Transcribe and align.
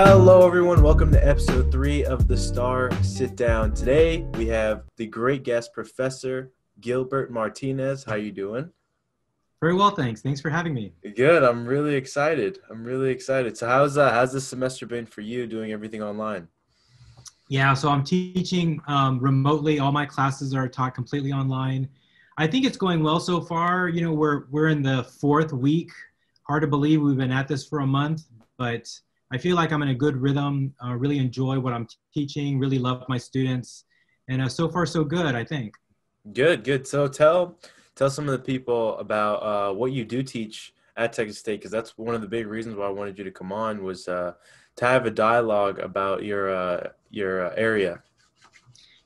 Hello, 0.00 0.46
everyone. 0.46 0.80
Welcome 0.80 1.10
to 1.10 1.28
episode 1.28 1.72
three 1.72 2.04
of 2.04 2.28
the 2.28 2.36
Star 2.36 2.88
Sit 3.02 3.34
Down. 3.34 3.74
Today 3.74 4.20
we 4.34 4.46
have 4.46 4.84
the 4.96 5.08
great 5.08 5.42
guest, 5.42 5.72
Professor 5.72 6.52
Gilbert 6.80 7.32
Martinez. 7.32 8.04
How 8.04 8.14
you 8.14 8.30
doing? 8.30 8.70
Very 9.60 9.74
well, 9.74 9.90
thanks. 9.90 10.22
Thanks 10.22 10.40
for 10.40 10.50
having 10.50 10.72
me. 10.72 10.92
Good. 11.16 11.42
I'm 11.42 11.66
really 11.66 11.96
excited. 11.96 12.60
I'm 12.70 12.84
really 12.84 13.10
excited. 13.10 13.56
So, 13.56 13.66
how's 13.66 13.98
uh, 13.98 14.12
how's 14.12 14.32
this 14.32 14.46
semester 14.46 14.86
been 14.86 15.04
for 15.04 15.22
you? 15.22 15.48
Doing 15.48 15.72
everything 15.72 16.00
online? 16.00 16.46
Yeah, 17.48 17.74
so 17.74 17.88
I'm 17.88 18.04
teaching 18.04 18.80
um, 18.86 19.18
remotely. 19.18 19.80
All 19.80 19.90
my 19.90 20.06
classes 20.06 20.54
are 20.54 20.68
taught 20.68 20.94
completely 20.94 21.32
online. 21.32 21.88
I 22.36 22.46
think 22.46 22.66
it's 22.66 22.76
going 22.76 23.02
well 23.02 23.18
so 23.18 23.40
far. 23.40 23.88
You 23.88 24.02
know, 24.02 24.12
we're 24.12 24.44
we're 24.52 24.68
in 24.68 24.80
the 24.80 25.02
fourth 25.02 25.52
week. 25.52 25.90
Hard 26.44 26.62
to 26.62 26.68
believe 26.68 27.02
we've 27.02 27.16
been 27.16 27.32
at 27.32 27.48
this 27.48 27.66
for 27.66 27.80
a 27.80 27.86
month, 27.86 28.26
but 28.58 28.88
I 29.30 29.38
feel 29.38 29.56
like 29.56 29.72
I'm 29.72 29.82
in 29.82 29.88
a 29.88 29.94
good 29.94 30.16
rhythm. 30.16 30.74
Uh, 30.82 30.94
really 30.94 31.18
enjoy 31.18 31.58
what 31.58 31.72
I'm 31.72 31.86
teaching. 32.14 32.58
Really 32.58 32.78
love 32.78 33.04
my 33.08 33.18
students, 33.18 33.84
and 34.28 34.42
uh, 34.42 34.48
so 34.48 34.68
far 34.68 34.86
so 34.86 35.04
good. 35.04 35.34
I 35.34 35.44
think. 35.44 35.74
Good, 36.32 36.64
good. 36.64 36.86
So 36.86 37.08
tell 37.08 37.58
tell 37.94 38.10
some 38.10 38.28
of 38.28 38.32
the 38.32 38.38
people 38.38 38.98
about 38.98 39.42
uh, 39.42 39.74
what 39.74 39.92
you 39.92 40.04
do 40.04 40.22
teach 40.22 40.72
at 40.96 41.12
Texas 41.12 41.38
State, 41.38 41.60
because 41.60 41.70
that's 41.70 41.96
one 41.98 42.14
of 42.14 42.20
the 42.20 42.28
big 42.28 42.46
reasons 42.46 42.76
why 42.76 42.86
I 42.86 42.90
wanted 42.90 43.18
you 43.18 43.24
to 43.24 43.30
come 43.30 43.52
on 43.52 43.82
was 43.82 44.08
uh, 44.08 44.32
to 44.76 44.84
have 44.86 45.06
a 45.06 45.10
dialogue 45.10 45.78
about 45.78 46.24
your 46.24 46.54
uh, 46.54 46.88
your 47.10 47.46
uh, 47.46 47.54
area. 47.56 48.02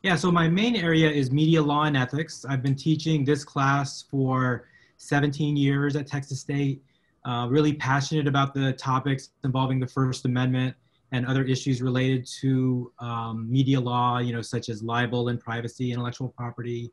Yeah. 0.02 0.16
So 0.16 0.32
my 0.32 0.48
main 0.48 0.76
area 0.76 1.10
is 1.10 1.30
media 1.30 1.62
law 1.62 1.84
and 1.84 1.96
ethics. 1.96 2.44
I've 2.48 2.62
been 2.62 2.74
teaching 2.74 3.24
this 3.24 3.44
class 3.44 4.02
for 4.10 4.68
17 4.96 5.56
years 5.56 5.96
at 5.96 6.06
Texas 6.06 6.40
State 6.40 6.82
uh, 7.24 7.46
really 7.50 7.74
passionate 7.74 8.26
about 8.26 8.54
the 8.54 8.72
topics 8.72 9.30
involving 9.44 9.78
the 9.78 9.86
First 9.86 10.24
Amendment 10.24 10.74
and 11.12 11.26
other 11.26 11.44
issues 11.44 11.82
related 11.82 12.26
to 12.40 12.90
um, 12.98 13.50
media 13.50 13.78
law, 13.78 14.18
you 14.18 14.32
know, 14.32 14.42
such 14.42 14.68
as 14.68 14.82
libel 14.82 15.28
and 15.28 15.38
privacy, 15.38 15.92
intellectual 15.92 16.28
property. 16.28 16.90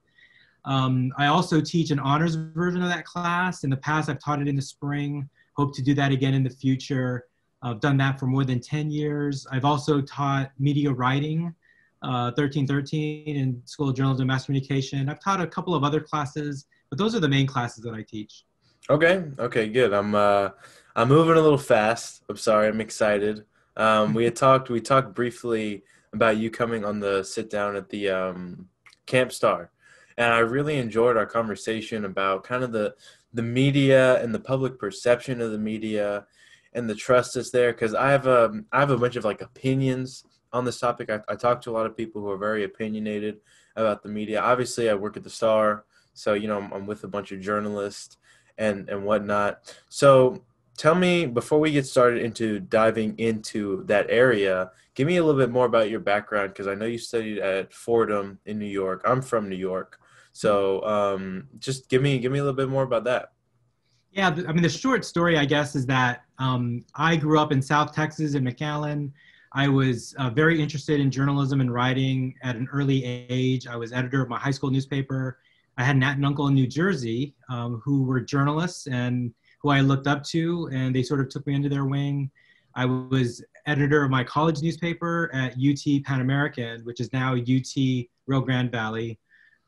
Um, 0.66 1.12
I 1.18 1.28
also 1.28 1.62
teach 1.62 1.90
an 1.90 2.00
honors 2.00 2.36
version 2.36 2.82
of 2.84 2.90
that 2.90 3.06
class. 3.06 3.64
In 3.64 3.70
the 3.70 3.78
past, 3.78 4.10
I've 4.10 4.20
taught 4.20 4.42
it 4.42 4.48
in 4.48 4.56
the 4.56 4.62
spring. 4.62 5.28
Hope 5.54 5.74
to 5.76 5.82
do 5.82 5.94
that 5.96 6.12
again 6.12 6.34
in 6.34 6.44
the 6.44 6.50
future. 6.50 7.26
I've 7.62 7.80
done 7.80 7.98
that 7.98 8.20
for 8.20 8.28
more 8.28 8.46
than 8.46 8.60
10 8.60 8.92
years. 8.92 9.48
I've 9.52 9.66
also 9.66 10.02
taught 10.02 10.52
media 10.60 10.92
writing, 10.92 11.54
uh, 12.02 12.32
1313 12.36 13.36
in 13.36 13.62
School 13.66 13.90
of 13.90 13.96
Journalism 13.96 14.24
and 14.24 14.28
Mass 14.28 14.46
Communication. 14.46 15.10
I've 15.10 15.22
taught 15.22 15.42
a 15.42 15.48
couple 15.48 15.76
of 15.76 15.84
other 15.84 16.00
classes, 16.00 16.68
but 16.90 16.98
those 16.98 17.16
are 17.16 17.20
the 17.20 17.28
main 17.28 17.48
classes 17.48 17.84
that 17.84 17.94
I 17.94 18.04
teach. 18.04 18.46
Okay. 18.90 19.24
Okay. 19.38 19.68
Good. 19.68 19.94
I'm 19.94 20.16
uh, 20.16 20.50
I'm 20.96 21.10
moving 21.10 21.38
a 21.38 21.42
little 21.42 21.60
fast. 21.60 22.24
I'm 22.28 22.38
sorry. 22.38 22.68
I'm 22.68 22.82
excited. 22.82 23.46
Um, 23.78 24.16
we 24.16 24.24
had 24.24 24.36
talked. 24.36 24.72
We 24.72 24.82
talked 24.82 25.14
briefly 25.14 25.84
about 26.12 26.38
you 26.38 26.50
coming 26.50 26.84
on 26.84 27.00
the 27.00 27.24
sit 27.24 27.52
down 27.52 27.76
at 27.76 27.88
the 27.90 28.10
um, 28.10 28.68
Camp 29.06 29.32
Star, 29.32 29.70
and 30.18 30.34
I 30.34 30.40
really 30.40 30.80
enjoyed 30.80 31.18
our 31.18 31.28
conversation 31.28 32.06
about 32.06 32.44
kind 32.44 32.64
of 32.64 32.72
the 32.72 32.96
the 33.32 33.44
media 33.44 34.20
and 34.24 34.34
the 34.34 34.40
public 34.40 34.80
perception 34.80 35.40
of 35.40 35.52
the 35.52 35.60
media 35.60 36.26
and 36.74 36.90
the 36.90 36.96
trust 36.96 37.36
that's 37.36 37.52
there. 37.52 37.72
Because 37.72 37.94
I 37.94 38.10
have 38.10 38.26
a 38.26 38.46
um, 38.46 38.66
have 38.74 38.90
a 38.90 38.98
bunch 38.98 39.18
of 39.18 39.24
like 39.24 39.42
opinions 39.42 40.24
on 40.52 40.66
this 40.66 40.80
topic. 40.80 41.12
I, 41.12 41.20
I 41.30 41.36
talk 41.36 41.62
to 41.62 41.70
a 41.70 41.74
lot 41.78 41.86
of 41.86 41.96
people 41.96 42.24
who 42.24 42.32
are 42.32 42.38
very 42.38 42.64
opinionated 42.64 43.38
about 43.76 44.02
the 44.02 44.10
media. 44.10 44.42
Obviously, 44.42 44.90
I 44.90 44.96
work 44.96 45.16
at 45.16 45.24
the 45.24 45.30
Star, 45.30 45.86
so 46.16 46.34
you 46.34 46.48
know 46.48 46.58
I'm, 46.58 46.74
I'm 46.74 46.88
with 46.88 47.04
a 47.04 47.08
bunch 47.08 47.32
of 47.32 47.40
journalists 47.40 48.18
and 48.60 48.88
and 48.90 49.04
whatnot. 49.04 49.76
So 49.90 50.44
tell 50.78 50.94
me 50.94 51.26
before 51.26 51.60
we 51.60 51.72
get 51.72 51.88
started 51.88 52.22
into 52.22 52.60
diving 52.60 53.18
into 53.18 53.84
that 53.86 54.06
area 54.10 54.72
give 55.00 55.08
me 55.08 55.16
a 55.16 55.24
little 55.24 55.40
bit 55.40 55.50
more 55.50 55.66
about 55.66 55.90
your 55.90 56.00
background 56.00 56.50
because 56.50 56.68
i 56.68 56.76
know 56.76 56.86
you 56.86 56.98
studied 56.98 57.38
at 57.40 57.74
fordham 57.74 58.38
in 58.46 58.60
new 58.60 58.66
york. 58.66 59.02
I'm 59.06 59.22
from 59.22 59.50
new 59.50 59.56
york. 59.56 59.98
So 60.34 60.84
um, 60.84 61.48
just 61.58 61.90
give 61.90 62.02
me 62.02 62.20
give 62.20 62.32
me 62.34 62.40
a 62.40 62.44
little 62.44 62.56
bit 62.56 62.70
more 62.70 62.84
about 62.84 63.06
that. 63.06 63.32
Yeah 64.12 64.28
i 64.28 64.52
mean 64.52 64.62
the 64.62 64.70
short 64.70 65.06
story 65.06 65.38
i 65.38 65.46
guess 65.46 65.76
is 65.76 65.86
that 65.86 66.24
um, 66.38 66.84
i 66.96 67.16
grew 67.16 67.40
up 67.40 67.52
in 67.52 67.62
south 67.62 67.94
texas 67.94 68.34
in 68.36 68.44
mcallen. 68.44 69.12
I 69.54 69.68
was 69.68 70.14
uh, 70.20 70.30
very 70.30 70.62
interested 70.62 71.00
in 71.00 71.10
journalism 71.10 71.60
and 71.60 71.74
writing 71.74 72.36
at 72.44 72.56
an 72.56 72.68
early 72.72 73.04
age. 73.30 73.68
I 73.68 73.76
was 73.76 73.92
editor 73.92 74.22
of 74.22 74.30
my 74.30 74.38
high 74.38 74.52
school 74.52 74.70
newspaper 74.70 75.40
I 75.80 75.84
had 75.84 75.96
an 75.96 76.04
aunt 76.04 76.18
and 76.18 76.26
uncle 76.26 76.48
in 76.48 76.56
New 76.56 76.68
Jersey 76.68 77.34
um, 77.48 77.82
who 77.86 78.04
were 78.04 78.20
journalists 78.20 78.88
and 78.88 79.34
who 79.62 79.70
I 79.70 79.80
looked 79.80 80.08
up 80.08 80.24
to, 80.26 80.70
and 80.74 80.94
they 80.94 81.02
sort 81.02 81.22
of 81.22 81.30
took 81.30 81.48
me 81.48 81.56
under 81.56 81.70
their 81.70 81.86
wing. 81.86 82.30
I 82.76 82.84
was 82.84 83.42
editor 83.66 84.04
of 84.04 84.12
my 84.12 84.26
college 84.26 84.62
newspaper 84.62 85.32
at 85.34 85.54
UT 85.54 86.04
Pan 86.04 86.20
American, 86.20 86.82
which 86.82 87.00
is 87.00 87.14
now 87.14 87.34
UT 87.34 87.76
Rio 88.28 88.42
Grande 88.42 88.70
Valley. 88.70 89.20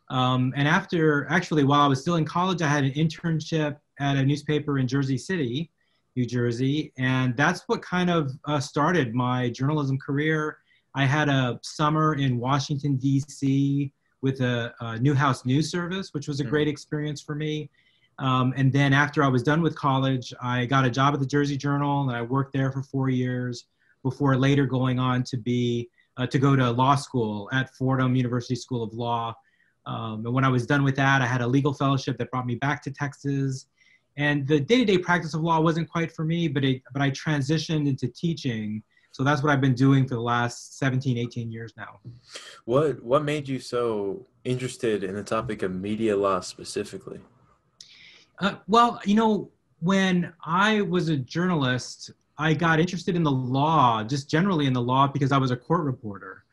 Um, 0.09 0.53
and 0.57 0.67
after, 0.67 1.27
actually, 1.29 1.63
while 1.63 1.79
I 1.79 1.87
was 1.87 2.01
still 2.01 2.17
in 2.17 2.25
college, 2.25 2.61
I 2.61 2.67
had 2.67 2.83
an 2.83 2.91
internship 2.91 3.77
at 4.01 4.17
a 4.17 4.25
newspaper 4.25 4.79
in 4.79 4.89
Jersey 4.89 5.17
City, 5.17 5.71
New 6.17 6.25
Jersey. 6.25 6.91
And 6.97 7.37
that's 7.37 7.63
what 7.67 7.81
kind 7.81 8.09
of 8.09 8.31
uh, 8.43 8.59
started 8.59 9.15
my 9.15 9.49
journalism 9.49 9.97
career. 9.97 10.57
I 10.93 11.05
had 11.05 11.29
a 11.29 11.57
summer 11.63 12.15
in 12.15 12.37
Washington, 12.37 12.97
D.C 12.97 13.93
with 14.21 14.41
a, 14.41 14.73
a 14.79 14.99
Newhouse 14.99 15.45
News 15.45 15.69
Service, 15.71 16.13
which 16.13 16.27
was 16.27 16.39
a 16.39 16.43
great 16.43 16.67
mm. 16.67 16.71
experience 16.71 17.21
for 17.21 17.35
me. 17.35 17.69
Um, 18.19 18.53
and 18.55 18.71
then 18.71 18.93
after 18.93 19.23
I 19.23 19.27
was 19.27 19.41
done 19.41 19.61
with 19.61 19.75
college, 19.75 20.33
I 20.41 20.65
got 20.65 20.85
a 20.85 20.89
job 20.89 21.13
at 21.13 21.19
the 21.19 21.25
Jersey 21.25 21.57
Journal, 21.57 22.07
and 22.07 22.15
I 22.15 22.21
worked 22.21 22.53
there 22.53 22.71
for 22.71 22.83
four 22.83 23.09
years 23.09 23.65
before 24.03 24.35
later 24.37 24.65
going 24.65 24.99
on 24.99 25.23
to 25.23 25.37
be 25.37 25.89
uh, 26.17 26.27
to 26.27 26.37
go 26.37 26.55
to 26.55 26.69
law 26.69 26.95
school 26.95 27.49
at 27.51 27.73
Fordham 27.75 28.15
University 28.15 28.55
School 28.55 28.83
of 28.83 28.93
Law. 28.93 29.35
Um, 29.85 30.25
and 30.25 30.33
when 30.33 30.43
I 30.43 30.49
was 30.49 30.65
done 30.67 30.83
with 30.83 30.95
that, 30.97 31.21
I 31.21 31.25
had 31.25 31.41
a 31.41 31.47
legal 31.47 31.73
fellowship 31.73 32.17
that 32.17 32.29
brought 32.29 32.45
me 32.45 32.55
back 32.55 32.83
to 32.83 32.91
Texas. 32.91 33.67
And 34.17 34.45
the 34.45 34.59
day-to-day 34.59 34.99
practice 34.99 35.33
of 35.33 35.41
law 35.41 35.59
wasn't 35.59 35.89
quite 35.89 36.11
for 36.11 36.25
me, 36.25 36.47
but 36.47 36.63
it, 36.63 36.83
but 36.93 37.01
I 37.01 37.09
transitioned 37.11 37.87
into 37.87 38.07
teaching 38.07 38.83
so 39.11 39.23
that's 39.23 39.43
what 39.43 39.51
I've 39.51 39.61
been 39.61 39.75
doing 39.75 40.07
for 40.07 40.15
the 40.15 40.21
last 40.21 40.77
17, 40.77 41.17
18 41.17 41.51
years 41.51 41.73
now. 41.77 41.99
What 42.65 43.03
what 43.03 43.23
made 43.23 43.47
you 43.47 43.59
so 43.59 44.25
interested 44.43 45.03
in 45.03 45.15
the 45.15 45.23
topic 45.23 45.63
of 45.63 45.75
media 45.75 46.15
law 46.15 46.39
specifically? 46.39 47.19
Uh, 48.39 48.55
well, 48.67 48.99
you 49.05 49.15
know, 49.15 49.51
when 49.79 50.33
I 50.45 50.81
was 50.81 51.09
a 51.09 51.17
journalist, 51.17 52.11
I 52.37 52.53
got 52.53 52.79
interested 52.79 53.15
in 53.15 53.23
the 53.23 53.31
law, 53.31 54.03
just 54.03 54.29
generally 54.29 54.65
in 54.65 54.73
the 54.73 54.81
law, 54.81 55.07
because 55.07 55.31
I 55.31 55.37
was 55.37 55.51
a 55.51 55.57
court 55.57 55.83
reporter. 55.83 56.43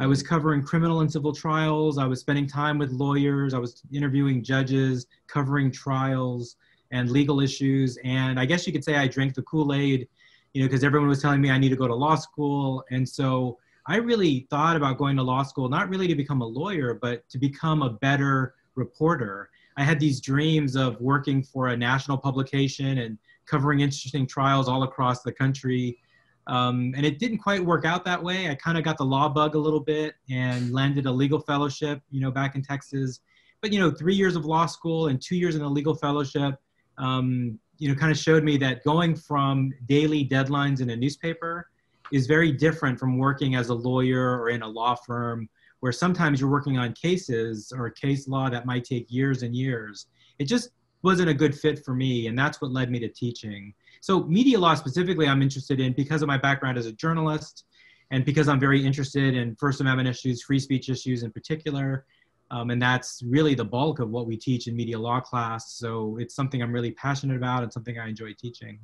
I 0.00 0.06
was 0.06 0.22
covering 0.22 0.62
criminal 0.62 1.00
and 1.00 1.10
civil 1.10 1.32
trials. 1.32 1.98
I 1.98 2.06
was 2.06 2.20
spending 2.20 2.46
time 2.46 2.78
with 2.78 2.90
lawyers. 2.90 3.54
I 3.54 3.58
was 3.58 3.82
interviewing 3.92 4.44
judges, 4.44 5.06
covering 5.26 5.72
trials 5.72 6.56
and 6.90 7.10
legal 7.10 7.40
issues. 7.40 7.98
And 8.04 8.38
I 8.38 8.44
guess 8.44 8.66
you 8.66 8.72
could 8.72 8.84
say 8.84 8.96
I 8.96 9.08
drank 9.08 9.34
the 9.34 9.42
Kool 9.42 9.74
Aid 9.74 10.08
you 10.52 10.62
know, 10.62 10.68
because 10.68 10.84
everyone 10.84 11.08
was 11.08 11.20
telling 11.20 11.40
me 11.40 11.50
I 11.50 11.58
need 11.58 11.68
to 11.70 11.76
go 11.76 11.86
to 11.86 11.94
law 11.94 12.16
school. 12.16 12.84
And 12.90 13.08
so 13.08 13.58
I 13.86 13.96
really 13.96 14.46
thought 14.50 14.76
about 14.76 14.98
going 14.98 15.16
to 15.16 15.22
law 15.22 15.42
school, 15.42 15.68
not 15.68 15.88
really 15.88 16.08
to 16.08 16.14
become 16.14 16.42
a 16.42 16.46
lawyer, 16.46 16.94
but 16.94 17.28
to 17.30 17.38
become 17.38 17.82
a 17.82 17.90
better 17.90 18.54
reporter. 18.74 19.50
I 19.76 19.84
had 19.84 20.00
these 20.00 20.20
dreams 20.20 20.76
of 20.76 21.00
working 21.00 21.42
for 21.42 21.68
a 21.68 21.76
national 21.76 22.18
publication 22.18 22.98
and 22.98 23.18
covering 23.46 23.80
interesting 23.80 24.26
trials 24.26 24.68
all 24.68 24.82
across 24.82 25.22
the 25.22 25.32
country. 25.32 25.98
Um, 26.46 26.92
and 26.96 27.04
it 27.04 27.18
didn't 27.18 27.38
quite 27.38 27.64
work 27.64 27.84
out 27.84 28.04
that 28.04 28.22
way. 28.22 28.50
I 28.50 28.54
kind 28.54 28.76
of 28.76 28.84
got 28.84 28.98
the 28.98 29.04
law 29.04 29.28
bug 29.28 29.54
a 29.54 29.58
little 29.58 29.80
bit 29.80 30.14
and 30.30 30.72
landed 30.72 31.06
a 31.06 31.12
legal 31.12 31.38
fellowship, 31.38 32.00
you 32.10 32.20
know, 32.20 32.30
back 32.30 32.56
in 32.56 32.62
Texas. 32.62 33.20
But 33.60 33.72
you 33.72 33.80
know, 33.80 33.90
three 33.90 34.14
years 34.14 34.36
of 34.36 34.44
law 34.44 34.66
school 34.66 35.08
and 35.08 35.20
two 35.20 35.36
years 35.36 35.56
in 35.56 35.62
a 35.62 35.68
legal 35.68 35.94
fellowship, 35.94 36.56
um, 36.96 37.58
you 37.78 37.88
know, 37.88 37.94
kind 37.94 38.12
of 38.12 38.18
showed 38.18 38.44
me 38.44 38.56
that 38.58 38.84
going 38.84 39.14
from 39.14 39.72
daily 39.86 40.26
deadlines 40.26 40.80
in 40.80 40.90
a 40.90 40.96
newspaper 40.96 41.68
is 42.12 42.26
very 42.26 42.52
different 42.52 42.98
from 42.98 43.18
working 43.18 43.54
as 43.54 43.68
a 43.68 43.74
lawyer 43.74 44.40
or 44.40 44.50
in 44.50 44.62
a 44.62 44.68
law 44.68 44.94
firm 44.94 45.48
where 45.80 45.92
sometimes 45.92 46.40
you're 46.40 46.50
working 46.50 46.78
on 46.78 46.92
cases 46.92 47.72
or 47.76 47.88
case 47.90 48.26
law 48.26 48.50
that 48.50 48.66
might 48.66 48.84
take 48.84 49.06
years 49.10 49.42
and 49.42 49.54
years. 49.54 50.06
It 50.38 50.44
just 50.44 50.70
wasn't 51.02 51.28
a 51.28 51.34
good 51.34 51.54
fit 51.54 51.84
for 51.84 51.94
me, 51.94 52.26
and 52.26 52.36
that's 52.36 52.60
what 52.60 52.72
led 52.72 52.90
me 52.90 52.98
to 52.98 53.08
teaching. 53.08 53.72
So, 54.00 54.24
media 54.24 54.58
law 54.58 54.74
specifically, 54.74 55.28
I'm 55.28 55.42
interested 55.42 55.78
in 55.78 55.92
because 55.92 56.22
of 56.22 56.28
my 56.28 56.38
background 56.38 56.78
as 56.78 56.86
a 56.86 56.92
journalist 56.92 57.64
and 58.10 58.24
because 58.24 58.48
I'm 58.48 58.58
very 58.58 58.84
interested 58.84 59.36
in 59.36 59.54
First 59.56 59.80
Amendment 59.80 60.08
issues, 60.08 60.42
free 60.42 60.58
speech 60.58 60.88
issues 60.88 61.22
in 61.22 61.30
particular. 61.30 62.06
Um, 62.50 62.70
and 62.70 62.80
that's 62.80 63.22
really 63.26 63.54
the 63.54 63.64
bulk 63.64 63.98
of 63.98 64.10
what 64.10 64.26
we 64.26 64.36
teach 64.36 64.68
in 64.68 64.76
media 64.76 64.98
law 64.98 65.20
class. 65.20 65.74
So 65.74 66.16
it's 66.18 66.34
something 66.34 66.62
I'm 66.62 66.72
really 66.72 66.92
passionate 66.92 67.36
about 67.36 67.62
and 67.62 67.72
something 67.72 67.98
I 67.98 68.08
enjoy 68.08 68.32
teaching. 68.32 68.78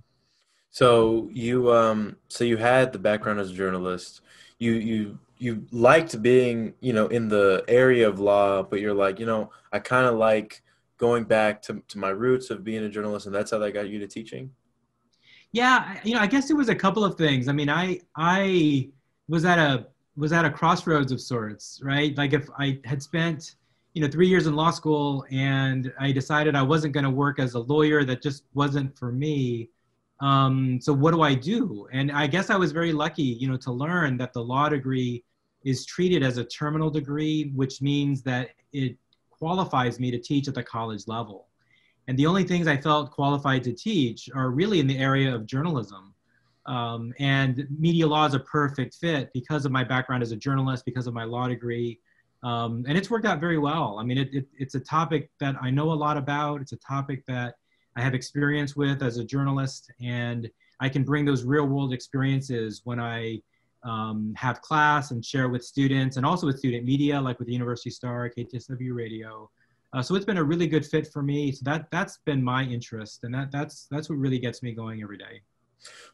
So 0.71 1.31
you 1.33 1.73
um, 1.73 2.17
so 2.29 2.43
you 2.45 2.57
had 2.57 2.93
the 2.93 2.99
background 2.99 3.39
as 3.39 3.51
a 3.51 3.55
journalist. 3.55 4.23
You 4.59 4.73
you 4.73 5.19
you 5.39 5.67
liked 5.71 6.21
being 6.21 6.75
you 6.81 6.93
know 6.93 7.07
in 7.07 7.29
the 7.29 7.65
area 7.69 8.09
of 8.09 8.19
law, 8.19 8.63
but 8.63 8.81
you're 8.81 8.95
like 8.95 9.21
you 9.21 9.27
know 9.27 9.51
I 9.73 9.79
kind 9.79 10.07
of 10.07 10.17
like 10.17 10.63
going 10.99 11.25
back 11.25 11.63
to 11.63 11.83
to 11.89 11.99
my 11.99 12.09
roots 12.09 12.51
of 12.51 12.65
being 12.65 12.83
a 12.83 12.89
journalist, 12.89 13.27
and 13.27 13.35
that's 13.35 13.53
how 13.53 13.59
that 13.59 13.73
got 13.73 13.89
you 13.89 14.01
to 14.01 14.09
teaching. 14.09 14.51
Yeah, 15.53 16.01
you 16.03 16.15
know, 16.15 16.21
I 16.21 16.27
guess 16.27 16.51
it 16.51 16.57
was 16.57 16.69
a 16.69 16.75
couple 16.75 17.05
of 17.05 17.15
things. 17.15 17.47
I 17.47 17.53
mean, 17.53 17.71
I 17.71 18.01
I 18.17 18.91
was 19.29 19.45
at 19.45 19.61
a 19.61 19.87
was 20.17 20.33
at 20.33 20.45
a 20.45 20.51
crossroads 20.51 21.13
of 21.13 21.21
sorts, 21.21 21.81
right? 21.83 22.17
Like 22.17 22.33
if 22.33 22.49
I 22.59 22.79
had 22.85 23.03
spent, 23.03 23.57
you 23.95 24.03
know, 24.03 24.09
three 24.09 24.29
years 24.29 24.47
in 24.47 24.55
law 24.55 24.71
school 24.71 25.25
and 25.31 25.93
I 25.99 26.13
decided 26.13 26.55
I 26.55 26.63
wasn't 26.63 26.95
going 26.95 27.05
to 27.05 27.11
work 27.11 27.39
as 27.39 27.55
a 27.55 27.61
lawyer, 27.61 28.05
that 28.05 28.23
just 28.23 28.45
wasn't 28.55 28.97
for 28.97 29.13
me. 29.13 29.71
Um, 30.21 30.81
so 30.81 30.93
what 30.93 31.13
do 31.13 31.23
I 31.23 31.35
do? 31.35 31.89
And 31.93 32.13
I 32.13 32.27
guess 32.27 32.51
I 32.51 32.57
was 32.57 32.73
very 32.73 32.93
lucky, 32.93 33.23
you 33.23 33.49
know, 33.49 33.57
to 33.59 33.73
learn 33.73 34.17
that 34.19 34.33
the 34.33 34.43
law 34.43 34.69
degree 34.69 35.25
is 35.65 35.85
treated 35.85 36.23
as 36.23 36.39
a 36.39 36.45
terminal 36.45 36.91
degree, 36.91 37.51
which 37.55 37.83
means 37.83 38.23
that 38.23 38.51
it 38.73 38.97
qualifies 39.31 39.99
me 39.99 40.11
to 40.11 40.19
teach 40.19 40.47
at 40.47 40.55
the 40.55 40.63
college 40.63 41.07
level. 41.07 41.49
And 42.07 42.19
the 42.19 42.27
only 42.27 42.45
things 42.45 42.67
I 42.67 42.77
felt 42.77 43.11
qualified 43.11 43.65
to 43.65 43.73
teach 43.73 44.29
are 44.35 44.51
really 44.51 44.79
in 44.79 44.87
the 44.87 44.99
area 44.99 45.35
of 45.35 45.47
journalism. 45.47 46.14
Um, 46.67 47.13
and 47.19 47.67
media 47.79 48.07
law 48.07 48.27
is 48.27 48.35
a 48.35 48.41
perfect 48.41 48.95
fit 48.95 49.31
because 49.35 49.65
of 49.67 49.73
my 49.73 49.85
background 49.85 50.23
as 50.23 50.33
a 50.33 50.37
journalist, 50.37 50.85
because 50.85 51.07
of 51.07 51.15
my 51.15 51.25
law 51.25 51.49
degree. 51.49 52.01
Um, 52.43 52.85
and 52.87 52.97
it's 52.97 53.11
worked 53.11 53.27
out 53.27 53.41
very 53.41 53.59
well. 53.59 53.99
I 53.99 54.05
mean, 54.05 54.19
it, 54.19 54.29
it, 54.33 54.47
it's 54.59 54.75
a 54.75 54.81
topic 54.81 55.31
that 55.41 55.57
I 55.61 55.71
know 55.71 55.93
a 55.93 55.95
lot 55.95 56.17
about. 56.17 56.61
It's 56.61 56.73
a 56.73 56.77
topic 56.77 57.25
that 57.27 57.57
I 57.97 58.03
have 58.03 58.15
experience 58.15 58.77
with 58.77 59.03
as 59.03 59.19
a 59.19 59.25
journalist, 59.25 59.91
and 60.03 60.51
I 60.81 60.89
can 60.89 61.05
bring 61.05 61.25
those 61.25 61.45
real 61.45 61.67
world 61.67 61.93
experiences 61.93 62.83
when 62.85 63.01
I 63.01 63.41
um, 63.83 64.35
have 64.37 64.61
class 64.63 65.11
and 65.11 65.25
share 65.25 65.49
with 65.49 65.63
students 65.63 66.17
and 66.17 66.27
also 66.27 66.47
with 66.47 66.59
student 66.59 66.85
media, 66.85 67.21
like 67.21 67.39
with 67.39 67.47
the 67.47 67.53
University 67.53 67.91
Star, 67.91 68.31
KTSW 68.37 68.95
Radio. 68.95 69.51
Uh, 69.93 70.03
so 70.03 70.17
it's 70.17 70.25
been 70.25 70.39
a 70.39 70.45
really 70.45 70.67
good 70.67 70.85
fit 70.85 71.07
for 71.13 71.23
me. 71.23 71.53
So 71.53 71.61
that 71.65 71.91
that's 71.93 72.19
been 72.25 72.43
my 72.43 72.65
interest, 72.65 73.23
and 73.23 73.33
that 73.35 73.53
that's 73.53 73.87
that's 73.91 74.09
what 74.09 74.19
really 74.19 74.39
gets 74.39 74.63
me 74.63 74.73
going 74.73 75.03
every 75.03 75.19
day. 75.19 75.41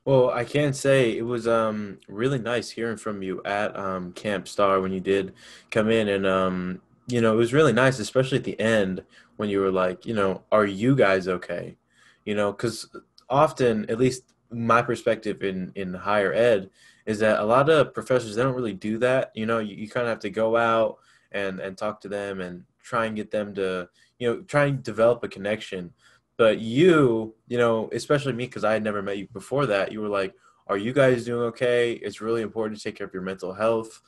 Well, 0.04 0.30
I 0.30 0.44
can't 0.44 0.74
say 0.74 1.16
it 1.16 1.22
was 1.22 1.46
um, 1.46 1.98
really 2.08 2.38
nice 2.38 2.70
hearing 2.70 2.96
from 2.96 3.22
you 3.22 3.42
at 3.44 3.76
um, 3.76 4.12
Camp 4.12 4.48
Star 4.48 4.80
when 4.80 4.92
you 4.92 5.00
did 5.00 5.34
come 5.70 5.90
in, 5.90 6.08
and 6.08 6.26
um, 6.26 6.80
you 7.06 7.20
know 7.20 7.32
it 7.32 7.36
was 7.36 7.52
really 7.52 7.72
nice, 7.72 7.98
especially 7.98 8.38
at 8.38 8.44
the 8.44 8.58
end 8.58 9.04
when 9.36 9.48
you 9.48 9.60
were 9.60 9.70
like, 9.70 10.06
you 10.06 10.14
know, 10.14 10.42
are 10.52 10.66
you 10.66 10.96
guys 10.96 11.28
okay? 11.28 11.76
You 12.24 12.34
know, 12.34 12.52
because 12.52 12.88
often, 13.28 13.88
at 13.90 13.98
least 13.98 14.24
my 14.50 14.82
perspective 14.82 15.42
in 15.42 15.72
in 15.74 15.94
higher 15.94 16.32
ed 16.32 16.70
is 17.06 17.18
that 17.20 17.40
a 17.40 17.44
lot 17.44 17.68
of 17.70 17.94
professors 17.94 18.34
they 18.34 18.42
don't 18.42 18.54
really 18.54 18.74
do 18.74 18.98
that. 18.98 19.32
You 19.34 19.46
know, 19.46 19.58
you, 19.58 19.76
you 19.76 19.88
kind 19.88 20.06
of 20.06 20.10
have 20.10 20.20
to 20.20 20.30
go 20.30 20.56
out 20.56 20.98
and 21.32 21.60
and 21.60 21.76
talk 21.76 22.00
to 22.02 22.08
them 22.08 22.40
and 22.40 22.64
try 22.82 23.06
and 23.06 23.16
get 23.16 23.30
them 23.30 23.54
to 23.54 23.88
you 24.18 24.28
know 24.28 24.42
try 24.42 24.66
and 24.66 24.82
develop 24.82 25.22
a 25.24 25.28
connection 25.28 25.92
but 26.40 26.58
you, 26.58 27.34
you 27.48 27.58
know, 27.58 27.90
especially 27.92 28.32
me, 28.32 28.46
because 28.46 28.64
I 28.64 28.72
had 28.72 28.82
never 28.82 29.02
met 29.02 29.18
you 29.18 29.28
before 29.30 29.66
that, 29.66 29.92
you 29.92 30.00
were 30.00 30.08
like, 30.08 30.32
Are 30.68 30.78
you 30.78 30.94
guys 30.94 31.26
doing 31.26 31.42
okay? 31.48 31.92
It's 31.92 32.22
really 32.22 32.40
important 32.40 32.78
to 32.78 32.82
take 32.82 32.96
care 32.96 33.06
of 33.06 33.12
your 33.12 33.22
mental 33.22 33.52
health. 33.52 34.00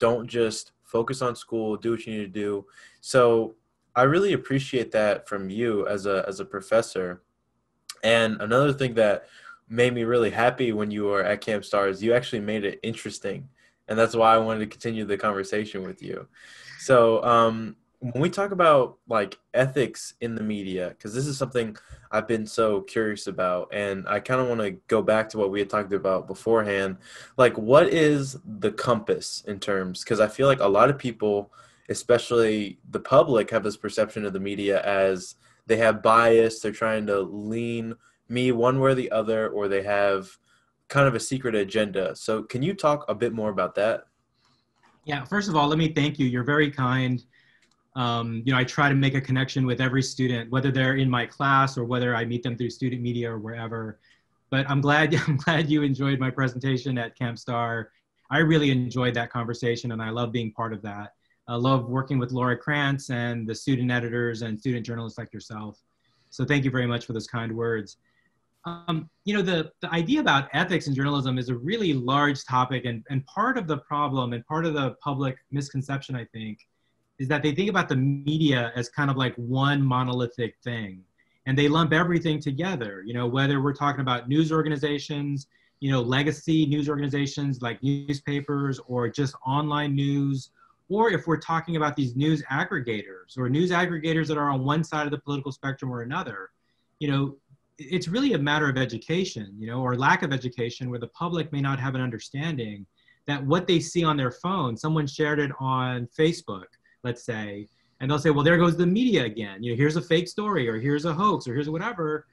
Don't 0.00 0.26
just 0.26 0.72
focus 0.82 1.22
on 1.22 1.36
school, 1.36 1.76
do 1.76 1.92
what 1.92 2.04
you 2.04 2.12
need 2.12 2.24
to 2.24 2.40
do. 2.40 2.66
So 3.02 3.54
I 3.94 4.02
really 4.02 4.32
appreciate 4.32 4.90
that 4.90 5.28
from 5.28 5.48
you 5.48 5.86
as 5.86 6.06
a 6.06 6.24
as 6.26 6.40
a 6.40 6.44
professor. 6.44 7.22
And 8.02 8.42
another 8.42 8.72
thing 8.72 8.94
that 8.94 9.26
made 9.68 9.94
me 9.94 10.02
really 10.02 10.30
happy 10.30 10.72
when 10.72 10.90
you 10.90 11.04
were 11.04 11.22
at 11.22 11.40
Camp 11.40 11.64
Stars, 11.64 12.02
you 12.02 12.14
actually 12.14 12.40
made 12.40 12.64
it 12.64 12.80
interesting. 12.82 13.48
And 13.86 13.96
that's 13.96 14.16
why 14.16 14.34
I 14.34 14.38
wanted 14.38 14.58
to 14.58 14.66
continue 14.66 15.04
the 15.04 15.16
conversation 15.16 15.84
with 15.84 16.02
you. 16.02 16.26
So 16.80 17.22
um, 17.22 17.76
when 18.00 18.20
we 18.20 18.28
talk 18.28 18.50
about 18.50 18.98
like 19.08 19.38
ethics 19.54 20.14
in 20.20 20.34
the 20.34 20.42
media 20.42 20.90
because 20.90 21.14
this 21.14 21.26
is 21.26 21.36
something 21.36 21.76
i've 22.12 22.28
been 22.28 22.46
so 22.46 22.82
curious 22.82 23.26
about 23.26 23.68
and 23.72 24.06
i 24.08 24.20
kind 24.20 24.40
of 24.40 24.48
want 24.48 24.60
to 24.60 24.72
go 24.86 25.00
back 25.00 25.28
to 25.28 25.38
what 25.38 25.50
we 25.50 25.58
had 25.58 25.70
talked 25.70 25.92
about 25.92 26.26
beforehand 26.26 26.96
like 27.36 27.56
what 27.56 27.88
is 27.88 28.36
the 28.58 28.70
compass 28.72 29.42
in 29.46 29.58
terms? 29.58 30.04
Because 30.04 30.20
i 30.20 30.28
feel 30.28 30.46
like 30.46 30.60
a 30.60 30.68
lot 30.68 30.90
of 30.90 30.98
people 30.98 31.52
especially 31.88 32.78
the 32.90 33.00
public 33.00 33.50
have 33.50 33.62
this 33.62 33.76
perception 33.76 34.24
of 34.24 34.32
the 34.32 34.40
media 34.40 34.82
as 34.82 35.36
they 35.66 35.76
have 35.76 36.02
bias 36.02 36.60
they're 36.60 36.72
trying 36.72 37.06
to 37.06 37.20
lean 37.20 37.94
me 38.28 38.52
one 38.52 38.80
way 38.80 38.90
or 38.90 38.94
the 38.94 39.10
other 39.10 39.48
or 39.48 39.68
they 39.68 39.82
have 39.82 40.28
kind 40.88 41.08
of 41.08 41.14
a 41.14 41.20
secret 41.20 41.54
agenda. 41.54 42.14
So 42.14 42.42
can 42.42 42.62
you 42.62 42.74
talk 42.74 43.04
a 43.08 43.14
bit 43.14 43.32
more 43.32 43.50
about 43.50 43.74
that? 43.76 44.04
Yeah 45.04 45.24
first 45.24 45.48
of 45.48 45.56
all 45.56 45.68
let 45.68 45.78
me 45.78 45.92
thank 45.92 46.18
you. 46.18 46.26
You're 46.26 46.44
very 46.44 46.70
kind 46.70 47.24
um, 47.96 48.42
you 48.44 48.52
know, 48.52 48.58
I 48.58 48.64
try 48.64 48.90
to 48.90 48.94
make 48.94 49.14
a 49.14 49.20
connection 49.20 49.64
with 49.64 49.80
every 49.80 50.02
student, 50.02 50.50
whether 50.50 50.70
they're 50.70 50.96
in 50.96 51.08
my 51.08 51.24
class 51.24 51.78
or 51.78 51.84
whether 51.84 52.14
I 52.14 52.26
meet 52.26 52.42
them 52.42 52.56
through 52.56 52.70
student 52.70 53.00
media 53.00 53.32
or 53.32 53.38
wherever. 53.38 53.98
But 54.50 54.68
I'm 54.70 54.82
glad 54.82 55.14
I'm 55.26 55.38
glad 55.38 55.70
you 55.70 55.82
enjoyed 55.82 56.20
my 56.20 56.30
presentation 56.30 56.98
at 56.98 57.18
Camp 57.18 57.38
Star. 57.38 57.90
I 58.30 58.38
really 58.38 58.70
enjoyed 58.70 59.14
that 59.14 59.30
conversation, 59.30 59.92
and 59.92 60.02
I 60.02 60.10
love 60.10 60.30
being 60.30 60.52
part 60.52 60.74
of 60.74 60.82
that. 60.82 61.14
I 61.48 61.54
love 61.54 61.88
working 61.88 62.18
with 62.18 62.32
Laura 62.32 62.56
Krantz 62.56 63.08
and 63.08 63.46
the 63.46 63.54
student 63.54 63.90
editors 63.90 64.42
and 64.42 64.58
student 64.58 64.84
journalists 64.84 65.16
like 65.16 65.32
yourself. 65.32 65.80
So 66.30 66.44
thank 66.44 66.64
you 66.64 66.70
very 66.70 66.86
much 66.86 67.06
for 67.06 67.12
those 67.12 67.28
kind 67.28 67.56
words. 67.56 67.96
Um, 68.64 69.08
you 69.24 69.32
know, 69.32 69.42
the, 69.42 69.70
the 69.80 69.88
idea 69.94 70.20
about 70.20 70.48
ethics 70.52 70.88
in 70.88 70.94
journalism 70.94 71.38
is 71.38 71.50
a 71.50 71.54
really 71.54 71.92
large 71.92 72.44
topic, 72.44 72.84
and, 72.84 73.04
and 73.08 73.24
part 73.26 73.56
of 73.56 73.68
the 73.68 73.78
problem 73.78 74.32
and 74.32 74.44
part 74.44 74.66
of 74.66 74.74
the 74.74 74.96
public 75.00 75.36
misconception, 75.52 76.16
I 76.16 76.24
think, 76.24 76.58
is 77.18 77.28
that 77.28 77.42
they 77.42 77.54
think 77.54 77.70
about 77.70 77.88
the 77.88 77.96
media 77.96 78.72
as 78.76 78.88
kind 78.88 79.10
of 79.10 79.16
like 79.16 79.34
one 79.36 79.82
monolithic 79.82 80.56
thing. 80.62 81.02
And 81.46 81.56
they 81.56 81.68
lump 81.68 81.92
everything 81.92 82.40
together 82.40 83.04
you 83.06 83.14
know 83.14 83.28
whether 83.28 83.62
we're 83.62 83.72
talking 83.72 84.00
about 84.00 84.28
news 84.28 84.50
organizations 84.50 85.46
you 85.80 85.90
know 85.90 86.00
legacy 86.00 86.66
news 86.66 86.88
organizations 86.88 87.62
like 87.62 87.82
newspapers 87.82 88.80
or 88.86 89.08
just 89.08 89.34
online 89.46 89.94
news 89.94 90.50
or 90.88 91.10
if 91.10 91.26
we're 91.26 91.36
talking 91.36 91.76
about 91.76 91.96
these 91.96 92.16
news 92.16 92.42
aggregators 92.50 93.36
or 93.36 93.48
news 93.48 93.70
aggregators 93.70 94.28
that 94.28 94.38
are 94.38 94.50
on 94.50 94.64
one 94.64 94.82
side 94.82 95.04
of 95.04 95.10
the 95.10 95.18
political 95.18 95.52
spectrum 95.52 95.92
or 95.92 96.02
another 96.02 96.50
you 96.98 97.10
know 97.10 97.36
it's 97.78 98.08
really 98.08 98.32
a 98.32 98.38
matter 98.38 98.68
of 98.68 98.78
education 98.78 99.54
you 99.58 99.66
know 99.66 99.80
or 99.80 99.96
lack 99.96 100.22
of 100.22 100.32
education 100.32 100.88
where 100.88 100.98
the 100.98 101.08
public 101.08 101.52
may 101.52 101.60
not 101.60 101.78
have 101.78 101.94
an 101.94 102.00
understanding 102.00 102.86
that 103.26 103.44
what 103.44 103.66
they 103.66 103.80
see 103.80 104.02
on 104.02 104.16
their 104.16 104.30
phone 104.30 104.76
someone 104.76 105.06
shared 105.06 105.38
it 105.38 105.50
on 105.60 106.08
facebook 106.18 106.66
let's 107.06 107.24
say, 107.24 107.68
and 108.00 108.10
they'll 108.10 108.18
say, 108.18 108.30
well, 108.30 108.44
there 108.44 108.58
goes 108.58 108.76
the 108.76 108.84
media 108.86 109.24
again. 109.24 109.62
You 109.62 109.72
know, 109.72 109.76
here's 109.76 109.96
a 109.96 110.02
fake 110.02 110.28
story, 110.28 110.68
or 110.68 110.78
here's 110.78 111.04
a 111.04 111.14
hoax, 111.14 111.46
or 111.46 111.54
here's 111.54 111.70
whatever. 111.70 112.26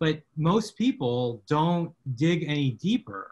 But 0.00 0.22
most 0.36 0.76
people 0.76 1.42
don't 1.46 1.92
dig 2.16 2.44
any 2.48 2.72
deeper 2.72 3.30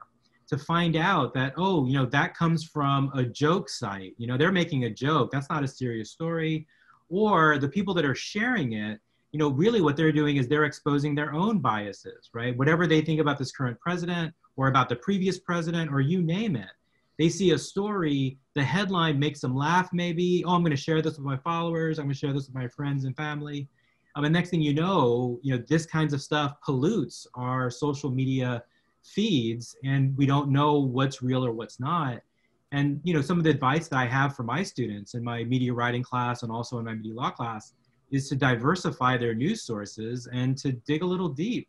to 0.49 0.59
find 0.59 0.95
out 0.97 1.33
that, 1.35 1.55
oh, 1.57 1.87
you 1.87 1.95
know, 1.95 2.07
that 2.07 2.37
comes 2.37 2.63
from 2.63 3.11
a 3.15 3.25
joke 3.25 3.69
site. 3.69 4.15
You 4.19 4.27
know, 4.27 4.37
they're 4.37 4.53
making 4.53 4.85
a 4.85 4.91
joke. 4.91 5.31
That's 5.33 5.49
not 5.49 5.65
a 5.65 5.69
serious 5.69 6.11
story. 6.11 6.67
Or 7.09 7.59
the 7.59 7.69
people 7.69 7.95
that 7.95 8.05
are 8.05 8.15
sharing 8.15 8.75
it, 8.75 9.01
you 9.33 9.39
know, 9.39 9.49
really 9.49 9.81
what 9.81 9.97
they're 9.97 10.13
doing 10.13 10.37
is 10.37 10.47
they're 10.47 10.67
exposing 10.67 11.15
their 11.15 11.33
own 11.33 11.59
biases, 11.59 12.29
right? 12.35 12.57
Whatever 12.57 12.87
they 12.87 13.01
think 13.01 13.19
about 13.19 13.39
this 13.39 13.51
current 13.51 13.81
president 13.81 14.35
or 14.57 14.69
about 14.69 14.91
the 14.91 14.97
previous 14.97 15.39
president 15.39 15.91
or 15.91 16.01
you 16.01 16.23
name 16.23 16.55
it 16.55 16.71
they 17.19 17.29
see 17.29 17.51
a 17.53 17.59
story, 17.59 18.39
the 18.55 18.63
headline 18.63 19.19
makes 19.19 19.41
them 19.41 19.55
laugh 19.55 19.91
maybe. 19.93 20.45
Oh, 20.47 20.55
I'm 20.55 20.63
going 20.63 20.71
to 20.71 20.77
share 20.77 21.03
this 21.03 21.17
with 21.17 21.27
my 21.27 21.37
followers. 21.37 21.99
I'm 21.99 22.07
going 22.07 22.15
to 22.15 22.19
share 22.19 22.33
this 22.33 22.47
with 22.47 22.55
my 22.55 22.69
friends 22.69 23.05
and 23.05 23.17
family. 23.17 23.69
Um, 24.15 24.25
and 24.25 24.33
next 24.33 24.51
thing 24.51 24.61
you 24.61 24.75
know, 24.75 25.39
you 25.43 25.57
know, 25.57 25.65
this 25.69 25.87
kinds 25.87 26.13
of 26.13 26.21
stuff 26.21 26.55
pollutes 26.65 27.27
our 27.35 27.71
social 27.71 28.11
media 28.11 28.63
feeds 29.03 29.77
and 29.85 30.17
we 30.17 30.27
don't 30.27 30.51
know 30.51 30.79
what's 30.79 31.23
real 31.23 31.45
or 31.45 31.53
what's 31.53 31.81
not. 31.81 32.21
And, 32.73 33.01
you 33.05 33.13
know, 33.13 33.21
some 33.21 33.39
of 33.39 33.45
the 33.45 33.51
advice 33.51 33.89
that 33.89 33.99
I 33.99 34.07
have 34.07 34.35
for 34.35 34.45
my 34.45 34.63
students 34.63 35.15
in 35.15 35.23
my 35.23 35.45
media 35.45 35.73
writing 35.73 36.03
class 36.03 36.43
and 36.43 36.51
also 36.51 36.79
in 36.79 36.85
my 36.85 36.95
media 36.95 37.15
law 37.15 37.31
class 37.31 37.75
is 38.11 38.29
to 38.29 38.37
diversify 38.37 39.17
their 39.17 39.35
news 39.35 39.63
sources 39.63 40.29
and 40.33 40.57
to 40.59 40.73
dig 40.73 41.03
a 41.03 41.07
little 41.07 41.29
deep, 41.29 41.69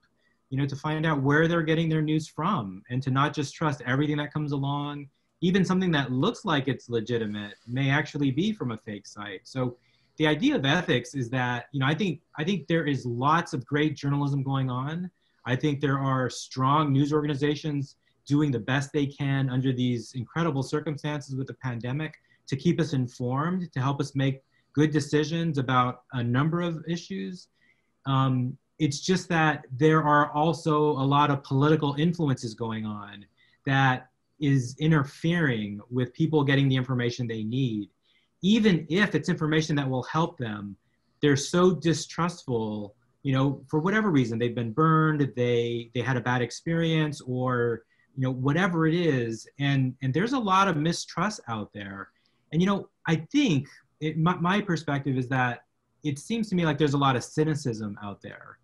you 0.50 0.58
know, 0.58 0.66
to 0.66 0.76
find 0.76 1.06
out 1.06 1.22
where 1.22 1.48
they're 1.48 1.62
getting 1.62 1.90
their 1.90 2.02
news 2.02 2.28
from 2.28 2.82
and 2.90 3.02
to 3.04 3.12
not 3.12 3.34
just 3.34 3.54
trust 3.54 3.82
everything 3.86 4.18
that 4.18 4.34
comes 4.34 4.52
along 4.52 5.08
even 5.44 5.66
something 5.66 5.92
that 5.92 6.10
looks 6.10 6.46
like 6.46 6.70
it's 6.70 6.88
legitimate 6.88 7.56
may 7.68 7.90
actually 7.90 8.32
be 8.32 8.54
from 8.54 8.72
a 8.72 8.78
fake 8.78 9.06
site. 9.06 9.42
So 9.44 9.76
the 10.16 10.26
idea 10.26 10.56
of 10.56 10.66
ethics 10.66 11.16
is 11.16 11.30
that, 11.32 11.66
you 11.74 11.82
know, 11.82 11.86
I 11.86 11.94
think 11.94 12.22
I 12.38 12.46
think 12.46 12.68
there 12.68 12.86
is 12.86 13.06
lots 13.06 13.52
of 13.52 13.66
great 13.66 13.98
journalism 13.98 14.42
going 14.42 14.70
on. 14.70 15.12
I 15.46 15.58
think 15.58 15.82
there 15.82 16.00
are 16.00 16.30
strong 16.30 16.94
news 16.94 17.12
organizations 17.12 17.98
doing 18.26 18.52
the 18.52 18.60
best 18.60 18.94
they 18.94 19.06
can 19.06 19.50
under 19.50 19.74
these 19.74 20.14
incredible 20.14 20.64
circumstances 20.64 21.36
with 21.36 21.48
the 21.48 21.56
pandemic 21.56 22.14
to 22.48 22.56
keep 22.56 22.80
us 22.80 22.94
informed, 22.94 23.70
to 23.74 23.82
help 23.82 24.00
us 24.00 24.16
make 24.16 24.44
good 24.72 24.92
decisions 24.92 25.58
about 25.58 26.04
a 26.14 26.24
number 26.24 26.62
of 26.62 26.86
issues. 26.88 27.50
Um, 28.06 28.58
it's 28.80 29.02
just 29.02 29.28
that 29.28 29.66
there 29.72 30.04
are 30.04 30.32
also 30.32 30.92
a 30.92 31.06
lot 31.18 31.30
of 31.30 31.44
political 31.44 31.96
influences 31.96 32.54
going 32.54 32.86
on 32.86 33.26
that 33.66 34.08
is 34.44 34.76
interfering 34.80 35.80
with 35.90 36.14
people 36.14 36.44
getting 36.44 36.68
the 36.68 36.76
information 36.76 37.28
they 37.28 37.44
need, 37.44 37.90
even 38.42 38.86
if 38.90 39.16
it's 39.16 39.30
information 39.30 39.76
that 39.76 39.90
will 39.90 40.04
help 40.04 40.38
them, 40.38 40.76
they're 41.22 41.36
so 41.38 41.74
distrustful 41.74 42.96
you 43.24 43.32
know, 43.32 43.62
for 43.68 43.80
whatever 43.80 44.12
reason, 44.12 44.38
they've 44.38 44.54
been 44.54 44.74
burned, 44.74 45.32
they 45.36 45.90
they 45.96 46.02
had 46.02 46.18
a 46.18 46.22
bad 46.22 46.42
experience, 46.42 47.22
or 47.22 47.84
you 48.16 48.22
know, 48.22 48.32
whatever 48.32 48.86
it 48.86 48.94
is, 48.94 49.48
and 49.60 49.96
and 50.04 50.14
there's 50.14 50.34
a 50.34 50.40
lot 50.40 50.68
of 50.68 50.76
mistrust 50.76 51.40
out 51.48 51.72
there, 51.74 52.10
and 52.52 52.62
you 52.62 52.68
know, 52.68 52.90
I 53.08 53.16
think 53.32 53.68
it, 54.02 54.18
my, 54.18 54.36
my 54.36 54.62
perspective 54.62 55.18
is 55.18 55.30
that 55.30 55.64
it 56.04 56.20
seems 56.20 56.50
to 56.50 56.56
me 56.56 56.66
like 56.66 56.78
there's 56.78 56.94
a 56.94 56.98
lot 56.98 57.16
of 57.16 57.24
cynicism 57.24 57.98
out 58.04 58.22
there, 58.22 58.60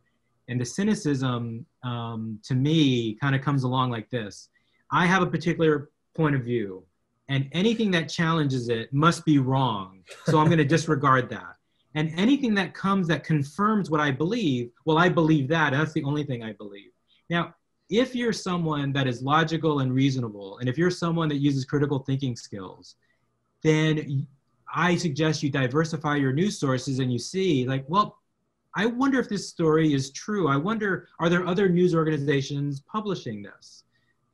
and 0.50 0.60
the 0.60 0.66
cynicism 0.66 1.66
um, 1.84 2.38
to 2.44 2.54
me 2.54 3.16
kind 3.16 3.36
of 3.36 3.42
comes 3.42 3.64
along 3.64 3.92
like 3.92 4.10
this: 4.10 4.50
I 4.92 5.06
have 5.06 5.22
a 5.22 5.28
particular 5.28 5.90
point 6.16 6.36
of 6.36 6.44
view, 6.44 6.84
and 7.28 7.48
anything 7.52 7.92
that 7.92 8.10
challenges 8.10 8.70
it 8.70 8.92
must 8.94 9.26
be 9.26 9.40
wrong, 9.40 10.00
so 10.26 10.40
I'm 10.40 10.48
going 10.48 10.58
to 10.66 10.66
disregard 10.66 11.30
that 11.30 11.56
and 11.96 12.12
anything 12.16 12.54
that 12.56 12.74
comes 12.74 13.08
that 13.08 13.24
confirms 13.24 13.90
what 13.90 14.00
I 14.00 14.12
believe, 14.12 14.72
well, 14.86 14.98
I 14.98 15.10
believe 15.10 15.48
that. 15.50 15.72
That's 15.72 15.94
the 15.94 16.04
only 16.04 16.24
thing 16.24 16.44
I 16.44 16.54
believe. 16.54 16.92
Now, 17.30 17.56
if 17.90 18.16
you're 18.16 18.34
someone 18.34 18.94
that 18.94 19.08
is 19.08 19.24
logical 19.24 19.80
and 19.80 19.92
reasonable, 19.94 20.60
and 20.60 20.70
if 20.70 20.78
you're 20.78 20.92
someone 20.92 21.28
that 21.30 21.38
uses 21.38 21.66
critical 21.66 22.00
thinking 22.00 22.36
skills, 22.36 22.96
then 23.64 24.28
I 24.74 24.96
suggest 24.96 25.42
you 25.42 25.50
diversify 25.50 26.18
your 26.18 26.32
news 26.32 26.60
sources 26.60 27.00
and 27.00 27.12
you 27.12 27.18
see, 27.18 27.66
like, 27.66 27.84
well, 27.88 28.20
I 28.76 28.86
wonder 28.86 29.20
if 29.20 29.28
this 29.28 29.50
story 29.50 29.94
is 29.94 30.12
true. 30.12 30.48
I 30.48 30.56
wonder, 30.56 31.08
are 31.20 31.28
there 31.28 31.48
other 31.48 31.68
news 31.68 31.96
organizations 31.96 32.82
publishing 32.82 33.42
this? 33.42 33.84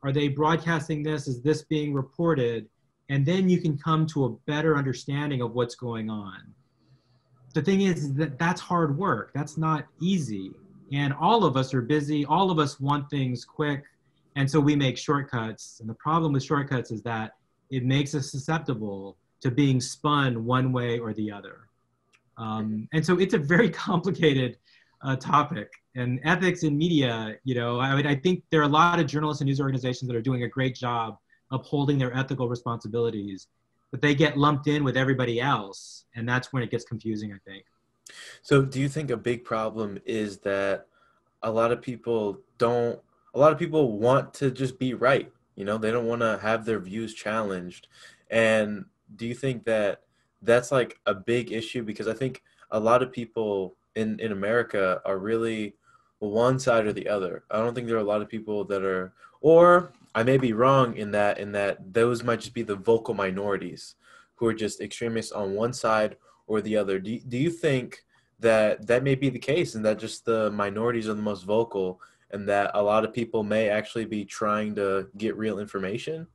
Are 0.06 0.14
they 0.14 0.30
broadcasting 0.30 1.04
this? 1.04 1.28
Is 1.28 1.42
this 1.42 1.64
being 1.64 1.94
reported? 1.94 2.70
And 3.10 3.26
then 3.26 3.50
you 3.50 3.60
can 3.60 3.78
come 3.78 4.08
to 4.08 4.26
a 4.26 4.30
better 4.48 4.78
understanding 4.78 5.42
of 5.42 5.54
what's 5.54 5.76
going 5.76 6.10
on 6.10 6.54
the 7.56 7.62
thing 7.62 7.82
is 7.82 8.14
that 8.14 8.38
that's 8.38 8.62
hard 8.62 8.96
work. 8.96 9.32
That's 9.34 9.58
not 9.58 9.86
easy. 10.02 10.52
And 10.92 11.14
all 11.14 11.46
of 11.46 11.58
us 11.58 11.74
are 11.74 11.82
busy. 11.82 12.26
All 12.26 12.52
of 12.52 12.60
us 12.60 12.80
want 12.80 13.10
things 13.10 13.46
quick. 13.46 13.86
And 14.36 14.50
so 14.50 14.60
we 14.60 14.76
make 14.76 14.98
shortcuts. 14.98 15.80
And 15.80 15.90
the 15.90 15.94
problem 15.96 16.34
with 16.34 16.44
shortcuts 16.44 16.92
is 16.92 17.02
that 17.04 17.32
it 17.72 17.86
makes 17.86 18.14
us 18.14 18.30
susceptible 18.30 19.16
to 19.40 19.50
being 19.50 19.80
spun 19.80 20.44
one 20.44 20.74
way 20.74 21.00
or 21.00 21.14
the 21.14 21.32
other. 21.32 21.70
Um, 22.38 22.90
and 22.94 23.06
so 23.06 23.18
it's 23.18 23.34
a 23.34 23.38
very 23.38 23.70
complicated 23.88 24.58
uh, 25.06 25.16
topic. 25.16 25.70
And 25.96 26.20
ethics 26.24 26.64
in 26.64 26.78
media, 26.78 27.36
you 27.44 27.56
know, 27.56 27.80
I 27.80 27.96
mean, 27.96 28.08
I 28.08 28.16
think 28.16 28.44
there 28.52 28.60
are 28.62 28.64
a 28.64 28.68
lot 28.68 29.00
of 29.00 29.08
journalists 29.08 29.42
and 29.42 29.48
news 29.48 29.62
organizations 29.62 30.08
that 30.10 30.16
are 30.16 30.22
doing 30.22 30.44
a 30.44 30.48
great 30.48 30.76
job 30.76 31.18
upholding 31.52 31.98
their 31.98 32.16
ethical 32.16 32.50
responsibilities 32.50 33.48
but 33.96 34.02
they 34.02 34.14
get 34.14 34.38
lumped 34.38 34.68
in 34.68 34.84
with 34.84 34.98
everybody 34.98 35.40
else 35.40 36.04
and 36.16 36.28
that's 36.28 36.52
when 36.52 36.62
it 36.62 36.70
gets 36.70 36.84
confusing 36.84 37.32
i 37.32 37.38
think. 37.50 37.64
So 38.42 38.62
do 38.62 38.82
you 38.82 38.90
think 38.90 39.10
a 39.10 39.16
big 39.16 39.46
problem 39.46 40.00
is 40.06 40.40
that 40.40 40.88
a 41.42 41.50
lot 41.50 41.72
of 41.72 41.82
people 41.82 42.40
don't 42.58 43.00
a 43.34 43.40
lot 43.40 43.54
of 43.54 43.58
people 43.58 43.98
want 43.98 44.34
to 44.36 44.52
just 44.52 44.78
be 44.80 44.94
right 44.94 45.32
you 45.56 45.64
know 45.64 45.78
they 45.78 45.92
don't 45.92 46.08
want 46.08 46.22
to 46.22 46.40
have 46.42 46.66
their 46.66 46.80
views 46.80 47.14
challenged. 47.14 47.88
And 48.30 48.86
do 49.16 49.26
you 49.26 49.34
think 49.34 49.64
that 49.64 50.02
that's 50.42 50.74
like 50.74 51.00
a 51.06 51.14
big 51.14 51.54
issue? 51.54 51.82
Because 51.82 52.10
i 52.10 52.14
think 52.14 52.44
a 52.72 52.80
lot 52.80 53.02
of 53.02 53.14
people 53.14 53.76
in 53.96 54.20
in 54.20 54.32
america 54.32 55.02
are 55.06 55.18
really 55.18 55.76
one 56.20 56.58
side 56.60 56.86
or 56.86 56.94
the 56.94 57.08
other 57.08 57.44
i 57.52 57.58
don't 57.58 57.76
think 57.76 57.88
there 57.88 57.98
are 57.98 58.00
a 58.00 58.04
lot 58.04 58.22
of 58.22 58.30
people 58.30 58.64
that 58.64 58.84
are 58.84 59.14
or 59.42 59.94
I 60.16 60.24
may 60.24 60.38
be 60.38 60.54
wrong 60.54 60.96
in 60.96 61.12
that 61.12 61.40
in 61.40 61.52
that 61.52 61.94
those 61.94 62.24
might 62.24 62.40
just 62.40 62.54
be 62.54 62.64
the 62.64 62.78
vocal 62.78 63.14
minorities 63.14 63.96
who 64.36 64.48
are 64.48 64.54
just 64.54 64.80
extremists 64.80 65.34
on 65.34 65.54
one 65.54 65.74
side 65.74 66.16
or 66.48 66.62
the 66.62 66.78
other. 66.78 67.00
Do, 67.00 67.20
do 67.20 67.38
you 67.38 67.50
think 67.50 68.06
that 68.40 68.88
that 68.88 69.04
may 69.04 69.16
be 69.16 69.30
the 69.30 69.40
case 69.40 69.76
and 69.76 69.84
that 69.86 70.00
just 70.00 70.24
the 70.24 70.50
minorities 70.52 71.10
are 71.10 71.14
the 71.14 71.22
most 71.22 71.44
vocal 71.44 72.00
and 72.32 72.48
that 72.48 72.72
a 72.74 72.82
lot 72.82 73.04
of 73.04 73.14
people 73.14 73.44
may 73.44 73.70
actually 73.70 74.06
be 74.06 74.24
trying 74.24 74.74
to 74.76 75.08
get 75.18 75.36
real 75.36 75.60
information? 75.60 76.28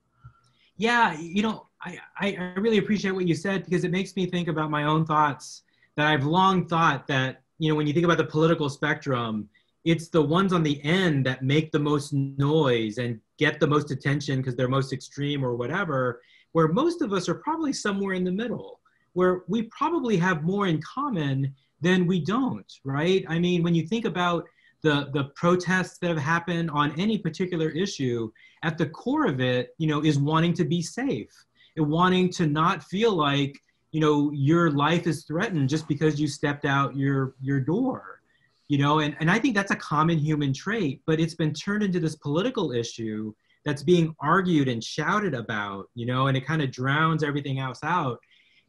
Yeah, 0.77 1.19
you 1.19 1.43
know, 1.43 1.67
I, 1.83 1.99
I 2.19 2.55
really 2.57 2.79
appreciate 2.79 3.13
what 3.13 3.27
you 3.27 3.35
said 3.35 3.65
because 3.65 3.85
it 3.85 3.91
makes 3.91 4.15
me 4.15 4.27
think 4.27 4.49
about 4.49 4.71
my 4.71 4.85
own 4.85 5.07
thoughts 5.07 5.63
that 5.97 6.07
I've 6.07 6.25
long 6.25 6.67
thought 6.67 7.07
that, 7.09 7.40
you 7.61 7.69
know, 7.69 7.77
when 7.77 7.87
you 7.87 7.93
think 7.93 8.07
about 8.07 8.17
the 8.17 8.25
political 8.25 8.71
spectrum, 8.71 9.49
it's 9.85 10.09
the 10.09 10.23
ones 10.23 10.53
on 10.53 10.63
the 10.63 10.83
end 10.83 11.27
that 11.27 11.45
make 11.45 11.71
the 11.71 11.79
most 11.79 12.13
noise 12.15 12.97
and 12.97 13.21
get 13.39 13.61
the 13.61 13.67
most 13.67 13.91
attention 13.91 14.39
because 14.39 14.57
they're 14.57 14.69
most 14.69 14.95
extreme 14.95 15.45
or 15.45 15.55
whatever, 15.55 16.23
where 16.53 16.69
most 16.69 17.03
of 17.03 17.13
us 17.13 17.29
are 17.29 17.35
probably 17.35 17.73
somewhere 17.73 18.15
in 18.15 18.25
the 18.25 18.33
middle, 18.33 18.81
where 19.13 19.43
we 19.47 19.63
probably 19.65 20.17
have 20.17 20.43
more 20.43 20.67
in 20.67 20.81
common 20.83 21.55
than 21.83 22.07
we 22.07 22.19
don't, 22.25 22.73
right? 22.83 23.25
I 23.29 23.39
mean, 23.39 23.63
when 23.63 23.75
you 23.75 23.87
think 23.87 24.07
about 24.07 24.47
the, 24.83 25.11
the 25.13 25.25
protests 25.35 25.99
that 25.99 26.09
have 26.09 26.19
happened 26.19 26.71
on 26.71 26.99
any 26.99 27.19
particular 27.19 27.69
issue, 27.69 28.31
at 28.63 28.79
the 28.79 28.87
core 28.87 29.27
of 29.27 29.41
it, 29.41 29.75
you 29.77 29.87
know, 29.87 30.03
is 30.03 30.19
wanting 30.19 30.55
to 30.55 30.65
be 30.65 30.81
safe 30.81 31.33
and 31.77 31.91
wanting 31.91 32.31
to 32.31 32.47
not 32.47 32.83
feel 32.85 33.13
like, 33.13 33.55
you 33.93 34.01
know, 34.01 34.31
your 34.33 34.71
life 34.71 35.07
is 35.07 35.25
threatened 35.25 35.69
just 35.69 35.89
because 35.89 36.21
you 36.21 36.29
stepped 36.29 36.65
out 36.65 36.97
your, 36.97 37.35
your 37.41 37.61
door 37.61 38.21
you 38.69 38.79
know 38.79 39.01
and, 39.01 39.17
and 39.19 39.29
i 39.29 39.37
think 39.37 39.57
that's 39.57 39.73
a 39.73 39.77
common 39.77 40.17
human 40.17 40.53
trait 40.53 41.03
but 41.05 41.19
it's 41.19 41.35
been 41.35 41.53
turned 41.53 41.83
into 41.83 41.99
this 41.99 42.15
political 42.15 42.71
issue 42.71 43.35
that's 43.65 43.83
being 43.83 44.15
argued 44.21 44.69
and 44.69 44.83
shouted 44.83 45.35
about 45.35 45.91
you 45.95 46.07
know 46.07 46.29
and 46.29 46.37
it 46.37 46.47
kind 46.47 46.63
of 46.63 46.71
drowns 46.71 47.23
everything 47.23 47.59
else 47.59 47.81
out. 47.83 48.19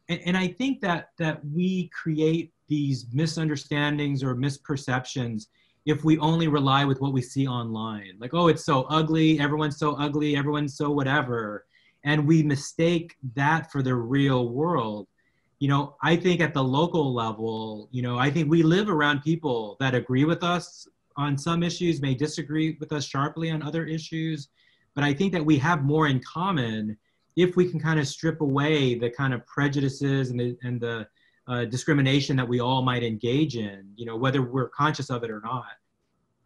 And, 0.08 0.20
and 0.26 0.36
i 0.36 0.48
think 0.48 0.80
that 0.82 1.10
that 1.18 1.40
we 1.44 1.88
create 1.88 2.52
these 2.68 3.06
misunderstandings 3.12 4.22
or 4.22 4.34
misperceptions 4.34 5.46
if 5.84 6.04
we 6.04 6.16
only 6.18 6.46
rely 6.46 6.84
with 6.84 7.00
what 7.00 7.12
we 7.12 7.20
see 7.20 7.46
online. 7.46 8.14
Like 8.18 8.34
oh 8.34 8.48
it's 8.48 8.64
so 8.64 8.82
ugly 8.84 9.40
everyone's 9.40 9.78
so 9.78 9.94
ugly 9.94 10.36
everyone's 10.36 10.76
so 10.76 10.90
whatever 10.90 11.66
and 12.04 12.26
we 12.26 12.42
mistake 12.42 13.14
that 13.36 13.70
for 13.70 13.82
the 13.82 13.94
real 13.94 14.48
world 14.48 15.06
you 15.62 15.68
know, 15.68 15.94
I 16.02 16.16
think 16.16 16.40
at 16.40 16.54
the 16.54 16.64
local 16.64 17.14
level, 17.14 17.88
you 17.92 18.02
know, 18.02 18.18
I 18.18 18.30
think 18.30 18.50
we 18.50 18.64
live 18.64 18.88
around 18.88 19.22
people 19.22 19.76
that 19.78 19.94
agree 19.94 20.24
with 20.24 20.42
us 20.42 20.88
on 21.16 21.38
some 21.38 21.62
issues, 21.62 22.02
may 22.02 22.16
disagree 22.16 22.76
with 22.80 22.90
us 22.92 23.04
sharply 23.04 23.48
on 23.48 23.62
other 23.62 23.84
issues, 23.84 24.48
but 24.96 25.04
I 25.04 25.14
think 25.14 25.32
that 25.34 25.46
we 25.46 25.56
have 25.58 25.84
more 25.84 26.08
in 26.08 26.18
common 26.18 26.96
if 27.36 27.54
we 27.54 27.70
can 27.70 27.78
kind 27.78 28.00
of 28.00 28.08
strip 28.08 28.40
away 28.40 28.96
the 28.96 29.08
kind 29.08 29.32
of 29.32 29.46
prejudices 29.46 30.30
and 30.30 30.40
the, 30.40 30.58
and 30.64 30.80
the 30.80 31.06
uh, 31.46 31.64
discrimination 31.66 32.34
that 32.38 32.48
we 32.48 32.58
all 32.58 32.82
might 32.82 33.04
engage 33.04 33.56
in, 33.56 33.88
you 33.94 34.04
know, 34.04 34.16
whether 34.16 34.42
we're 34.42 34.68
conscious 34.68 35.10
of 35.10 35.22
it 35.22 35.30
or 35.30 35.42
not. 35.42 35.74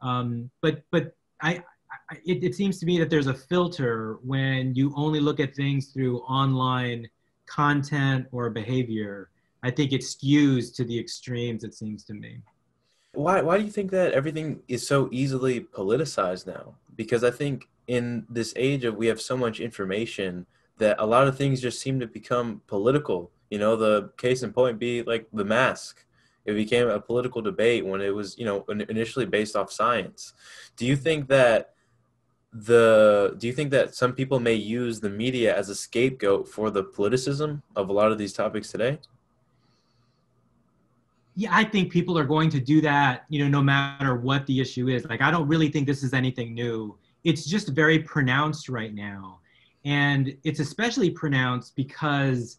Um, 0.03 0.51
but 0.61 0.83
but 0.91 1.17
I, 1.41 1.65
I 2.11 2.17
it, 2.27 2.45
it 2.45 2.55
seems 2.55 2.79
to 2.81 2.87
me 2.87 2.99
that 2.99 3.09
there's 3.09 3.29
a 3.29 3.35
filter 3.35 4.19
when 4.23 4.75
you 4.75 4.93
only 4.95 5.21
look 5.21 5.41
at 5.41 5.57
things 5.57 5.87
through 5.87 6.19
online 6.19 7.09
content 7.47 8.27
or 8.33 8.51
behavior, 8.51 9.31
I 9.63 9.71
think 9.71 9.93
it 9.93 10.03
skews 10.03 10.75
to 10.77 10.85
the 10.85 10.99
extremes, 10.99 11.65
it 11.65 11.75
seems 11.75 12.05
to 12.05 12.15
me. 12.15 12.41
Why, 13.13 13.41
why 13.41 13.59
do 13.59 13.65
you 13.65 13.71
think 13.71 13.91
that 13.93 14.13
everything 14.13 14.61
is 14.69 14.87
so 14.87 15.09
easily 15.11 15.61
politicized 15.61 16.47
now? 16.47 16.75
Because 16.95 17.25
I 17.25 17.31
think 17.31 17.69
in 17.87 18.27
this 18.29 18.53
age 18.57 18.85
of 18.85 18.97
we 18.97 19.07
have 19.07 19.21
so 19.21 19.37
much 19.37 19.61
information 19.61 20.47
that 20.79 20.97
a 20.99 21.07
lot 21.07 21.27
of 21.27 21.37
things 21.37 21.61
just 21.61 21.81
seem 21.81 21.99
to 22.01 22.07
become 22.07 22.61
political. 22.67 23.31
You 23.51 23.59
know, 23.59 23.77
the 23.77 24.11
case 24.19 24.43
in 24.43 24.53
point 24.53 24.79
be 24.79 25.03
like 25.03 25.27
the 25.33 25.45
mask. 25.45 26.05
It 26.45 26.55
became 26.55 26.89
a 26.89 27.01
political 27.01 27.43
debate 27.43 27.85
when 27.85 28.01
it 28.01 28.15
was, 28.15 28.39
you 28.39 28.45
know, 28.45 28.65
initially 28.69 29.27
based 29.27 29.57
off 29.57 29.73
science. 29.73 30.33
Do 30.77 30.87
you 30.87 30.95
think 30.95 31.29
that 31.29 31.75
the 32.65 33.35
do 33.39 33.47
you 33.47 33.53
think 33.53 33.71
that 33.71 33.95
some 33.95 34.13
people 34.15 34.41
may 34.41 34.55
use 34.55 35.01
the 35.01 35.11
media 35.11 35.55
as 35.57 35.69
a 35.69 35.75
scapegoat 35.75 36.49
for 36.49 36.71
the 36.71 36.83
politicism 36.83 37.61
of 37.75 37.91
a 37.91 37.93
lot 37.93 38.11
of 38.11 38.19
these 38.19 38.33
topics 38.33 38.71
today? 38.71 38.99
Yeah 41.35 41.51
i 41.53 41.65
think 41.65 41.93
people 41.93 42.19
are 42.19 42.25
going 42.25 42.49
to 42.51 42.61
do 42.61 42.81
that 42.81 43.25
you 43.29 43.39
know 43.43 43.49
no 43.49 43.63
matter 43.63 44.17
what 44.17 44.47
the 44.47 44.59
issue 44.61 44.89
is. 44.89 45.05
Like 45.05 45.21
i 45.21 45.31
don't 45.31 45.47
really 45.47 45.69
think 45.69 45.87
this 45.87 46.03
is 46.03 46.15
anything 46.15 46.55
new. 46.55 46.97
It's 47.25 47.45
just 47.45 47.69
very 47.69 47.99
pronounced 47.99 48.69
right 48.69 48.95
now. 48.95 49.41
And 49.85 50.37
it's 50.45 50.61
especially 50.61 51.11
pronounced 51.11 51.77
because 51.77 52.59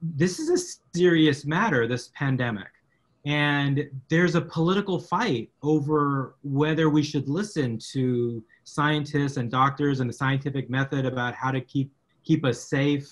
this 0.00 0.38
is 0.38 0.48
a 0.50 0.96
serious 0.96 1.44
matter 1.44 1.86
this 1.86 2.10
pandemic 2.14 2.68
and 3.24 3.88
there's 4.10 4.34
a 4.34 4.40
political 4.40 4.98
fight 4.98 5.50
over 5.62 6.36
whether 6.42 6.90
we 6.90 7.02
should 7.02 7.28
listen 7.28 7.78
to 7.92 8.44
scientists 8.64 9.38
and 9.38 9.50
doctors 9.50 10.00
and 10.00 10.10
the 10.10 10.14
scientific 10.14 10.68
method 10.68 11.06
about 11.06 11.34
how 11.34 11.50
to 11.50 11.60
keep 11.60 11.90
keep 12.22 12.44
us 12.44 12.68
safe. 12.68 13.08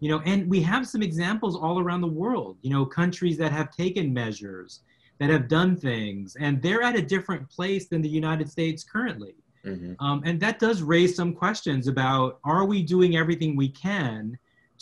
You 0.00 0.08
know 0.08 0.20
and 0.26 0.50
we 0.50 0.60
have 0.62 0.88
some 0.88 1.02
examples 1.02 1.56
all 1.56 1.78
around 1.78 2.00
the 2.00 2.08
world 2.08 2.56
you 2.62 2.70
know 2.70 2.84
countries 2.84 3.38
that 3.38 3.52
have 3.52 3.70
taken 3.70 4.12
measures 4.12 4.80
that 5.20 5.30
have 5.30 5.46
done 5.46 5.76
things 5.76 6.36
and 6.40 6.60
they're 6.60 6.82
at 6.82 6.96
a 6.96 7.02
different 7.02 7.48
place 7.48 7.86
than 7.86 8.02
the 8.02 8.08
united 8.08 8.50
states 8.50 8.82
currently. 8.82 9.36
Mm-hmm. 9.64 9.92
um, 10.04 10.22
and 10.24 10.40
that 10.40 10.58
does 10.58 10.82
raise 10.82 11.14
some 11.14 11.32
questions 11.32 11.86
about 11.86 12.40
are 12.42 12.64
we 12.64 12.82
doing 12.82 13.16
everything 13.16 13.54
we 13.54 13.68
can 13.68 14.36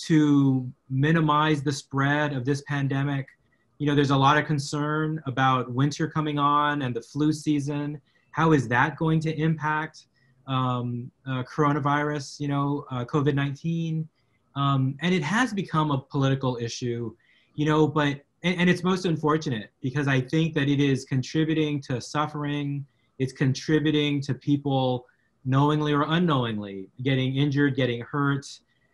to 0.06 0.72
minimize 0.88 1.62
the 1.62 1.72
spread 1.72 2.32
of 2.32 2.46
this 2.46 2.62
pandemic 2.66 3.26
you 3.80 3.86
know, 3.86 3.94
there's 3.94 4.10
a 4.10 4.16
lot 4.16 4.36
of 4.36 4.44
concern 4.44 5.22
about 5.24 5.72
winter 5.72 6.06
coming 6.06 6.38
on 6.38 6.82
and 6.82 6.94
the 6.94 7.00
flu 7.00 7.32
season. 7.32 7.98
How 8.30 8.52
is 8.52 8.68
that 8.68 8.98
going 8.98 9.20
to 9.20 9.34
impact 9.34 10.04
um, 10.46 11.10
uh, 11.26 11.42
coronavirus, 11.44 12.40
you 12.40 12.48
know, 12.48 12.84
uh, 12.90 13.06
COVID 13.06 13.34
19? 13.34 14.06
Um, 14.54 14.98
and 15.00 15.14
it 15.14 15.22
has 15.22 15.54
become 15.54 15.92
a 15.92 15.98
political 15.98 16.58
issue, 16.58 17.16
you 17.54 17.64
know, 17.64 17.86
but, 17.86 18.20
and, 18.42 18.60
and 18.60 18.68
it's 18.68 18.84
most 18.84 19.06
unfortunate 19.06 19.70
because 19.80 20.06
I 20.08 20.20
think 20.20 20.52
that 20.54 20.68
it 20.68 20.78
is 20.78 21.06
contributing 21.06 21.80
to 21.82 22.02
suffering, 22.02 22.84
it's 23.18 23.32
contributing 23.32 24.20
to 24.22 24.34
people 24.34 25.06
knowingly 25.46 25.94
or 25.94 26.02
unknowingly 26.02 26.90
getting 27.02 27.36
injured, 27.36 27.76
getting 27.76 28.02
hurt. 28.02 28.46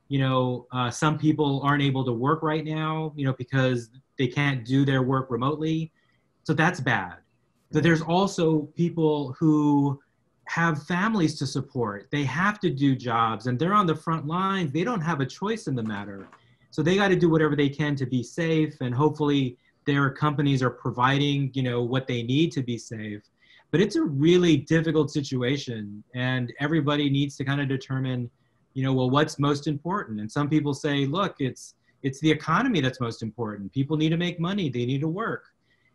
You 0.06 0.20
know, 0.20 0.66
uh, 0.70 0.92
some 0.92 1.18
people 1.18 1.60
aren't 1.64 1.82
able 1.82 2.04
to 2.04 2.12
work 2.12 2.44
right 2.44 2.64
now, 2.64 3.12
you 3.16 3.26
know, 3.26 3.32
because 3.32 3.90
they 4.18 4.26
can't 4.26 4.64
do 4.64 4.84
their 4.84 5.02
work 5.02 5.30
remotely. 5.30 5.92
So 6.44 6.54
that's 6.54 6.80
bad. 6.80 7.16
But 7.72 7.82
there's 7.82 8.02
also 8.02 8.62
people 8.76 9.34
who 9.38 10.00
have 10.46 10.84
families 10.84 11.36
to 11.38 11.46
support. 11.46 12.08
They 12.10 12.24
have 12.24 12.60
to 12.60 12.70
do 12.70 12.94
jobs 12.94 13.46
and 13.46 13.58
they're 13.58 13.74
on 13.74 13.86
the 13.86 13.96
front 13.96 14.26
lines. 14.26 14.72
They 14.72 14.84
don't 14.84 15.00
have 15.00 15.20
a 15.20 15.26
choice 15.26 15.66
in 15.66 15.74
the 15.74 15.82
matter. 15.82 16.28
So 16.70 16.82
they 16.82 16.96
got 16.96 17.08
to 17.08 17.16
do 17.16 17.28
whatever 17.28 17.56
they 17.56 17.68
can 17.68 17.96
to 17.96 18.06
be 18.06 18.22
safe 18.22 18.80
and 18.80 18.94
hopefully 18.94 19.56
their 19.86 20.10
companies 20.10 20.62
are 20.62 20.70
providing, 20.70 21.50
you 21.54 21.62
know, 21.62 21.82
what 21.82 22.06
they 22.06 22.22
need 22.22 22.52
to 22.52 22.62
be 22.62 22.78
safe. 22.78 23.22
But 23.70 23.80
it's 23.80 23.96
a 23.96 24.02
really 24.02 24.56
difficult 24.56 25.10
situation 25.10 26.04
and 26.14 26.52
everybody 26.60 27.10
needs 27.10 27.36
to 27.36 27.44
kind 27.44 27.60
of 27.60 27.68
determine, 27.68 28.30
you 28.74 28.84
know, 28.84 28.92
well 28.92 29.10
what's 29.10 29.38
most 29.38 29.66
important. 29.66 30.20
And 30.20 30.30
some 30.30 30.48
people 30.48 30.74
say, 30.74 31.06
look, 31.06 31.36
it's 31.40 31.74
it's 32.02 32.20
the 32.20 32.30
economy 32.30 32.80
that's 32.80 33.00
most 33.00 33.22
important. 33.22 33.72
People 33.72 33.96
need 33.96 34.10
to 34.10 34.16
make 34.16 34.38
money, 34.38 34.68
they 34.68 34.84
need 34.86 35.00
to 35.00 35.08
work. 35.08 35.44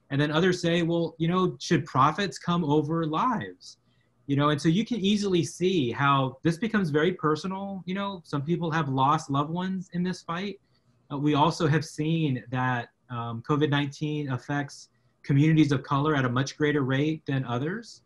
And 0.10 0.20
then 0.20 0.31
others 0.31 0.62
say, 0.62 0.81
well, 0.81 1.15
you 1.17 1.27
know, 1.27 1.55
should 1.60 1.86
profits 1.86 2.38
come 2.38 2.65
over 2.65 3.05
lives? 3.05 3.77
You 4.27 4.36
know, 4.36 4.50
and 4.50 4.62
so 4.62 4.70
you 4.70 4.86
can 4.86 5.00
easily 5.00 5.43
see 5.43 5.91
how 5.91 6.38
this 6.43 6.58
becomes 6.58 6.89
very 6.89 7.13
personal. 7.13 7.81
You 7.86 7.96
know, 7.96 8.22
some 8.24 8.41
people 8.41 8.72
have 8.72 8.89
lost 8.89 9.29
loved 9.29 9.50
ones 9.50 9.89
in 9.93 10.03
this 10.03 10.22
fight. 10.22 10.60
Uh, 11.12 11.17
we 11.17 11.34
also 11.34 11.67
have 11.67 11.84
seen 11.84 12.43
that 12.51 12.89
um, 13.10 13.41
COVID 13.48 13.70
19 13.70 14.31
affects 14.31 14.89
communities 15.24 15.72
of 15.72 15.84
color 15.84 16.15
at 16.15 16.25
a 16.25 16.29
much 16.29 16.58
greater 16.58 16.81
rate 16.81 17.25
than 17.25 17.46
others. 17.46 18.01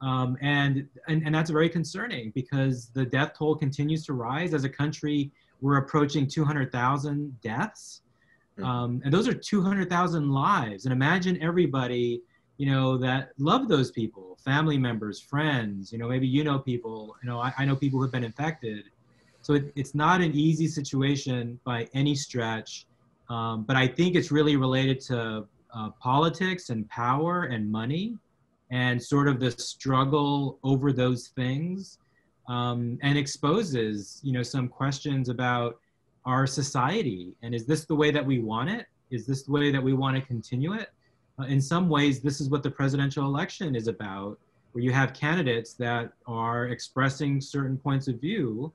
Um, 0.00 0.36
and, 0.40 0.88
and, 1.06 1.22
and 1.24 1.34
that's 1.34 1.50
very 1.50 1.68
concerning 1.68 2.32
because 2.34 2.88
the 2.88 3.04
death 3.04 3.32
toll 3.38 3.54
continues 3.54 4.04
to 4.06 4.14
rise 4.14 4.52
as 4.52 4.64
a 4.64 4.68
country 4.68 5.30
we're 5.62 5.78
approaching 5.78 6.26
200,000 6.26 7.40
deaths. 7.40 8.02
Hmm. 8.58 8.64
Um, 8.64 9.02
and 9.04 9.14
those 9.14 9.28
are 9.28 9.32
200,000 9.32 10.30
lives. 10.30 10.84
And 10.84 10.92
imagine 10.92 11.40
everybody, 11.40 12.20
you 12.58 12.66
know, 12.66 12.98
that 12.98 13.30
love 13.38 13.68
those 13.68 13.90
people, 13.90 14.36
family 14.44 14.76
members, 14.76 15.20
friends, 15.20 15.92
you 15.92 15.98
know, 15.98 16.08
maybe 16.08 16.26
you 16.26 16.44
know 16.44 16.58
people, 16.58 17.16
you 17.22 17.30
know, 17.30 17.40
I, 17.40 17.54
I 17.56 17.64
know 17.64 17.76
people 17.76 17.98
who 17.98 18.02
have 18.02 18.12
been 18.12 18.24
infected. 18.24 18.84
So 19.40 19.54
it, 19.54 19.72
it's 19.76 19.94
not 19.94 20.20
an 20.20 20.34
easy 20.34 20.66
situation 20.66 21.58
by 21.64 21.88
any 21.94 22.14
stretch. 22.14 22.86
Um, 23.30 23.62
but 23.62 23.76
I 23.76 23.86
think 23.86 24.16
it's 24.16 24.30
really 24.30 24.56
related 24.56 25.00
to 25.02 25.46
uh, 25.74 25.90
politics 26.00 26.68
and 26.68 26.86
power 26.90 27.44
and 27.44 27.70
money 27.70 28.18
and 28.70 29.02
sort 29.02 29.28
of 29.28 29.38
the 29.38 29.50
struggle 29.52 30.58
over 30.64 30.92
those 30.92 31.28
things 31.28 31.98
um, 32.52 32.98
and 33.02 33.16
exposes 33.16 34.20
you 34.22 34.32
know 34.32 34.42
some 34.42 34.68
questions 34.68 35.28
about 35.28 35.78
our 36.26 36.46
society. 36.46 37.34
And 37.42 37.54
is 37.54 37.64
this 37.66 37.84
the 37.86 37.94
way 37.94 38.10
that 38.10 38.24
we 38.24 38.38
want 38.38 38.68
it? 38.70 38.86
Is 39.10 39.26
this 39.26 39.42
the 39.42 39.52
way 39.52 39.72
that 39.72 39.82
we 39.82 39.94
want 39.94 40.14
to 40.16 40.22
continue 40.22 40.74
it? 40.74 40.90
Uh, 41.38 41.44
in 41.44 41.60
some 41.62 41.88
ways 41.88 42.20
this 42.20 42.40
is 42.42 42.50
what 42.50 42.62
the 42.62 42.70
presidential 42.70 43.24
election 43.24 43.74
is 43.74 43.88
about 43.88 44.38
where 44.72 44.84
you 44.84 44.92
have 44.92 45.14
candidates 45.14 45.72
that 45.74 46.12
are 46.26 46.68
expressing 46.68 47.40
certain 47.40 47.76
points 47.78 48.06
of 48.06 48.20
view 48.20 48.70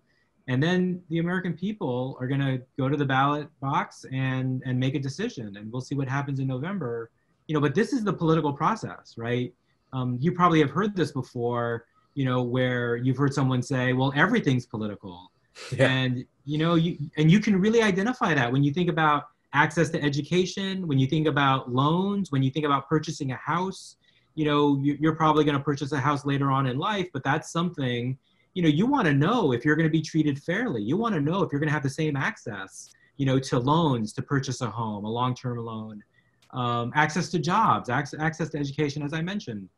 and 0.47 0.61
then 0.61 0.99
the 1.11 1.19
american 1.19 1.53
people 1.53 2.17
are 2.19 2.27
going 2.27 2.39
to 2.39 2.59
go 2.79 2.89
to 2.89 2.97
the 2.97 3.05
ballot 3.05 3.47
box 3.61 4.05
and 4.11 4.63
and 4.65 4.79
make 4.79 4.95
a 4.95 4.99
decision 4.99 5.55
and 5.57 5.71
we'll 5.71 5.87
see 5.89 5.95
what 5.95 6.09
happens 6.09 6.39
in 6.39 6.47
november. 6.47 7.11
You 7.47 7.53
know 7.53 7.61
but 7.61 7.75
this 7.75 7.93
is 7.93 8.03
the 8.03 8.13
political 8.13 8.51
process 8.51 9.15
right? 9.17 9.53
Um, 9.93 10.17
you 10.19 10.31
probably 10.31 10.59
have 10.59 10.71
heard 10.71 10.95
this 10.95 11.11
before 11.11 11.85
you 12.17 12.25
know, 12.25 12.41
where 12.41 12.95
you've 12.95 13.15
heard 13.15 13.31
someone 13.31 13.61
say, 13.61 13.93
well, 13.93 14.11
everything's 14.15 14.65
political. 14.65 15.31
Yeah. 15.71 15.87
And, 15.87 16.25
you 16.45 16.57
know, 16.57 16.73
you, 16.73 16.97
and 17.15 17.29
you 17.29 17.39
can 17.39 17.61
really 17.61 17.83
identify 17.83 18.33
that 18.33 18.51
when 18.51 18.63
you 18.63 18.73
think 18.73 18.89
about 18.89 19.27
access 19.53 19.89
to 19.89 20.01
education, 20.01 20.87
when 20.87 20.97
you 20.97 21.05
think 21.05 21.27
about 21.27 21.71
loans, 21.71 22.31
when 22.31 22.41
you 22.41 22.49
think 22.49 22.65
about 22.65 22.89
purchasing 22.89 23.33
a 23.33 23.35
house, 23.35 23.97
you 24.33 24.45
know, 24.45 24.79
you're 24.81 25.15
probably 25.15 25.43
going 25.43 25.57
to 25.59 25.63
purchase 25.63 25.91
a 25.91 25.99
house 25.99 26.25
later 26.25 26.49
on 26.49 26.65
in 26.65 26.79
life, 26.79 27.07
but 27.13 27.23
that's 27.23 27.51
something, 27.51 28.17
you 28.55 28.63
know, 28.63 28.67
you 28.67 28.87
want 28.87 29.05
to 29.05 29.13
know 29.13 29.51
if 29.51 29.63
you're 29.63 29.75
going 29.75 29.87
to 29.87 29.97
be 29.99 30.01
treated 30.01 30.39
fairly. 30.39 30.81
You 30.81 30.97
want 30.97 31.13
to 31.13 31.21
know 31.21 31.43
if 31.43 31.51
you're 31.51 31.59
going 31.59 31.69
to 31.69 31.73
have 31.73 31.83
the 31.83 31.97
same 32.01 32.15
access, 32.15 32.89
you 33.17 33.27
know, 33.27 33.37
to 33.37 33.59
loans 33.59 34.11
to 34.13 34.23
purchase 34.23 34.61
a 34.61 34.69
home, 34.71 35.05
a 35.05 35.09
long-term 35.09 35.59
loan, 35.59 36.03
um, 36.51 36.91
access 36.95 37.29
to 37.29 37.37
jobs, 37.37 37.91
access, 37.91 38.19
access 38.19 38.49
to 38.49 38.57
education, 38.57 39.03
as 39.03 39.13
I 39.13 39.21
mentioned. 39.21 39.69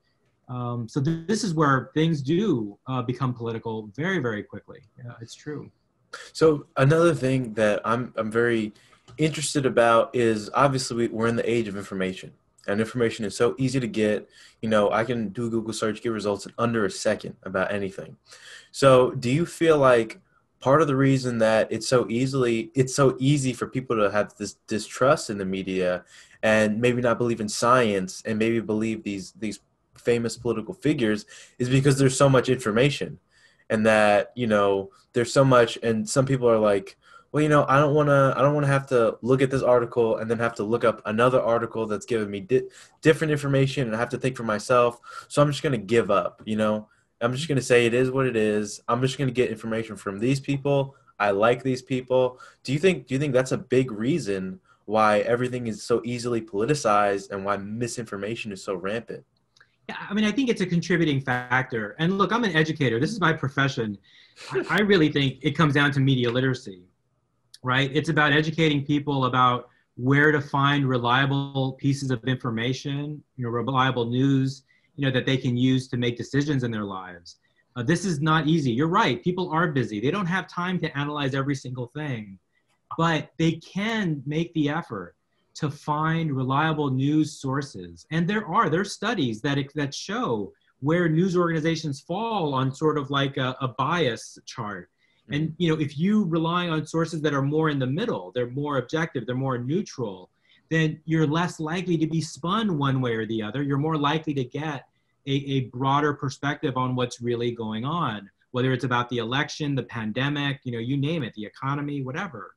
Um, 0.49 0.89
so 0.89 1.01
th- 1.01 1.27
this 1.27 1.43
is 1.43 1.53
where 1.53 1.91
things 1.93 2.21
do 2.21 2.77
uh, 2.87 3.01
become 3.01 3.33
political 3.33 3.89
very, 3.95 4.19
very 4.19 4.43
quickly. 4.43 4.79
Yeah, 4.97 5.13
it's 5.21 5.35
true. 5.35 5.71
So 6.33 6.65
another 6.77 7.13
thing 7.13 7.53
that 7.53 7.81
I'm 7.85 8.13
I'm 8.17 8.31
very 8.31 8.73
interested 9.17 9.65
about 9.65 10.15
is 10.15 10.49
obviously 10.53 11.07
we're 11.07 11.27
in 11.27 11.35
the 11.35 11.49
age 11.49 11.67
of 11.67 11.77
information, 11.77 12.33
and 12.67 12.79
information 12.79 13.25
is 13.25 13.37
so 13.37 13.55
easy 13.59 13.79
to 13.79 13.87
get. 13.87 14.27
You 14.61 14.69
know, 14.69 14.91
I 14.91 15.03
can 15.03 15.29
do 15.29 15.45
a 15.45 15.49
Google 15.49 15.73
search, 15.73 16.01
get 16.01 16.11
results 16.11 16.47
in 16.47 16.53
under 16.57 16.85
a 16.85 16.91
second 16.91 17.35
about 17.43 17.71
anything. 17.71 18.17
So, 18.71 19.11
do 19.11 19.29
you 19.29 19.45
feel 19.45 19.77
like 19.77 20.19
part 20.59 20.81
of 20.81 20.87
the 20.87 20.95
reason 20.95 21.37
that 21.37 21.71
it's 21.71 21.87
so 21.87 22.05
easily 22.09 22.71
it's 22.75 22.93
so 22.93 23.15
easy 23.19 23.53
for 23.53 23.67
people 23.67 23.95
to 23.95 24.11
have 24.11 24.35
this 24.35 24.55
distrust 24.67 25.29
in 25.29 25.37
the 25.37 25.45
media 25.45 26.03
and 26.43 26.81
maybe 26.81 27.01
not 27.01 27.17
believe 27.17 27.39
in 27.39 27.47
science 27.47 28.21
and 28.25 28.37
maybe 28.37 28.59
believe 28.59 29.03
these 29.03 29.31
these 29.39 29.59
famous 29.99 30.37
political 30.37 30.73
figures 30.73 31.25
is 31.57 31.69
because 31.69 31.97
there's 31.97 32.17
so 32.17 32.29
much 32.29 32.49
information 32.49 33.19
and 33.69 33.85
that 33.85 34.31
you 34.35 34.47
know 34.47 34.89
there's 35.13 35.31
so 35.31 35.43
much 35.43 35.77
and 35.83 36.07
some 36.07 36.25
people 36.25 36.49
are 36.49 36.57
like 36.57 36.97
well 37.31 37.43
you 37.43 37.49
know 37.49 37.65
i 37.69 37.77
don't 37.77 37.93
want 37.93 38.09
to 38.09 38.33
i 38.35 38.41
don't 38.41 38.53
want 38.53 38.65
to 38.65 38.71
have 38.71 38.87
to 38.87 39.17
look 39.21 39.41
at 39.41 39.51
this 39.51 39.61
article 39.61 40.17
and 40.17 40.29
then 40.29 40.39
have 40.39 40.55
to 40.55 40.63
look 40.63 40.83
up 40.83 41.01
another 41.05 41.41
article 41.41 41.85
that's 41.85 42.05
giving 42.05 42.29
me 42.29 42.39
di- 42.39 42.67
different 43.01 43.31
information 43.31 43.87
and 43.87 43.95
i 43.95 43.99
have 43.99 44.09
to 44.09 44.17
think 44.17 44.35
for 44.35 44.43
myself. 44.43 44.99
So 45.27 45.41
i'm 45.41 45.49
just 45.51 45.63
going 45.63 45.79
to 45.79 45.85
give 45.85 46.09
up 46.09 46.41
you 46.45 46.55
know? 46.55 46.87
I'm 47.21 47.33
just 47.33 47.47
going 47.47 47.57
to 47.57 47.61
say 47.61 47.85
it 47.85 47.93
is 47.93 48.11
what 48.11 48.25
it 48.25 48.35
is. 48.35 48.81
I'm 48.87 49.01
just 49.01 49.17
going 49.17 49.27
to 49.27 49.33
get 49.33 49.51
information 49.51 49.95
from 49.95 50.19
these 50.19 50.39
people. 50.39 50.95
I 51.19 51.31
like 51.31 51.63
these 51.63 51.81
people. 51.81 52.39
Do 52.63 52.71
you 52.71 52.79
think 52.79 53.07
do 53.07 53.13
you 53.13 53.19
think 53.19 53.33
that's 53.33 53.51
a 53.51 53.57
big 53.57 53.91
reason 53.91 54.59
why 54.85 55.19
everything 55.19 55.67
is 55.67 55.83
so 55.83 56.01
easily 56.05 56.41
politicized 56.41 57.31
and 57.31 57.43
why 57.43 57.57
misinformation 57.57 58.51
is 58.51 58.63
so 58.63 58.73
rampant 58.73 59.23
I 59.97 60.13
mean, 60.13 60.25
I 60.25 60.31
think 60.31 60.49
it's 60.49 60.61
a 60.61 60.65
contributing 60.65 61.21
factor. 61.21 61.95
And 61.99 62.17
look, 62.17 62.31
I'm 62.31 62.43
an 62.43 62.55
educator. 62.55 62.99
This 62.99 63.11
is 63.11 63.19
my 63.19 63.33
profession. 63.33 63.97
I 64.69 64.79
really 64.81 65.11
think 65.11 65.39
it 65.41 65.51
comes 65.51 65.73
down 65.73 65.91
to 65.93 65.99
media 65.99 66.29
literacy, 66.29 66.83
right? 67.63 67.89
It's 67.93 68.09
about 68.09 68.31
educating 68.33 68.85
people 68.85 69.25
about 69.25 69.69
where 69.95 70.31
to 70.31 70.39
find 70.39 70.87
reliable 70.87 71.73
pieces 71.73 72.09
of 72.09 72.23
information, 72.23 73.21
you 73.35 73.43
know, 73.43 73.49
reliable 73.49 74.05
news, 74.05 74.63
you 74.95 75.05
know, 75.05 75.11
that 75.11 75.25
they 75.25 75.37
can 75.37 75.57
use 75.57 75.87
to 75.89 75.97
make 75.97 76.17
decisions 76.17 76.63
in 76.63 76.71
their 76.71 76.85
lives. 76.85 77.37
Uh, 77.75 77.83
this 77.83 78.05
is 78.05 78.21
not 78.21 78.47
easy. 78.47 78.71
You're 78.71 78.87
right. 78.87 79.23
People 79.23 79.49
are 79.51 79.67
busy. 79.67 79.99
They 79.99 80.11
don't 80.11 80.25
have 80.25 80.47
time 80.47 80.79
to 80.79 80.97
analyze 80.97 81.35
every 81.35 81.55
single 81.55 81.87
thing, 81.87 82.39
but 82.97 83.31
they 83.37 83.53
can 83.53 84.23
make 84.25 84.53
the 84.53 84.69
effort 84.69 85.15
to 85.59 85.69
find 85.69 86.31
reliable 86.31 86.89
news 86.89 87.33
sources. 87.33 88.05
And 88.11 88.25
there 88.29 88.45
are, 88.45 88.69
there 88.69 88.79
are 88.79 88.85
studies 88.85 89.41
that, 89.41 89.57
that 89.75 89.93
show 89.93 90.53
where 90.79 91.09
news 91.09 91.35
organizations 91.35 91.99
fall 91.99 92.53
on 92.53 92.73
sort 92.73 92.97
of 92.97 93.09
like 93.09 93.35
a, 93.35 93.57
a 93.59 93.67
bias 93.67 94.39
chart. 94.45 94.89
Mm-hmm. 95.23 95.33
And 95.33 95.55
you 95.57 95.67
know, 95.69 95.77
if 95.77 95.97
you 95.97 96.23
rely 96.23 96.69
on 96.69 96.85
sources 96.85 97.21
that 97.23 97.33
are 97.33 97.41
more 97.41 97.69
in 97.69 97.77
the 97.77 97.87
middle, 97.87 98.31
they're 98.33 98.49
more 98.49 98.77
objective, 98.77 99.25
they're 99.25 99.35
more 99.35 99.57
neutral, 99.57 100.29
then 100.69 101.01
you're 101.03 101.27
less 101.27 101.59
likely 101.59 101.97
to 101.97 102.07
be 102.07 102.21
spun 102.21 102.77
one 102.77 103.01
way 103.01 103.15
or 103.15 103.25
the 103.25 103.41
other. 103.41 103.61
You're 103.61 103.77
more 103.77 103.97
likely 103.97 104.33
to 104.35 104.45
get 104.45 104.87
a, 105.27 105.31
a 105.31 105.59
broader 105.65 106.13
perspective 106.13 106.77
on 106.77 106.95
what's 106.95 107.19
really 107.19 107.51
going 107.51 107.83
on, 107.83 108.29
whether 108.51 108.71
it's 108.71 108.85
about 108.85 109.09
the 109.09 109.17
election, 109.17 109.75
the 109.75 109.83
pandemic, 109.83 110.61
you 110.63 110.71
know, 110.71 110.79
you 110.79 110.95
name 110.95 111.23
it, 111.23 111.33
the 111.33 111.45
economy, 111.45 112.01
whatever. 112.01 112.55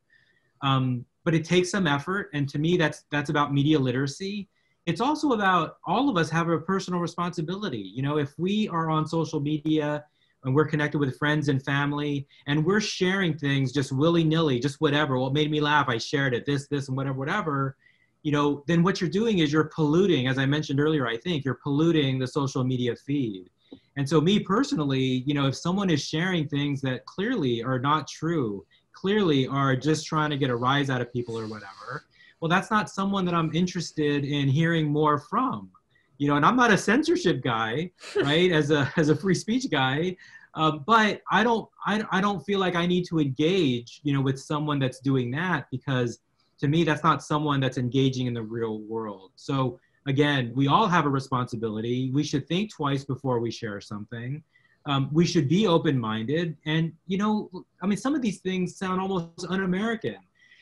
Um, 0.61 1.05
but 1.25 1.35
it 1.35 1.45
takes 1.45 1.71
some 1.71 1.87
effort 1.87 2.31
and 2.35 2.49
to 2.49 2.59
me 2.59 2.77
that's 2.77 3.05
that's 3.11 3.31
about 3.31 3.53
media 3.53 3.79
literacy 3.79 4.49
it's 4.87 5.01
also 5.01 5.33
about 5.33 5.77
all 5.87 6.09
of 6.09 6.17
us 6.17 6.29
have 6.29 6.49
a 6.49 6.59
personal 6.59 7.01
responsibility 7.01 7.93
you 7.95 8.03
know 8.03 8.19
if 8.19 8.33
we 8.39 8.69
are 8.69 8.91
on 8.91 9.07
social 9.07 9.41
media 9.41 10.05
and 10.45 10.55
we're 10.55 10.67
connected 10.67 10.99
with 10.99 11.17
friends 11.19 11.49
and 11.49 11.65
family 11.65 12.27
and 12.47 12.65
we're 12.65 12.81
sharing 12.81 13.37
things 13.37 13.73
just 13.73 13.93
willy-nilly 13.93 14.59
just 14.59 14.81
whatever 14.81 15.19
what 15.19 15.33
made 15.33 15.51
me 15.51 15.61
laugh 15.61 15.89
i 15.89 15.99
shared 15.99 16.35
it 16.35 16.45
this 16.47 16.67
this 16.69 16.89
and 16.89 16.97
whatever 16.97 17.19
whatever 17.19 17.77
you 18.23 18.31
know, 18.31 18.63
then 18.67 18.83
what 18.83 19.01
you're 19.01 19.11
doing 19.11 19.39
is 19.41 19.53
you're 19.53 19.71
polluting, 19.75 20.29
as 20.29 20.39
I 20.39 20.47
mentioned 20.47 20.81
earlier, 20.81 21.07
I 21.07 21.17
think 21.17 21.45
you're 21.45 21.59
polluting 21.63 22.19
the 22.19 22.27
social 22.27 22.63
media 22.65 22.95
feed. 22.95 23.51
And 23.97 24.09
so, 24.09 24.21
me 24.21 24.39
personally, 24.39 25.23
you 25.27 25.35
know, 25.35 25.49
if 25.49 25.57
someone 25.57 25.91
is 25.91 26.03
sharing 26.03 26.49
things 26.49 26.81
that 26.83 27.05
clearly 27.05 27.63
are 27.63 27.79
not 27.79 28.09
true, 28.09 28.65
clearly 29.03 29.49
are 29.49 29.75
just 29.75 30.07
trying 30.07 30.31
to 30.31 30.37
get 30.37 30.49
a 30.49 30.55
rise 30.55 30.89
out 30.89 31.01
of 31.01 31.13
people 31.13 31.37
or 31.37 31.47
whatever, 31.49 32.05
well, 32.41 32.49
that's 32.49 32.71
not 32.71 32.89
someone 32.89 33.25
that 33.25 33.35
I'm 33.35 33.53
interested 33.53 34.25
in 34.25 34.49
hearing 34.49 34.87
more 34.87 35.19
from. 35.19 35.71
You 36.19 36.29
know, 36.29 36.37
and 36.37 36.47
I'm 36.47 36.55
not 36.55 36.71
a 36.71 36.79
censorship 36.79 37.43
guy, 37.43 37.91
right? 38.23 38.53
as 38.53 38.71
a 38.71 38.93
as 38.97 39.09
a 39.09 39.17
free 39.17 39.35
speech 39.35 39.69
guy, 39.71 40.17
uh, 40.55 40.73
but 40.87 41.21
I 41.33 41.43
don't 41.43 41.69
I, 41.85 42.05
I 42.13 42.21
don't 42.21 42.41
feel 42.45 42.61
like 42.61 42.77
I 42.77 42.87
need 42.87 43.05
to 43.07 43.19
engage, 43.19 44.01
you 44.05 44.13
know, 44.13 44.21
with 44.21 44.39
someone 44.39 44.79
that's 44.79 45.01
doing 45.01 45.33
that 45.33 45.67
because 45.73 46.21
to 46.61 46.69
me 46.69 46.85
that's 46.85 47.03
not 47.03 47.25
someone 47.25 47.59
that's 47.59 47.79
engaging 47.79 48.29
in 48.29 48.35
the 48.35 48.43
real 48.43 48.79
world. 48.83 49.33
So 49.35 49.81
again, 50.07 50.53
we 50.55 50.69
all 50.69 50.87
have 50.87 51.07
a 51.07 51.09
responsibility. 51.09 52.11
We 52.13 52.23
should 52.23 52.47
think 52.47 52.73
twice 52.73 53.05
before 53.05 53.41
we 53.41 53.51
share 53.51 53.81
something. 53.81 54.45
Um, 54.87 55.09
we 55.13 55.25
should 55.25 55.49
be 55.49 55.67
open-minded, 55.67 56.57
and 56.67 56.93
you 57.07 57.19
know, 57.19 57.51
I 57.81 57.87
mean, 57.87 57.99
some 57.99 58.15
of 58.15 58.23
these 58.23 58.41
things 58.41 58.77
sound 58.77 59.01
almost 59.01 59.47
un-American. 59.49 60.17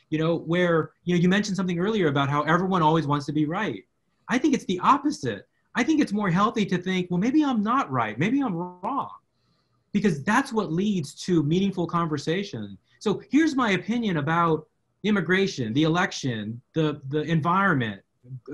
You 0.09 0.19
know, 0.19 0.35
where 0.39 0.91
you 1.05 1.15
know 1.15 1.21
you 1.21 1.29
mentioned 1.29 1.55
something 1.57 1.79
earlier 1.79 2.07
about 2.07 2.29
how 2.29 2.43
everyone 2.43 2.81
always 2.81 3.07
wants 3.07 3.25
to 3.27 3.31
be 3.31 3.45
right. 3.45 3.83
I 4.27 4.37
think 4.37 4.53
it's 4.53 4.65
the 4.65 4.79
opposite. 4.79 5.47
I 5.75 5.83
think 5.83 6.01
it's 6.01 6.11
more 6.11 6.29
healthy 6.29 6.65
to 6.65 6.77
think, 6.77 7.09
well, 7.09 7.19
maybe 7.19 7.43
I'm 7.43 7.63
not 7.63 7.89
right. 7.89 8.19
Maybe 8.19 8.41
I'm 8.41 8.53
wrong 8.55 9.09
because 9.93 10.23
that's 10.23 10.53
what 10.53 10.71
leads 10.71 11.13
to 11.25 11.43
meaningful 11.43 11.87
conversation. 11.87 12.77
So 12.99 13.21
here's 13.29 13.55
my 13.55 13.71
opinion 13.71 14.17
about 14.17 14.67
immigration, 15.03 15.73
the 15.73 15.83
election, 15.83 16.61
the, 16.73 17.01
the 17.09 17.21
environment, 17.23 18.01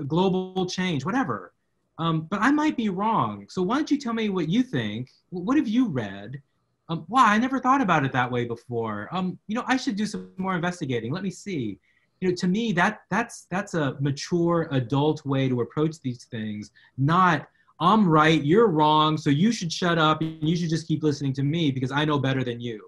global 0.06 0.66
change, 0.66 1.04
whatever. 1.04 1.52
Um, 1.98 2.26
but 2.30 2.40
I 2.40 2.50
might 2.50 2.76
be 2.76 2.88
wrong. 2.88 3.46
So 3.48 3.62
why 3.62 3.76
don't 3.76 3.90
you 3.90 3.98
tell 3.98 4.12
me 4.12 4.28
what 4.28 4.48
you 4.48 4.62
think? 4.62 5.10
What 5.30 5.56
have 5.56 5.68
you 5.68 5.88
read? 5.88 6.40
Um, 6.88 7.04
wow, 7.08 7.26
I 7.26 7.38
never 7.38 7.58
thought 7.58 7.80
about 7.80 8.04
it 8.04 8.12
that 8.12 8.30
way 8.30 8.44
before. 8.44 9.08
Um, 9.12 9.38
you 9.46 9.54
know, 9.54 9.64
I 9.66 9.76
should 9.76 9.96
do 9.96 10.06
some 10.06 10.30
more 10.36 10.54
investigating. 10.54 11.12
Let 11.12 11.22
me 11.22 11.30
see. 11.30 11.78
You 12.20 12.28
know, 12.28 12.34
to 12.36 12.48
me, 12.48 12.72
that 12.72 13.00
that's 13.10 13.46
that's 13.50 13.74
a 13.74 13.96
mature 14.00 14.68
adult 14.72 15.24
way 15.26 15.48
to 15.48 15.60
approach 15.60 16.00
these 16.00 16.24
things, 16.24 16.70
not 16.96 17.48
I'm 17.80 18.08
right, 18.08 18.42
you're 18.42 18.66
wrong, 18.66 19.16
so 19.16 19.30
you 19.30 19.52
should 19.52 19.72
shut 19.72 19.98
up 19.98 20.20
and 20.20 20.42
you 20.42 20.56
should 20.56 20.70
just 20.70 20.88
keep 20.88 21.02
listening 21.02 21.32
to 21.34 21.42
me 21.42 21.70
because 21.70 21.92
I 21.92 22.04
know 22.04 22.18
better 22.18 22.42
than 22.42 22.60
you. 22.60 22.84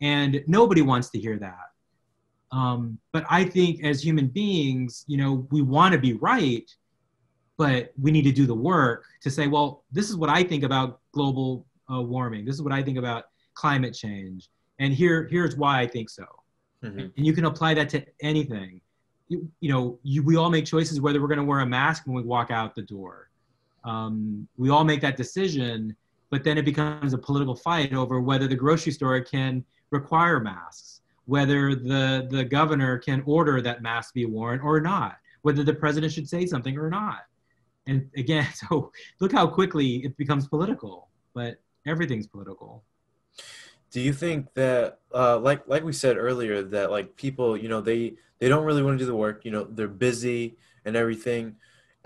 And 0.00 0.42
nobody 0.46 0.82
wants 0.82 1.10
to 1.10 1.18
hear 1.18 1.38
that. 1.38 1.70
Um, 2.50 2.98
but 3.12 3.24
I 3.30 3.44
think 3.44 3.84
as 3.84 4.02
human 4.02 4.26
beings, 4.26 5.04
you 5.06 5.16
know, 5.16 5.46
we 5.50 5.62
want 5.62 5.92
to 5.92 5.98
be 5.98 6.14
right, 6.14 6.68
but 7.56 7.92
we 8.00 8.10
need 8.10 8.22
to 8.22 8.32
do 8.32 8.46
the 8.46 8.54
work 8.54 9.04
to 9.22 9.30
say, 9.30 9.46
well, 9.46 9.84
this 9.90 10.10
is 10.10 10.16
what 10.16 10.30
I 10.30 10.42
think 10.42 10.62
about 10.62 11.00
global 11.12 11.66
uh, 11.92 12.02
warming. 12.02 12.44
This 12.44 12.54
is 12.54 12.62
what 12.62 12.72
I 12.72 12.82
think 12.82 12.98
about 12.98 13.24
climate 13.54 13.94
change. 13.94 14.48
And 14.78 14.92
here, 14.92 15.26
here's 15.30 15.56
why 15.56 15.80
I 15.80 15.86
think 15.86 16.10
so. 16.10 16.26
Mm-hmm. 16.84 16.98
And 17.16 17.26
you 17.26 17.32
can 17.32 17.46
apply 17.46 17.74
that 17.74 17.88
to 17.90 18.04
anything. 18.20 18.80
You, 19.28 19.48
you 19.60 19.72
know, 19.72 19.98
you, 20.02 20.22
we 20.22 20.36
all 20.36 20.50
make 20.50 20.66
choices 20.66 21.00
whether 21.00 21.20
we're 21.20 21.28
going 21.28 21.38
to 21.38 21.44
wear 21.44 21.60
a 21.60 21.66
mask 21.66 22.06
when 22.06 22.14
we 22.14 22.22
walk 22.22 22.50
out 22.50 22.74
the 22.74 22.82
door 22.82 23.26
um, 23.86 24.46
we 24.56 24.68
all 24.68 24.84
make 24.84 25.00
that 25.00 25.16
decision, 25.16 25.96
but 26.30 26.42
then 26.44 26.58
it 26.58 26.64
becomes 26.64 27.14
a 27.14 27.18
political 27.18 27.54
fight 27.54 27.94
over 27.94 28.20
whether 28.20 28.48
the 28.48 28.56
grocery 28.56 28.92
store 28.92 29.18
can 29.20 29.64
require 29.90 30.40
masks, 30.40 31.00
whether 31.26 31.74
the, 31.74 32.26
the 32.30 32.44
governor 32.44 32.98
can 32.98 33.22
order 33.26 33.62
that 33.62 33.82
mask 33.82 34.12
be 34.12 34.26
worn 34.26 34.60
or 34.60 34.80
not, 34.80 35.16
whether 35.42 35.62
the 35.62 35.72
president 35.72 36.12
should 36.12 36.28
say 36.28 36.46
something 36.46 36.76
or 36.76 36.90
not. 36.90 37.20
And 37.86 38.10
again, 38.16 38.46
so 38.54 38.92
look 39.20 39.32
how 39.32 39.46
quickly 39.46 40.04
it 40.04 40.16
becomes 40.16 40.46
political, 40.48 41.08
but 41.34 41.60
everything's 41.86 42.26
political. 42.26 42.84
Do 43.90 44.00
you 44.00 44.12
think 44.12 44.52
that, 44.54 44.98
uh, 45.14 45.38
like 45.38 45.66
like 45.66 45.84
we 45.84 45.92
said 45.92 46.16
earlier, 46.16 46.62
that 46.62 46.90
like 46.90 47.16
people, 47.16 47.56
you 47.56 47.68
know, 47.68 47.80
they 47.80 48.14
they 48.38 48.48
don't 48.48 48.64
really 48.64 48.82
want 48.82 48.98
to 48.98 49.04
do 49.04 49.06
the 49.06 49.16
work. 49.16 49.44
You 49.44 49.52
know, 49.52 49.64
they're 49.64 49.88
busy 49.88 50.56
and 50.84 50.96
everything 50.96 51.56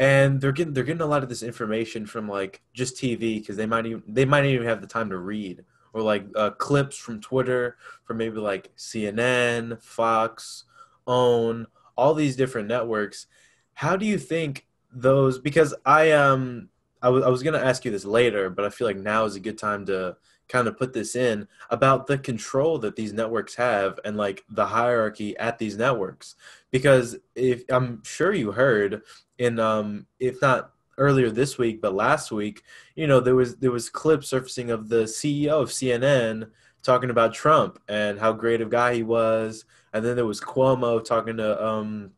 and 0.01 0.41
they're 0.41 0.51
getting 0.51 0.73
they're 0.73 0.83
getting 0.83 1.03
a 1.03 1.07
lot 1.07 1.23
of 1.23 1.29
this 1.29 1.43
information 1.43 2.07
from 2.07 2.27
like 2.27 2.63
just 2.73 2.97
TV 2.97 3.39
because 3.39 3.57
they 3.57 3.67
might 3.67 3.85
even 3.85 4.03
they 4.09 4.25
might 4.25 4.47
even 4.47 4.67
have 4.67 4.81
the 4.81 4.87
time 4.87 5.11
to 5.11 5.19
read 5.19 5.63
or 5.93 6.01
like 6.01 6.25
uh, 6.35 6.51
clips 6.51 6.97
from 6.97 7.21
Twitter 7.21 7.77
from 8.05 8.17
maybe 8.17 8.39
like 8.39 8.75
CNN, 8.77 9.81
Fox, 9.83 10.65
OWN, 11.07 11.67
all 11.97 12.15
these 12.15 12.35
different 12.35 12.67
networks. 12.67 13.27
How 13.75 13.97
do 13.97 14.07
you 14.07 14.17
think 14.17 14.67
those? 14.93 15.39
Because 15.39 15.75
I 15.85 16.13
um 16.13 16.69
I, 17.03 17.07
w- 17.07 17.25
I 17.25 17.29
was 17.29 17.43
gonna 17.43 17.59
ask 17.59 17.85
you 17.85 17.91
this 17.91 18.05
later, 18.05 18.51
but 18.51 18.65
I 18.65 18.71
feel 18.71 18.87
like 18.87 18.97
now 18.97 19.25
is 19.25 19.37
a 19.37 19.41
good 19.41 19.59
time 19.59 19.87
to 19.87 20.17
kind 20.49 20.67
of 20.67 20.77
put 20.77 20.93
this 20.93 21.15
in 21.15 21.47
about 21.71 22.09
the 22.09 22.19
control 22.19 22.77
that 22.79 22.97
these 22.97 23.13
networks 23.13 23.55
have 23.55 24.01
and 24.05 24.17
like 24.17 24.43
the 24.51 24.67
hierarchy 24.67 25.37
at 25.37 25.59
these 25.59 25.77
networks 25.77 26.35
because 26.73 27.15
if 27.37 27.63
i'm 27.71 28.03
sure 28.03 28.35
you 28.35 28.51
heard 28.51 29.01
in 29.39 29.61
um, 29.61 30.07
if 30.19 30.43
not 30.43 30.73
earlier 31.01 31.31
this 31.31 31.59
week, 31.59 31.81
but 31.81 31.95
last 31.95 32.31
week, 32.31 32.63
you 32.95 33.07
know, 33.07 33.19
there 33.19 33.35
was 33.35 33.57
there 33.57 33.73
was 33.73 33.91
clip 33.91 34.23
surfacing 34.23 34.71
of 34.71 34.89
the 34.89 35.05
CEO 35.05 35.61
of 35.61 35.71
CNN 35.71 36.51
talking 36.83 37.11
about 37.11 37.35
Trump 37.35 37.81
and 37.89 38.19
how 38.19 38.33
great 38.33 38.61
of 38.61 38.71
guy 38.71 38.95
he 38.95 39.03
was, 39.03 39.65
and 39.93 40.05
then 40.05 40.15
there 40.15 40.27
was 40.27 40.41
Cuomo 40.41 41.03
talking 41.03 41.39
to 41.39 41.67
um, 41.67 42.11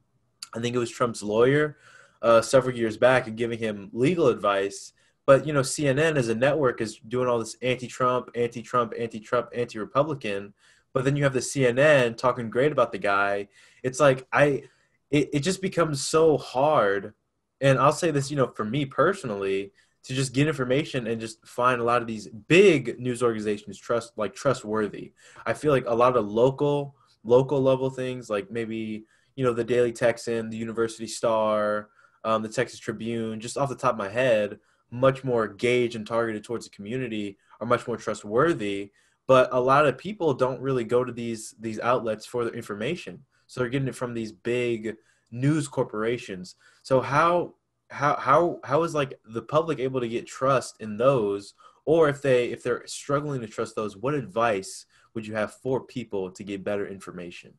I 0.55 0.61
think 0.61 0.75
it 0.75 0.81
was 0.81 0.91
Trump's 0.91 1.23
lawyer 1.23 1.79
uh, 2.23 2.41
several 2.41 2.77
years 2.77 2.97
back 2.97 3.27
and 3.27 3.37
giving 3.37 3.59
him 3.59 3.91
legal 3.93 4.29
advice. 4.29 4.93
But 5.27 5.47
you 5.47 5.53
know, 5.53 5.61
CNN 5.61 6.17
as 6.17 6.29
a 6.29 6.35
network 6.35 6.81
is 6.81 6.99
doing 6.99 7.29
all 7.29 7.39
this 7.39 7.57
anti-Trump, 7.63 8.31
anti-Trump, 8.35 8.95
anti-Trump, 8.99 9.51
anti-Republican. 9.55 10.55
But 10.95 11.05
then 11.05 11.17
you 11.17 11.25
have 11.25 11.33
the 11.33 11.41
CNN 11.41 12.17
talking 12.17 12.51
great 12.51 12.73
about 12.73 12.93
the 12.93 12.99
guy. 12.99 13.49
It's 13.83 14.01
like 14.01 14.27
I 14.33 14.65
it, 15.13 15.29
it 15.33 15.41
just 15.41 15.63
becomes 15.63 16.05
so 16.05 16.37
hard 16.37 17.13
and 17.61 17.79
i'll 17.79 17.93
say 17.93 18.11
this 18.11 18.31
you 18.31 18.37
know 18.37 18.49
for 18.49 18.65
me 18.65 18.85
personally 18.85 19.71
to 20.03 20.15
just 20.15 20.35
get 20.35 20.49
information 20.49 21.07
and 21.07 21.21
just 21.21 21.47
find 21.47 21.81
a 21.81 21.85
lot 21.85 22.03
of 22.03 22.09
these 22.09 22.27
big 22.49 22.99
news 22.99 23.23
organizations 23.23 23.79
trust 23.79 24.13
like 24.17 24.35
trustworthy 24.35 25.13
i 25.47 25.53
feel 25.53 25.71
like 25.71 25.87
a 25.87 25.95
lot 25.95 26.17
of 26.17 26.27
local 26.27 26.97
local 27.23 27.63
level 27.63 27.89
things 27.89 28.29
like 28.29 28.51
maybe 28.51 29.05
you 29.37 29.45
know 29.45 29.53
the 29.53 29.63
daily 29.63 29.93
texan 29.93 30.51
the 30.51 30.57
university 30.57 31.07
star 31.07 31.89
um, 32.25 32.43
the 32.43 32.49
texas 32.49 32.79
tribune 32.79 33.41
just 33.41 33.57
off 33.57 33.69
the 33.69 33.75
top 33.75 33.93
of 33.93 33.99
my 33.99 34.09
head 34.09 34.59
much 34.93 35.25
more 35.25 35.47
engaged 35.47 35.97
and 35.97 36.07
targeted 36.07 36.45
towards 36.45 36.67
the 36.67 36.71
community 36.71 37.39
are 37.61 37.67
much 37.67 37.89
more 37.89 37.97
trustworthy. 37.97 38.91
But 39.27 39.49
a 39.53 39.61
lot 39.61 39.87
of 39.87 39.97
people 39.97 40.35
don't 40.35 40.61
really 40.61 40.85
go 40.85 41.03
to 41.03 41.13
these 41.13 41.55
these 41.59 41.81
outlets 41.81 42.27
for 42.27 42.45
their 42.45 42.55
information. 42.55 43.25
So 43.47 43.61
they're 43.61 43.71
getting 43.71 43.89
it 43.89 43.95
from 43.95 44.15
these 44.15 44.33
big 44.33 44.97
news 45.31 45.67
corporations. 45.67 46.57
So 46.83 47.01
how 47.01 47.55
how 47.89 48.17
how 48.17 48.61
how 48.65 48.83
is 48.83 48.95
like 48.95 49.19
the 49.25 49.43
public 49.43 49.79
able 49.79 50.01
to 50.01 50.09
get 50.09 50.27
trust 50.27 50.77
in 50.81 50.97
those? 50.99 51.55
Or 51.85 52.09
if 52.09 52.21
they 52.21 52.51
if 52.51 52.63
they're 52.63 52.87
struggling 52.87 53.41
to 53.41 53.47
trust 53.47 53.75
those 53.75 53.97
what 53.97 54.15
advice 54.15 54.87
would 55.15 55.27
you 55.27 55.35
have 55.35 55.55
for 55.55 55.81
people 55.81 56.31
to 56.31 56.45
get 56.45 56.65
better 56.65 56.87
information 56.87 57.55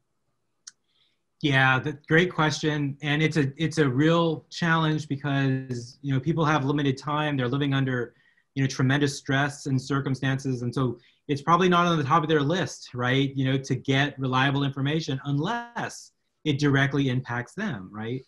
yeah 1.43 1.79
great 2.07 2.33
question 2.33 2.97
and 3.01 3.21
it's 3.21 3.37
a 3.37 3.51
it's 3.57 3.77
a 3.77 3.87
real 3.87 4.45
challenge 4.49 5.07
because 5.07 5.99
you 6.01 6.13
know 6.13 6.19
people 6.19 6.43
have 6.43 6.65
limited 6.65 6.97
time 6.97 7.37
they're 7.37 7.47
living 7.47 7.73
under 7.73 8.15
you 8.55 8.63
know 8.63 8.67
tremendous 8.67 9.17
stress 9.17 9.67
and 9.67 9.79
circumstances 9.79 10.63
and 10.63 10.73
so 10.73 10.97
it's 11.27 11.41
probably 11.41 11.69
not 11.69 11.85
on 11.85 11.97
the 11.97 12.03
top 12.03 12.23
of 12.23 12.29
their 12.29 12.41
list, 12.41 12.93
right? 12.93 13.35
You 13.35 13.45
know, 13.45 13.57
to 13.57 13.75
get 13.75 14.17
reliable 14.19 14.63
information 14.63 15.19
unless 15.25 16.11
it 16.43 16.59
directly 16.59 17.09
impacts 17.09 17.53
them, 17.53 17.89
right? 17.91 18.21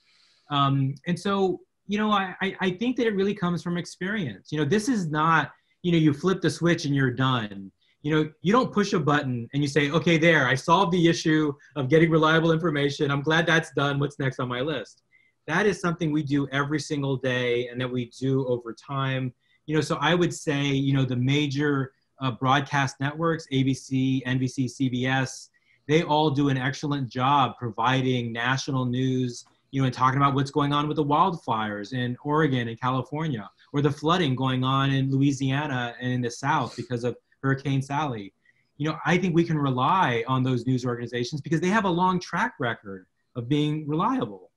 Um, 0.50 0.96
and 1.08 1.20
so, 1.20 1.60
you 1.88 1.98
know, 1.98 2.12
I, 2.12 2.36
I 2.42 2.72
think 2.72 2.96
that 2.98 3.08
it 3.08 3.16
really 3.16 3.34
comes 3.34 3.62
from 3.62 3.78
experience. 3.78 4.52
You 4.52 4.60
know, 4.60 4.66
this 4.66 4.88
is 4.88 5.10
not, 5.10 5.52
you 5.82 5.92
know, 5.92 5.98
you 5.98 6.14
flip 6.14 6.42
the 6.42 6.50
switch 6.50 6.86
and 6.86 6.96
you're 6.96 7.12
done. 7.12 7.72
You 8.06 8.12
know, 8.12 8.32
you 8.44 8.52
don't 8.52 8.72
push 8.72 8.94
a 8.94 9.00
button 9.00 9.50
and 9.52 9.64
you 9.64 9.68
say, 9.68 9.90
okay, 9.90 10.20
there, 10.20 10.48
I 10.48 10.54
solved 10.54 10.92
the 10.92 11.08
issue 11.08 11.52
of 11.76 11.90
getting 11.90 12.12
reliable 12.12 12.52
information. 12.52 13.10
I'm 13.10 13.24
glad 13.24 13.48
that's 13.48 13.72
done. 13.72 13.98
What's 13.98 14.20
next 14.20 14.40
on 14.40 14.48
my 14.48 14.62
list? 14.62 15.02
That 15.48 15.66
is 15.66 15.82
something 15.82 16.12
we 16.12 16.22
do 16.22 16.48
every 16.50 16.80
single 16.80 17.18
day 17.18 17.68
and 17.68 17.82
that 17.82 17.92
we 17.92 18.12
do 18.20 18.46
over 18.46 18.74
time. 18.74 19.34
You 19.66 19.74
know, 19.74 19.82
so 19.82 19.98
I 20.00 20.14
would 20.14 20.32
say, 20.32 20.66
you 20.66 20.94
know, 20.94 21.04
the 21.04 21.16
major 21.16 21.94
uh, 22.22 22.30
broadcast 22.30 23.00
networks, 23.00 23.48
ABC, 23.52 24.24
NBC, 24.24 24.66
CBS, 24.66 25.50
they 25.88 26.04
all 26.04 26.30
do 26.30 26.50
an 26.50 26.58
excellent 26.58 27.10
job 27.10 27.54
providing 27.58 28.32
national 28.32 28.86
news, 28.86 29.46
you 29.72 29.82
know, 29.82 29.88
and 29.88 29.96
talking 29.96 30.18
about 30.18 30.36
what's 30.36 30.52
going 30.52 30.74
on 30.74 30.88
with 30.88 30.98
the 30.98 31.04
wildfires 31.04 31.92
in 31.92 32.16
Oregon 32.24 32.68
and 32.68 32.80
California, 32.80 33.50
or 33.74 33.82
the 33.82 33.90
flooding 33.90 34.36
going 34.36 34.64
on 34.64 34.92
in 34.92 35.10
Louisiana 35.10 35.96
and 36.00 36.12
in 36.12 36.22
the 36.22 36.30
South 36.30 36.76
because 36.78 37.04
of 37.04 37.16
Hurricane 37.46 37.82
Sally. 37.82 38.34
You 38.78 38.90
know, 38.90 38.98
I 39.06 39.18
think 39.18 39.36
we 39.36 39.46
can 39.50 39.58
rely 39.58 40.24
on 40.28 40.44
those 40.44 40.66
news 40.66 40.84
organizations 40.86 41.40
because 41.42 41.62
they 41.62 41.74
have 41.78 41.86
a 41.86 41.90
long 42.02 42.20
track 42.20 42.54
record 42.60 43.06
of 43.38 43.48
being 43.48 43.88
reliable. 43.88 44.52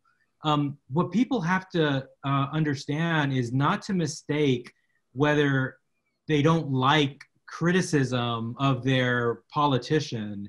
um, 0.44 0.78
what 0.90 1.10
people 1.10 1.40
have 1.40 1.68
to 1.70 2.06
uh, 2.24 2.46
understand 2.52 3.32
is 3.32 3.52
not 3.52 3.82
to 3.82 3.92
mistake 3.92 4.72
whether 5.12 5.78
they 6.28 6.42
don't 6.42 6.70
like 6.70 7.24
criticism 7.46 8.54
of 8.58 8.84
their 8.84 9.40
politician 9.52 10.48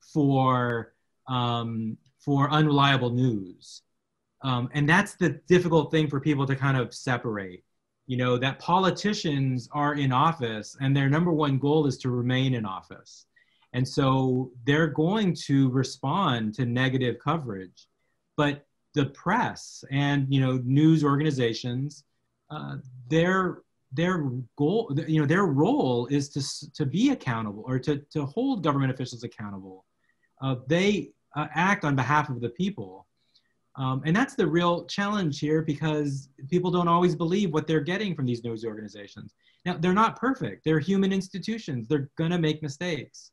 for 0.00 0.94
um, 1.28 1.96
for 2.18 2.50
unreliable 2.50 3.10
news. 3.10 3.82
Um, 4.42 4.68
and 4.72 4.88
that's 4.88 5.14
the 5.14 5.40
difficult 5.48 5.90
thing 5.90 6.08
for 6.08 6.20
people 6.20 6.46
to 6.46 6.56
kind 6.56 6.76
of 6.76 6.94
separate. 6.94 7.64
You 8.08 8.16
know, 8.16 8.38
that 8.38 8.58
politicians 8.58 9.68
are 9.72 9.94
in 9.94 10.12
office 10.12 10.76
and 10.80 10.96
their 10.96 11.10
number 11.10 11.30
one 11.30 11.58
goal 11.58 11.86
is 11.86 11.98
to 11.98 12.08
remain 12.10 12.54
in 12.54 12.64
office. 12.64 13.26
And 13.74 13.86
so 13.86 14.50
they're 14.64 14.92
going 15.04 15.36
to 15.46 15.68
respond 15.82 16.54
to 16.54 16.64
negative 16.64 17.16
coverage. 17.22 17.86
But 18.36 18.66
the 18.94 19.06
press 19.24 19.84
and, 19.90 20.26
you 20.32 20.40
know, 20.40 20.54
news 20.64 21.04
organizations, 21.04 22.04
uh, 22.50 22.76
their 23.08 23.62
their 23.92 24.14
goal, 24.56 24.94
you 25.06 25.20
know, 25.20 25.26
their 25.26 25.46
role 25.46 26.06
is 26.06 26.28
to, 26.30 26.72
to 26.72 26.84
be 26.86 27.10
accountable 27.10 27.64
or 27.66 27.78
to, 27.78 27.98
to 28.14 28.26
hold 28.26 28.62
government 28.62 28.92
officials 28.92 29.22
accountable. 29.22 29.84
Uh, 30.42 30.56
they 30.66 31.10
uh, 31.36 31.46
act 31.54 31.84
on 31.84 31.96
behalf 31.96 32.28
of 32.30 32.40
the 32.40 32.50
people. 32.50 33.06
Um, 33.78 34.02
and 34.04 34.14
that's 34.14 34.34
the 34.34 34.46
real 34.46 34.84
challenge 34.86 35.38
here 35.38 35.62
because 35.62 36.30
people 36.50 36.70
don't 36.70 36.88
always 36.88 37.14
believe 37.14 37.54
what 37.54 37.68
they're 37.68 37.80
getting 37.80 38.14
from 38.14 38.26
these 38.26 38.42
news 38.42 38.64
organizations. 38.64 39.34
Now, 39.64 39.76
they're 39.78 39.92
not 39.92 40.18
perfect. 40.18 40.64
They're 40.64 40.80
human 40.80 41.12
institutions. 41.12 41.86
They're 41.86 42.10
going 42.18 42.32
to 42.32 42.38
make 42.38 42.60
mistakes. 42.60 43.30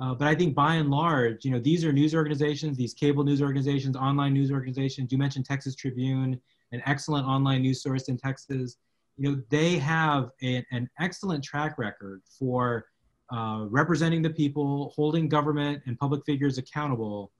Uh, 0.00 0.12
but 0.12 0.26
I 0.26 0.34
think 0.34 0.56
by 0.56 0.74
and 0.74 0.90
large, 0.90 1.44
you 1.44 1.52
know, 1.52 1.60
these 1.60 1.84
are 1.84 1.92
news 1.92 2.12
organizations, 2.12 2.76
these 2.76 2.92
cable 2.92 3.22
news 3.22 3.40
organizations, 3.40 3.96
online 3.96 4.34
news 4.34 4.50
organizations. 4.50 5.12
You 5.12 5.18
mentioned 5.18 5.44
Texas 5.44 5.76
Tribune, 5.76 6.40
an 6.72 6.82
excellent 6.86 7.24
online 7.28 7.62
news 7.62 7.80
source 7.80 8.08
in 8.08 8.16
Texas. 8.16 8.76
You 9.16 9.30
know, 9.30 9.42
they 9.48 9.78
have 9.78 10.30
a, 10.42 10.64
an 10.72 10.90
excellent 10.98 11.44
track 11.44 11.78
record 11.78 12.22
for 12.36 12.86
uh, 13.32 13.66
representing 13.68 14.22
the 14.22 14.30
people, 14.30 14.92
holding 14.96 15.28
government 15.28 15.82
and 15.86 15.96
public 15.96 16.24
figures 16.26 16.58
accountable 16.58 17.30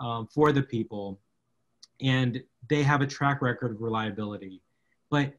um, 0.00 0.26
for 0.34 0.50
the 0.50 0.62
people 0.62 1.20
and 2.02 2.42
they 2.68 2.82
have 2.82 3.00
a 3.00 3.06
track 3.06 3.42
record 3.42 3.72
of 3.72 3.80
reliability. 3.80 4.62
But 5.10 5.34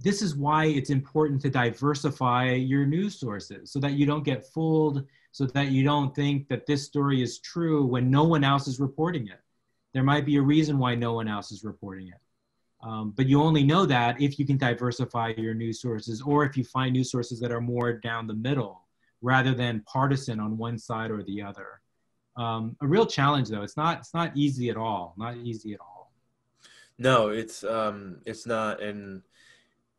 this 0.00 0.22
is 0.22 0.34
why 0.36 0.66
it's 0.66 0.90
important 0.90 1.40
to 1.42 1.50
diversify 1.50 2.52
your 2.52 2.84
news 2.84 3.18
sources 3.18 3.70
so 3.70 3.78
that 3.80 3.92
you 3.92 4.06
don't 4.06 4.24
get 4.24 4.46
fooled, 4.46 5.06
so 5.32 5.46
that 5.46 5.70
you 5.70 5.84
don't 5.84 6.14
think 6.14 6.48
that 6.48 6.66
this 6.66 6.84
story 6.84 7.22
is 7.22 7.38
true 7.38 7.86
when 7.86 8.10
no 8.10 8.24
one 8.24 8.44
else 8.44 8.68
is 8.68 8.80
reporting 8.80 9.28
it. 9.28 9.40
There 9.92 10.02
might 10.02 10.26
be 10.26 10.36
a 10.36 10.42
reason 10.42 10.78
why 10.78 10.94
no 10.94 11.12
one 11.14 11.28
else 11.28 11.52
is 11.52 11.64
reporting 11.64 12.08
it. 12.08 12.20
Um, 12.82 13.14
but 13.16 13.26
you 13.26 13.40
only 13.40 13.62
know 13.62 13.86
that 13.86 14.20
if 14.20 14.38
you 14.38 14.44
can 14.44 14.58
diversify 14.58 15.32
your 15.38 15.54
news 15.54 15.80
sources 15.80 16.20
or 16.20 16.44
if 16.44 16.56
you 16.56 16.64
find 16.64 16.92
news 16.92 17.10
sources 17.10 17.40
that 17.40 17.50
are 17.50 17.60
more 17.60 17.94
down 17.94 18.26
the 18.26 18.34
middle 18.34 18.82
rather 19.22 19.54
than 19.54 19.82
partisan 19.86 20.38
on 20.38 20.58
one 20.58 20.76
side 20.76 21.10
or 21.10 21.22
the 21.22 21.40
other. 21.40 21.80
Um, 22.36 22.76
a 22.82 22.86
real 22.86 23.06
challenge 23.06 23.48
though. 23.48 23.62
It's 23.62 23.76
not, 23.76 24.00
it's 24.00 24.12
not 24.12 24.36
easy 24.36 24.68
at 24.68 24.76
all, 24.76 25.14
not 25.16 25.36
easy 25.38 25.72
at 25.72 25.80
all. 25.80 25.93
No, 26.98 27.28
it's 27.28 27.64
um, 27.64 28.18
it's 28.24 28.46
not, 28.46 28.80
and 28.82 29.22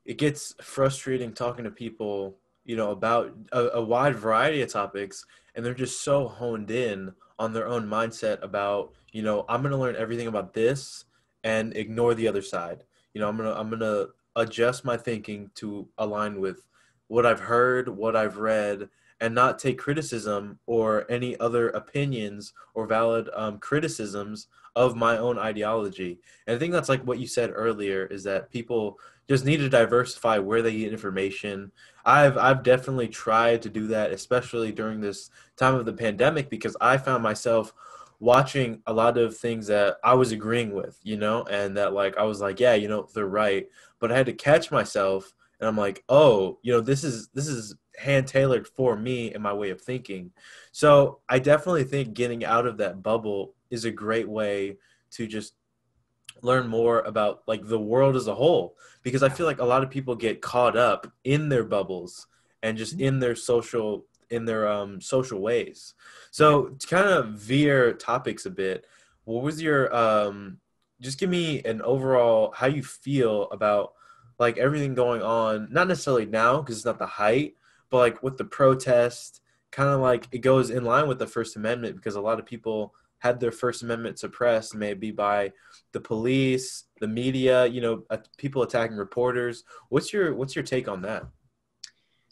it 0.06 0.18
gets 0.18 0.56
frustrating 0.62 1.34
talking 1.34 1.66
to 1.66 1.72
people, 1.72 2.38
you 2.66 2.76
know, 2.76 2.92
about 2.92 3.34
a, 3.52 3.70
a 3.76 3.84
wide 3.84 4.16
variety 4.16 4.62
of 4.62 4.72
topics, 4.72 5.26
and 5.56 5.66
they're 5.66 5.74
just 5.74 6.04
so 6.04 6.28
honed 6.28 6.72
in 6.72 7.14
on 7.40 7.54
their 7.54 7.68
own 7.68 7.86
mindset 7.88 8.42
about, 8.44 8.94
you 9.12 9.22
know, 9.24 9.46
I'm 9.50 9.62
gonna 9.64 9.78
learn 9.80 9.96
everything 9.98 10.28
about 10.28 10.54
this 10.54 11.06
and 11.44 11.76
ignore 11.76 12.16
the 12.16 12.28
other 12.28 12.42
side. 12.42 12.84
You 13.14 13.22
know, 13.22 13.30
I'm 13.30 13.38
gonna 13.38 13.54
I'm 13.54 13.70
gonna 13.70 14.08
adjust 14.38 14.86
my 14.86 14.98
thinking 14.98 15.52
to 15.56 15.88
align 15.98 16.40
with 16.40 16.66
what 17.08 17.26
I've 17.26 17.40
heard, 17.42 17.90
what 17.90 18.16
I've 18.16 18.38
read, 18.38 18.90
and 19.22 19.34
not 19.34 19.60
take 19.60 19.78
criticism 19.78 20.60
or 20.66 21.10
any 21.10 21.38
other 21.40 21.70
opinions 21.70 22.54
or 22.74 22.86
valid 22.86 23.30
um, 23.34 23.60
criticisms 23.60 24.48
of 24.76 24.96
my 24.96 25.18
own 25.18 25.40
ideology. 25.40 26.20
And 26.48 26.56
I 26.56 26.60
think 26.60 26.74
that's 26.74 26.90
like 26.90 27.04
what 27.04 27.20
you 27.20 27.28
said 27.28 27.52
earlier 27.54 28.06
is 28.06 28.24
that 28.24 28.52
people 28.52 29.00
just 29.28 29.46
need 29.46 29.58
to 29.58 29.70
diversify 29.70 30.38
where 30.38 30.62
they 30.62 30.78
get 30.78 30.92
information. 30.92 31.72
I've 32.06 32.38
I've 32.38 32.62
definitely 32.62 33.08
tried 33.08 33.62
to 33.64 33.70
do 33.70 33.88
that, 33.88 34.12
especially 34.12 34.72
during 34.72 35.02
this 35.02 35.30
time 35.56 35.76
of 35.76 35.86
the 35.86 35.94
pandemic, 35.94 36.50
because 36.50 36.78
I 36.80 36.98
found 36.98 37.24
myself 37.24 37.74
watching 38.20 38.82
a 38.86 38.94
lot 38.94 39.18
of 39.18 39.36
things 39.36 39.68
that 39.68 39.98
I 40.04 40.14
was 40.14 40.32
agreeing 40.32 40.74
with, 40.74 41.00
you 41.04 41.18
know, 41.18 41.44
and 41.44 41.76
that 41.78 41.94
like 41.94 42.18
I 42.18 42.24
was 42.24 42.42
like, 42.42 42.60
yeah, 42.60 42.74
you 42.74 42.88
know, 42.88 43.08
they're 43.14 43.26
right, 43.26 43.68
but 44.00 44.12
I 44.12 44.18
had 44.18 44.28
to 44.28 44.34
catch 44.34 44.72
myself, 44.72 45.34
and 45.66 45.70
I'm 45.72 45.78
like, 45.78 46.04
oh, 46.10 46.60
you 46.62 46.72
know, 46.72 46.80
this 46.80 47.04
is 47.04 47.30
this 47.30 47.48
is 47.48 47.76
hand 47.98 48.28
tailored 48.28 48.68
for 48.68 48.96
me 48.96 49.34
and 49.34 49.42
my 49.42 49.52
way 49.52 49.72
of 49.72 49.82
thinking. 49.82 50.30
So 50.72 51.22
I 51.28 51.40
definitely 51.40 51.86
think 51.86 52.14
getting 52.14 52.46
out 52.46 52.68
of 52.68 52.78
that 52.78 53.02
bubble 53.02 53.56
is 53.72 53.84
a 53.84 53.90
great 53.90 54.30
way 54.30 54.78
to 55.14 55.26
just 55.26 55.56
learn 56.44 56.68
more 56.68 57.00
about 57.00 57.42
like 57.48 57.66
the 57.68 57.80
world 57.80 58.16
as 58.16 58.28
a 58.28 58.36
whole. 58.36 58.76
Because 59.02 59.24
i 59.24 59.30
feel 59.30 59.48
like 59.48 59.60
a 59.60 59.66
lot 59.66 59.82
of 59.82 59.90
people 59.90 60.16
get 60.16 60.40
caught 60.40 60.78
up 60.78 61.12
in 61.24 61.50
their 61.50 61.64
bubbles 61.64 62.28
and 62.62 62.78
just 62.78 63.00
in 63.00 63.20
their 63.20 63.36
social 63.36 64.06
in 64.30 64.46
their 64.46 64.68
um 64.68 65.02
social 65.02 65.42
ways. 65.42 65.96
So 66.30 66.76
to 66.78 66.88
kind 66.88 67.10
of 67.10 67.30
veer 67.30 67.92
topics 67.94 68.46
a 68.46 68.52
bit 68.52 68.86
what 69.24 69.42
was 69.42 69.60
your 69.60 69.96
um 69.96 70.60
just 71.02 71.20
give 71.20 71.32
me 71.32 71.64
an 71.64 71.82
overall 71.82 72.54
how 72.56 72.68
you 72.68 72.84
feel 72.84 73.50
about 73.50 73.94
like 74.40 74.58
everything 74.58 74.94
going 74.94 75.22
on 75.22 75.68
not 75.72 75.88
necessarily 75.88 76.26
now 76.26 76.62
because 76.62 76.78
it's 76.78 76.86
not 76.86 77.00
the 77.00 77.06
height 77.06 77.56
but 77.90 77.98
like 77.98 78.24
with 78.24 78.38
the 78.38 78.46
protest 78.46 79.42
kind 79.72 79.90
of 79.90 80.00
like 80.00 80.28
it 80.32 80.40
goes 80.40 80.70
in 80.70 80.84
line 80.84 81.08
with 81.08 81.20
the 81.20 81.28
first 81.28 81.56
amendment 81.56 81.96
because 81.96 82.16
a 82.16 82.22
lot 82.22 82.40
of 82.40 82.46
people 82.46 82.94
had 83.26 83.40
their 83.40 83.52
First 83.52 83.82
Amendment 83.82 84.20
suppressed, 84.20 84.76
maybe 84.76 85.10
by 85.10 85.52
the 85.94 86.00
police, 86.00 86.84
the 87.00 87.08
media, 87.08 87.66
you 87.66 87.82
know, 87.82 88.04
people 88.38 88.62
attacking 88.62 88.98
reporters. 88.98 89.64
What's 89.90 90.14
your 90.14 90.36
what's 90.36 90.56
your 90.56 90.64
take 90.64 90.88
on 90.88 91.02
that? 91.02 91.26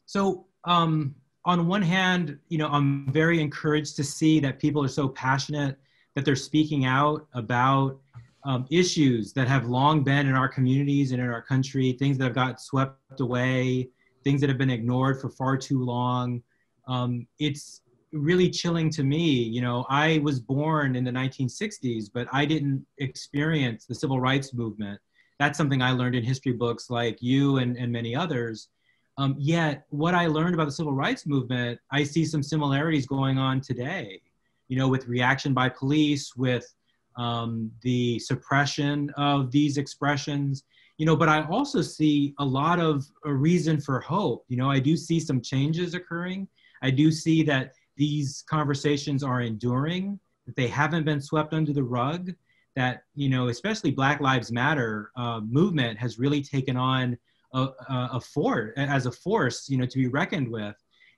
So, 0.05 0.45
um, 0.65 1.15
on 1.45 1.67
one 1.67 1.81
hand, 1.81 2.37
you 2.49 2.59
know, 2.59 2.67
I'm 2.67 3.11
very 3.11 3.41
encouraged 3.41 3.95
to 3.95 4.03
see 4.03 4.39
that 4.41 4.59
people 4.59 4.83
are 4.83 4.89
so 4.99 5.09
passionate 5.09 5.79
that 6.13 6.25
they're 6.25 6.35
speaking 6.35 6.85
out 6.85 7.25
about 7.33 7.99
um, 8.45 8.65
issues 8.69 9.33
that 9.33 9.47
have 9.47 9.67
long 9.67 10.03
been 10.03 10.27
in 10.27 10.35
our 10.35 10.47
communities 10.47 11.11
and 11.11 11.21
in 11.21 11.29
our 11.29 11.41
country, 11.41 11.93
things 11.93 12.17
that 12.17 12.25
have 12.25 12.35
got 12.35 12.61
swept 12.61 13.19
away, 13.19 13.89
things 14.23 14.41
that 14.41 14.49
have 14.49 14.57
been 14.57 14.69
ignored 14.69 15.21
for 15.21 15.29
far 15.29 15.57
too 15.57 15.83
long. 15.83 16.41
Um, 16.87 17.27
it's 17.39 17.81
really 18.11 18.49
chilling 18.49 18.89
to 18.91 19.03
me. 19.03 19.31
You 19.43 19.61
know, 19.61 19.85
I 19.89 20.19
was 20.19 20.39
born 20.39 20.95
in 20.95 21.03
the 21.03 21.11
1960s, 21.11 22.09
but 22.13 22.27
I 22.31 22.45
didn't 22.45 22.85
experience 22.99 23.85
the 23.85 23.95
civil 23.95 24.19
rights 24.19 24.53
movement. 24.53 24.99
That's 25.39 25.57
something 25.57 25.81
I 25.81 25.91
learned 25.91 26.15
in 26.15 26.23
history 26.23 26.53
books 26.53 26.89
like 26.89 27.21
you 27.21 27.57
and, 27.57 27.75
and 27.77 27.91
many 27.91 28.15
others. 28.15 28.69
Um, 29.17 29.35
yet, 29.37 29.85
what 29.89 30.15
I 30.15 30.27
learned 30.27 30.53
about 30.53 30.65
the 30.65 30.71
civil 30.71 30.93
rights 30.93 31.25
movement, 31.25 31.79
I 31.91 32.03
see 32.03 32.25
some 32.25 32.43
similarities 32.43 33.05
going 33.05 33.37
on 33.37 33.61
today, 33.61 34.21
you 34.67 34.77
know, 34.77 34.87
with 34.87 35.07
reaction 35.07 35.53
by 35.53 35.69
police, 35.69 36.35
with 36.35 36.73
um, 37.17 37.71
the 37.81 38.19
suppression 38.19 39.09
of 39.17 39.51
these 39.51 39.77
expressions, 39.77 40.63
you 40.97 41.05
know, 41.05 41.15
but 41.15 41.29
I 41.29 41.43
also 41.47 41.81
see 41.81 42.33
a 42.39 42.45
lot 42.45 42.79
of 42.79 43.05
a 43.25 43.33
reason 43.33 43.79
for 43.79 43.99
hope. 43.99 44.45
You 44.47 44.57
know, 44.57 44.69
I 44.69 44.79
do 44.79 44.95
see 44.95 45.19
some 45.19 45.41
changes 45.41 45.93
occurring. 45.93 46.47
I 46.81 46.91
do 46.91 47.11
see 47.11 47.43
that 47.43 47.73
these 47.97 48.43
conversations 48.49 49.23
are 49.23 49.41
enduring, 49.41 50.19
that 50.45 50.55
they 50.55 50.67
haven't 50.67 51.05
been 51.05 51.21
swept 51.21 51.53
under 51.53 51.73
the 51.73 51.83
rug, 51.83 52.31
that, 52.75 53.03
you 53.15 53.29
know, 53.29 53.49
especially 53.49 53.91
Black 53.91 54.19
Lives 54.19 54.51
Matter 54.51 55.11
uh, 55.15 55.39
movement 55.41 55.97
has 55.99 56.19
really 56.19 56.41
taken 56.41 56.75
on 56.75 57.17
a, 57.53 57.59
a, 57.61 58.09
a 58.13 58.19
force, 58.19 58.73
as 58.77 59.05
a 59.05 59.11
force, 59.11 59.69
you 59.69 59.77
know, 59.77 59.85
to 59.85 59.97
be 59.97 60.07
reckoned 60.07 60.49
with. 60.49 60.75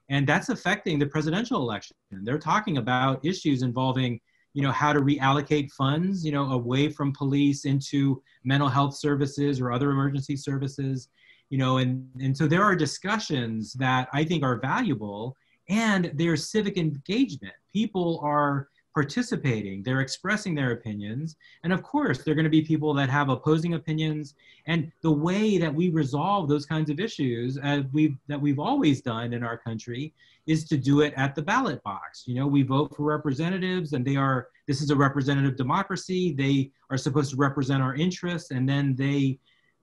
And 0.10 0.28
that's 0.28 0.50
affecting 0.50 1.00
the 1.00 1.08
presidential 1.08 1.62
election. 1.62 1.96
They're 2.12 2.38
talking 2.38 2.78
about 2.78 3.26
issues 3.26 3.62
involving, 3.64 4.20
you 4.56 4.62
know, 4.62 4.72
how 4.72 4.94
to 4.94 5.02
reallocate 5.02 5.70
funds, 5.74 6.26
you 6.26 6.32
know, 6.32 6.50
away 6.52 6.88
from 6.88 7.12
police 7.12 7.66
into 7.66 8.24
mental 8.46 8.70
health 8.70 8.96
services 8.96 9.60
or 9.60 9.70
other 9.70 9.92
emergency 9.92 10.38
services, 10.38 11.10
you 11.50 11.58
know, 11.58 11.78
and, 11.80 12.08
and 12.22 12.36
so 12.36 12.48
there 12.48 12.64
are 12.64 12.74
discussions 12.74 13.74
that 13.74 14.08
I 14.14 14.24
think 14.24 14.44
are 14.44 14.56
valuable 14.56 15.36
and 15.68 16.10
there's 16.16 16.50
civic 16.50 16.78
engagement. 16.78 17.54
People 17.74 18.22
are 18.24 18.70
participating, 18.96 19.84
they're 19.84 20.00
expressing 20.00 20.56
their 20.56 20.72
opinions. 20.72 21.36
And 21.66 21.74
of 21.74 21.84
course, 21.84 22.24
there 22.24 22.32
are 22.32 22.36
going 22.36 22.46
to 22.46 22.50
be 22.50 22.62
people 22.62 22.94
that 22.94 23.10
have 23.10 23.28
opposing 23.28 23.74
opinions. 23.74 24.36
And 24.68 24.90
the 25.02 25.12
way 25.12 25.58
that 25.58 25.76
we 25.76 25.90
resolve 25.90 26.48
those 26.48 26.66
kinds 26.66 26.90
of 26.90 27.02
issues, 27.02 27.58
as 27.58 27.84
we've, 27.92 28.16
that 28.30 28.40
we've 28.40 28.58
always 28.58 29.02
done 29.02 29.34
in 29.34 29.44
our 29.44 29.58
country, 29.58 30.14
is 30.48 30.64
to 30.70 30.78
do 30.78 31.02
it 31.02 31.14
at 31.18 31.36
the 31.36 31.42
ballot 31.42 31.84
box. 31.84 32.24
You 32.26 32.36
know, 32.36 32.48
we 32.48 32.64
vote 32.64 32.96
for 32.96 33.04
representatives, 33.04 33.92
and 33.92 34.06
they 34.06 34.16
are, 34.16 34.48
this 34.66 34.82
is 34.82 34.92
a 34.92 34.96
representative 34.96 35.58
democracy. 35.58 36.32
They 36.32 36.72
are 36.90 36.98
supposed 36.98 37.32
to 37.32 37.36
represent 37.36 37.84
our 37.84 37.96
interests, 37.96 38.52
and 38.52 38.68
then 38.68 38.96
they 38.96 39.40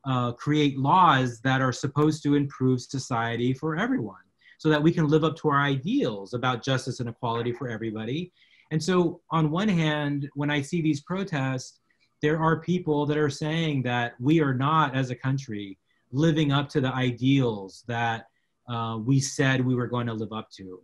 uh, 0.07 0.33
create 0.33 0.79
laws 0.79 1.39
that 1.41 1.61
are 1.61 1.73
supposed 1.73 2.23
to 2.23 2.35
improve 2.35 2.81
society 2.81 3.53
for 3.53 3.77
everyone 3.77 4.25
so 4.57 4.71
that 4.71 4.83
we 4.83 4.91
can 4.91 5.07
live 5.07 5.23
up 5.23 5.37
to 5.37 5.51
our 5.51 5.61
ideals 5.61 6.33
about 6.33 6.65
justice 6.65 7.01
and 7.01 7.11
equality 7.11 7.53
for 7.53 7.69
everybody 7.69 8.33
and 8.73 8.83
so, 8.83 9.21
on 9.31 9.51
one 9.51 9.69
hand, 9.69 10.31
when 10.35 10.51
I 10.51 10.63
see 10.63 10.81
these 10.81 11.03
protests, 11.03 11.81
there 12.23 12.41
are 12.41 12.59
people 12.59 13.05
that 13.05 13.19
are 13.19 13.29
saying 13.29 13.83
that 13.83 14.15
we 14.19 14.41
are 14.41 14.55
not, 14.55 14.97
as 14.97 15.11
a 15.11 15.15
country, 15.15 15.79
living 16.11 16.53
up 16.53 16.71
to 16.71 16.81
the 16.81 16.91
ideals 16.91 17.85
that 17.87 18.29
uh, 18.71 18.97
we 18.99 19.21
said 19.21 19.61
we 19.61 19.75
were 19.75 19.87
going 19.87 20.07
to 20.07 20.15
live 20.15 20.33
up 20.33 20.51
to. 20.53 20.81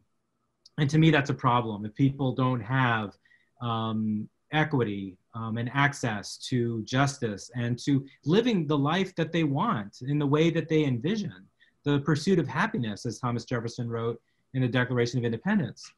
And 0.77 0.91
to 0.91 0.99
me, 0.99 1.11
that's 1.11 1.31
a 1.31 1.35
problem. 1.35 1.87
If 1.87 1.95
people 1.95 2.35
don't 2.35 2.61
have 2.61 3.17
um, 3.63 4.29
equity 4.53 5.17
um, 5.35 5.57
and 5.57 5.71
access 5.73 6.37
to 6.51 6.83
justice 6.83 7.51
and 7.55 7.79
to 7.87 8.05
living 8.27 8.67
the 8.67 8.77
life 8.77 9.15
that 9.15 9.33
they 9.33 9.45
want 9.45 10.03
in 10.03 10.19
the 10.19 10.27
way 10.27 10.51
that 10.51 10.69
they 10.69 10.85
envision, 10.85 11.47
the 11.85 12.01
pursuit 12.01 12.39
of 12.39 12.47
happiness, 12.47 13.07
as 13.07 13.19
Thomas 13.19 13.47
Jefferson 13.47 13.89
wrote 13.89 14.21
in 14.53 14.61
the 14.61 14.69
Declaration 14.69 15.19
of 15.19 15.25
Independence 15.25 15.91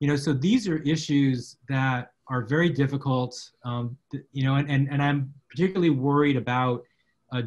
you 0.00 0.08
know 0.08 0.16
so 0.16 0.32
these 0.32 0.68
are 0.68 0.78
issues 0.78 1.56
that 1.68 2.12
are 2.28 2.42
very 2.42 2.68
difficult 2.68 3.34
um, 3.64 3.96
you 4.32 4.44
know 4.44 4.56
and, 4.56 4.70
and, 4.70 4.88
and 4.90 5.02
i'm 5.02 5.32
particularly 5.50 5.90
worried 5.90 6.36
about 6.36 6.84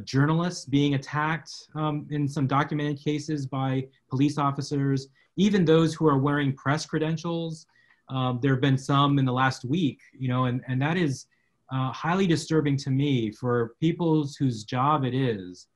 journalists 0.04 0.66
being 0.66 0.94
attacked 0.94 1.52
um, 1.74 2.06
in 2.12 2.28
some 2.28 2.46
documented 2.46 3.04
cases 3.04 3.48
by 3.48 3.84
police 4.10 4.38
officers 4.38 5.08
even 5.38 5.66
those 5.66 5.94
who 5.94 6.08
are 6.08 6.18
wearing 6.18 6.54
press 6.54 6.86
credentials. 6.86 7.66
Um, 8.10 8.40
there 8.42 8.52
have 8.52 8.62
been 8.62 8.78
some 8.78 9.18
in 9.18 9.26
the 9.26 9.32
last 9.32 9.66
week 9.66 10.00
you 10.14 10.28
know 10.28 10.46
and, 10.46 10.62
and 10.68 10.82
that 10.82 10.98
is 10.98 11.26
uh, 11.72 11.92
highly 11.92 12.28
disturbing 12.28 12.76
to 12.78 12.90
me 12.90 13.32
for 13.32 13.74
people 13.80 14.28
whose 14.38 14.64
job 14.66 15.06
it 15.06 15.16
is 15.16 15.68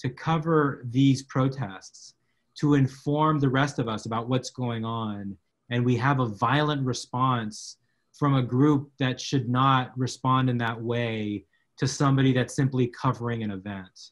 to 0.00 0.10
cover 0.10 0.84
these 0.90 1.22
protests 1.22 2.14
to 2.56 2.74
inform 2.74 3.38
the 3.38 3.48
rest 3.48 3.78
of 3.78 3.88
us 3.88 4.06
about 4.06 4.28
what's 4.28 4.50
going 4.50 4.84
on 4.84 5.36
and 5.70 5.84
we 5.84 5.96
have 5.96 6.20
a 6.20 6.26
violent 6.26 6.84
response 6.84 7.78
from 8.12 8.34
a 8.34 8.42
group 8.42 8.90
that 8.98 9.20
should 9.20 9.48
not 9.48 9.96
respond 9.98 10.48
in 10.48 10.58
that 10.58 10.80
way 10.80 11.44
to 11.78 11.88
somebody 11.88 12.32
that's 12.32 12.54
simply 12.54 12.86
covering 12.86 13.42
an 13.42 13.50
event. 13.50 14.10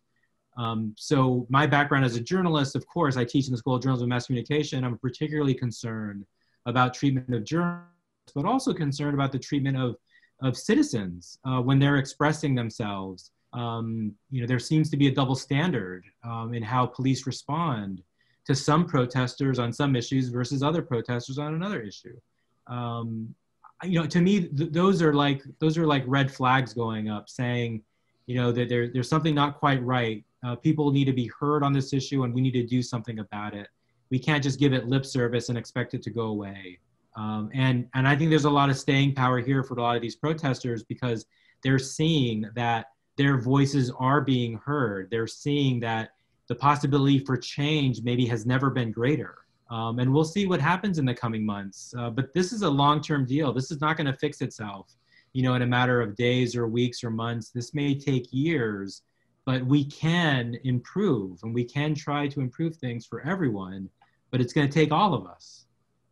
Um, 0.57 0.95
so 0.99 1.47
my 1.49 1.67
background 1.67 2.05
as 2.05 2.17
a 2.17 2.21
journalist, 2.21 2.77
of 2.77 2.87
course, 2.87 3.17
I 3.17 3.25
teach 3.25 3.47
in 3.47 3.53
the 3.53 3.59
School 3.59 3.75
of 3.75 3.83
Journalism 3.83 4.05
and 4.05 4.11
Mass 4.11 4.27
Communication. 4.27 4.85
I'm 4.85 4.99
particularly 4.99 5.55
concerned 5.55 6.27
about 6.67 6.95
treatment 6.95 7.33
of 7.35 7.45
journalists, 7.45 7.87
but 8.35 8.45
also 8.45 8.75
concerned 8.75 9.15
about 9.15 9.33
the 9.33 9.39
treatment 9.39 9.77
of, 9.77 9.97
of 10.43 10.57
citizens 10.57 11.39
uh, 11.45 11.61
when 11.61 11.79
they're 11.79 11.97
expressing 11.97 12.55
themselves. 12.55 13.31
Um, 13.53 14.15
you 14.31 14.41
know, 14.41 14.47
there 14.47 14.59
seems 14.59 14.91
to 14.91 14.97
be 14.97 15.09
a 15.09 15.15
double 15.15 15.35
standard 15.35 16.05
um, 16.25 16.55
in 16.55 16.63
how 16.63 16.87
police 16.87 17.27
respond 17.27 18.03
to 18.47 18.55
some 18.55 18.87
protesters 18.87 19.59
on 19.59 19.73
some 19.73 19.95
issues 19.95 20.29
versus 20.29 20.63
other 20.63 20.83
protesters 20.83 21.39
on 21.39 21.55
another 21.55 21.81
issue. 21.81 22.17
Um, 22.67 23.35
you 23.85 24.01
know, 24.01 24.07
to 24.07 24.21
me, 24.21 24.49
th- 24.49 24.73
those 24.73 25.03
are 25.03 25.13
like 25.13 25.43
those 25.59 25.77
are 25.77 25.87
like 25.87 26.05
red 26.07 26.33
flags 26.33 26.73
going 26.73 27.09
up, 27.09 27.29
saying, 27.29 27.83
you 28.27 28.37
know, 28.37 28.53
that 28.53 28.69
there, 28.69 28.89
there's 28.89 29.09
something 29.09 29.35
not 29.35 29.59
quite 29.59 29.83
right. 29.83 30.25
Uh, 30.45 30.57
people 30.57 30.91
need 30.91 31.05
to 31.05 31.13
be 31.13 31.31
heard 31.39 31.63
on 31.63 31.73
this 31.73 31.93
issue, 31.93 32.25
and 32.25 32.33
we 32.33 32.41
need 32.41 32.53
to 32.53 32.67
do 32.67 32.83
something 32.83 33.19
about 33.19 33.55
it. 33.55 33.69
We 34.11 34.19
can't 34.19 34.43
just 34.43 34.59
give 34.59 34.73
it 34.73 34.89
lip 34.89 35.07
service 35.07 35.49
and 35.49 35.59
expect 35.59 35.95
it 35.95 36.03
to 36.03 36.11
go 36.11 36.27
away. 36.27 36.79
Um, 37.17 37.51
and 37.53 37.89
and 37.95 38.07
I 38.07 38.17
think 38.17 38.31
there's 38.31 38.45
a 38.45 38.51
lot 38.51 38.71
of 38.71 38.79
staying 38.79 39.15
power 39.15 39.39
here 39.39 39.63
for 39.63 39.75
a 39.75 39.83
lot 39.83 39.97
of 39.97 40.03
these 40.03 40.17
protesters 40.17 40.83
because 40.85 41.27
they're 41.63 41.79
seeing 41.79 42.47
that 42.55 42.87
their 43.17 43.39
voices 43.39 43.91
are 43.99 44.21
being 44.21 44.59
heard. 44.65 45.09
They're 45.11 45.27
seeing 45.27 45.81
that 45.81 46.11
the 46.53 46.59
possibility 46.59 47.19
for 47.19 47.35
change 47.35 48.03
maybe 48.03 48.27
has 48.27 48.45
never 48.45 48.69
been 48.69 48.93
greater. 48.93 49.39
Um, 49.71 50.01
and 50.01 50.13
we'll 50.13 50.23
see 50.23 50.45
what 50.45 50.61
happens 50.61 50.99
in 50.99 51.07
the 51.07 51.15
coming 51.15 51.47
months. 51.47 51.95
Uh, 51.97 52.11
but 52.11 52.35
this 52.35 52.53
is 52.53 52.61
a 52.61 52.69
long-term 52.69 53.25
deal. 53.25 53.55
This 53.55 53.71
is 53.71 53.81
not 53.81 53.97
going 53.97 54.07
to 54.07 54.13
fix 54.13 54.43
itself, 54.43 54.93
you 55.33 55.43
know, 55.43 55.55
in 55.55 55.63
a 55.63 55.67
matter 55.67 56.03
of 56.03 56.15
days 56.15 56.55
or 56.55 56.69
weeks 56.69 57.03
or 57.03 57.09
months. 57.09 57.49
This 57.49 57.73
may 57.73 57.95
take 57.95 58.27
years, 58.33 59.01
but 59.47 59.65
we 59.65 59.87
can 59.87 60.59
improve 60.65 61.39
and 61.43 61.55
we 61.55 61.65
can 61.65 61.95
try 61.95 62.29
to 62.29 62.41
improve 62.43 62.77
things 62.77 63.07
for 63.07 63.27
everyone. 63.27 63.89
But 64.31 64.43
it's 64.43 64.53
going 64.53 64.69
to 64.69 64.75
take 64.81 64.93
all 64.93 65.15
of 65.15 65.25
us, 65.27 65.65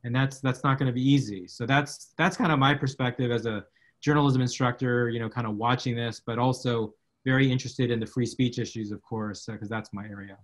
and 0.05 0.15
that's 0.15 0.41
that's 0.41 0.65
not 0.65 0.79
going 0.79 0.87
to 0.87 0.93
be 0.95 1.07
easy. 1.07 1.47
So 1.49 1.67
that's 1.67 2.15
that's 2.17 2.39
kind 2.39 2.51
of 2.51 2.59
my 2.59 2.73
perspective 2.75 3.31
as 3.31 3.45
a 3.45 3.67
journalism 4.01 4.41
instructor, 4.41 5.11
you 5.11 5.21
know, 5.21 5.29
kind 5.29 5.47
of 5.47 5.57
watching 5.57 5.95
this, 5.95 6.23
but 6.25 6.39
also 6.39 6.95
very 7.25 7.51
interested 7.51 7.91
in 7.91 8.01
the 8.01 8.07
free 8.07 8.27
speech 8.27 8.59
issues, 8.59 8.93
of 8.93 9.03
course, 9.03 9.47
because 9.47 9.71
uh, 9.71 9.75
that's 9.75 9.93
my 9.93 10.05
area. 10.07 10.39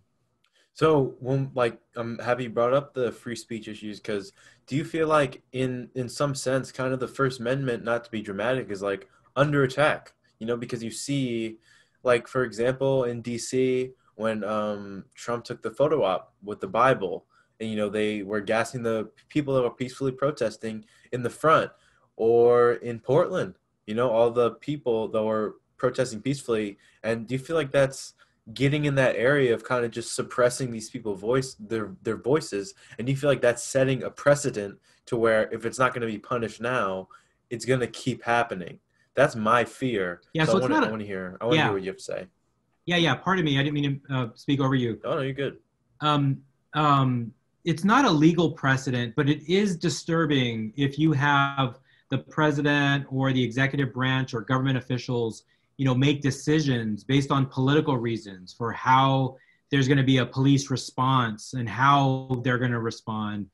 So, 0.75 1.15
when 1.21 1.51
like 1.55 1.79
I'm 1.97 2.19
happy 2.19 2.45
you 2.45 2.51
brought 2.51 2.75
up 2.75 2.93
the 2.93 3.11
free 3.11 3.37
speech 3.37 3.67
issues 3.67 3.99
because 3.99 4.33
do 4.67 4.77
you 4.77 4.85
feel 4.85 5.09
like 5.09 5.43
in 5.53 5.89
in 5.95 6.09
some 6.09 6.35
sense, 6.35 6.71
kind 6.71 6.93
of 6.93 7.01
the 7.01 7.09
First 7.09 7.41
Amendment, 7.41 7.83
not 7.83 8.05
to 8.05 8.11
be 8.11 8.21
dramatic, 8.21 8.71
is 8.71 8.83
like 8.83 9.09
under 9.37 9.63
attack? 9.63 10.13
You 10.39 10.47
know, 10.47 10.57
because 10.57 10.85
you 10.85 10.91
see, 10.91 11.59
like 12.03 12.29
for 12.29 12.45
example, 12.45 13.05
in 13.05 13.23
D.C. 13.23 13.93
when 14.17 14.45
um, 14.45 15.07
Trump 15.15 15.45
took 15.45 15.63
the 15.63 15.71
photo 15.71 16.05
op 16.05 16.35
with 16.45 16.61
the 16.61 16.69
Bible, 16.69 17.25
and 17.59 17.71
you 17.71 17.77
know 17.77 17.89
they 17.89 18.23
were 18.23 18.43
gassing 18.43 18.83
the 18.83 19.09
people 19.31 19.55
that 19.55 19.63
were 19.63 19.71
peacefully 19.71 20.13
protesting 20.13 20.85
in 21.11 21.23
the 21.23 21.31
front, 21.31 21.71
or 22.17 22.75
in 22.75 23.01
Portland, 23.01 23.55
you 23.87 23.95
know, 23.95 24.11
all 24.11 24.31
the 24.31 24.53
people 24.53 25.09
that 25.09 25.23
were 25.23 25.57
protesting 25.77 26.21
peacefully. 26.21 26.79
And 27.03 27.27
do 27.27 27.35
you 27.35 27.39
feel 27.39 27.57
like 27.57 27.73
that's 27.73 28.15
getting 28.55 28.85
in 28.85 28.95
that 28.95 29.17
area 29.17 29.53
of 29.53 29.65
kind 29.65 29.85
of 29.85 29.91
just 29.91 30.15
suppressing 30.15 30.71
these 30.71 30.89
people 30.89 31.15
voice 31.15 31.55
their 31.55 31.97
their 32.03 32.17
voices? 32.17 32.75
And 32.99 33.07
do 33.07 33.13
you 33.13 33.17
feel 33.17 33.31
like 33.31 33.41
that's 33.41 33.63
setting 33.63 34.03
a 34.03 34.11
precedent 34.11 34.79
to 35.07 35.17
where 35.17 35.53
if 35.53 35.65
it's 35.65 35.79
not 35.79 35.93
going 35.93 36.07
to 36.07 36.13
be 36.13 36.19
punished 36.19 36.61
now, 36.61 37.09
it's 37.51 37.65
going 37.65 37.81
to 37.81 37.87
keep 37.87 38.23
happening? 38.25 38.79
That's 39.15 39.35
my 39.35 39.65
fear. 39.65 40.21
Yeah, 40.35 40.45
so, 40.45 40.61
so 40.61 40.67
I 40.67 40.91
want 40.91 41.01
to 41.01 41.07
hear. 41.07 41.39
I 41.41 41.45
want 41.45 41.55
to 41.55 41.59
yeah. 41.59 41.65
hear 41.65 41.73
what 41.73 41.83
you 41.83 41.89
have 41.89 41.97
to 41.97 42.03
say. 42.03 42.27
Yeah, 42.85 42.97
yeah. 42.97 43.15
Pardon 43.15 43.45
me. 43.45 43.59
I 43.59 43.63
didn't 43.63 43.75
mean 43.75 44.01
to 44.09 44.15
uh, 44.15 44.29
speak 44.35 44.61
over 44.61 44.75
you. 44.75 45.01
Oh 45.05 45.17
no, 45.17 45.21
you're 45.23 45.33
good. 45.33 45.59
Um, 46.01 46.43
um, 46.75 47.33
it's 47.65 47.83
not 47.83 48.05
a 48.05 48.11
legal 48.11 48.53
precedent, 48.53 49.15
but 49.17 49.29
it 49.29 49.43
is 49.53 49.77
disturbing 49.77 50.73
if 50.77 50.99
you 50.99 51.13
have 51.13 51.81
the 52.11 52.19
president 52.19 53.07
or 53.11 53.33
the 53.33 53.43
executive 53.43 53.93
branch 53.93 54.35
or 54.35 54.43
government 54.43 54.79
officials 54.79 55.45
you 55.77 55.85
know 55.85 55.95
make 55.95 56.21
decisions 56.23 57.05
based 57.05 57.31
on 57.31 57.47
political 57.47 57.97
reasons 57.97 58.55
for 58.57 58.73
how 58.73 59.37
there's 59.71 59.89
going 59.89 59.99
to 59.99 60.05
be 60.05 60.19
a 60.19 60.27
police 60.27 60.71
response 60.71 61.55
and 61.55 61.69
how 61.69 62.41
they're 62.45 62.59
going 62.59 62.71
to 62.71 62.81
respond 62.81 63.47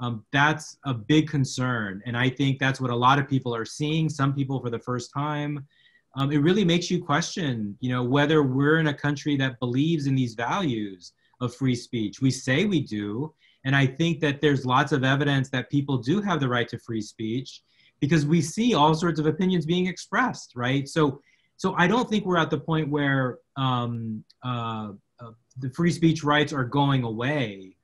um, 0.00 0.24
that's 0.32 0.76
a 0.84 0.94
big 0.94 1.28
concern. 1.28 2.02
And 2.06 2.16
i 2.16 2.28
think 2.28 2.58
that's 2.58 2.80
what 2.80 2.90
a 2.90 2.96
lot 2.96 3.18
of 3.18 3.28
people 3.28 3.54
are 3.54 3.64
seeing 3.64 4.08
some 4.08 4.34
people 4.34 4.60
for 4.60 4.70
the 4.70 4.78
first 4.78 5.10
time. 5.12 5.66
Um, 6.14 6.32
it 6.32 6.38
really 6.38 6.64
makes 6.64 6.90
you 6.90 7.04
question 7.04 7.76
you 7.80 7.90
know 7.90 8.02
whether 8.02 8.42
we're 8.42 8.78
in 8.78 8.88
a 8.88 8.94
country 8.94 9.36
that 9.36 9.58
believes 9.60 10.06
in 10.06 10.14
these 10.14 10.34
values 10.34 11.12
of 11.40 11.54
free 11.54 11.74
speech. 11.74 12.20
We 12.20 12.30
say 12.30 12.64
we 12.64 12.80
do 12.80 13.32
and 13.64 13.74
i 13.74 13.84
think 13.84 14.20
that 14.20 14.40
there's 14.40 14.64
lots 14.64 14.92
of 14.92 15.04
evidence 15.04 15.50
that 15.50 15.70
people 15.70 15.98
do 15.98 16.20
have 16.20 16.40
the 16.40 16.48
right 16.48 16.68
to 16.68 16.78
free 16.78 17.00
speech 17.00 17.62
because 18.00 18.24
we 18.24 18.40
see 18.40 18.74
all 18.74 18.94
sorts 18.94 19.18
of 19.18 19.26
opinions 19.26 19.66
being 19.66 19.86
expressed 19.86 20.52
right? 20.54 20.88
So 20.88 21.20
so 21.58 21.74
I 21.76 21.88
don't 21.88 22.08
think 22.08 22.24
we're 22.24 22.38
at 22.38 22.50
the 22.50 22.58
point 22.58 22.88
where 22.88 23.38
um, 23.56 24.24
uh, 24.44 24.92
uh, 25.20 25.30
the 25.58 25.70
free 25.70 25.90
speech 25.90 26.22
rights 26.22 26.52
are 26.52 26.64
going 26.64 27.02
away, 27.02 27.76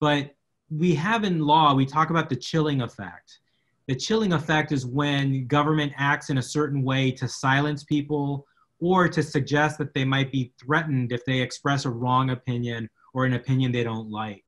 but 0.00 0.30
we 0.70 0.94
have 0.94 1.24
in 1.24 1.40
law, 1.40 1.74
we 1.74 1.86
talk 1.86 2.10
about 2.10 2.28
the 2.28 2.36
chilling 2.36 2.82
effect. 2.82 3.40
The 3.88 3.96
chilling 3.96 4.32
effect 4.32 4.70
is 4.70 4.86
when 4.86 5.48
government 5.48 5.92
acts 5.96 6.30
in 6.30 6.38
a 6.38 6.42
certain 6.42 6.82
way 6.82 7.10
to 7.12 7.26
silence 7.26 7.82
people 7.82 8.46
or 8.78 9.08
to 9.08 9.22
suggest 9.24 9.76
that 9.78 9.92
they 9.92 10.04
might 10.04 10.30
be 10.30 10.52
threatened 10.64 11.10
if 11.10 11.24
they 11.24 11.40
express 11.40 11.84
a 11.84 11.90
wrong 11.90 12.30
opinion 12.30 12.88
or 13.12 13.24
an 13.24 13.34
opinion 13.34 13.72
they 13.72 13.84
don't 13.84 14.08
like. 14.08 14.44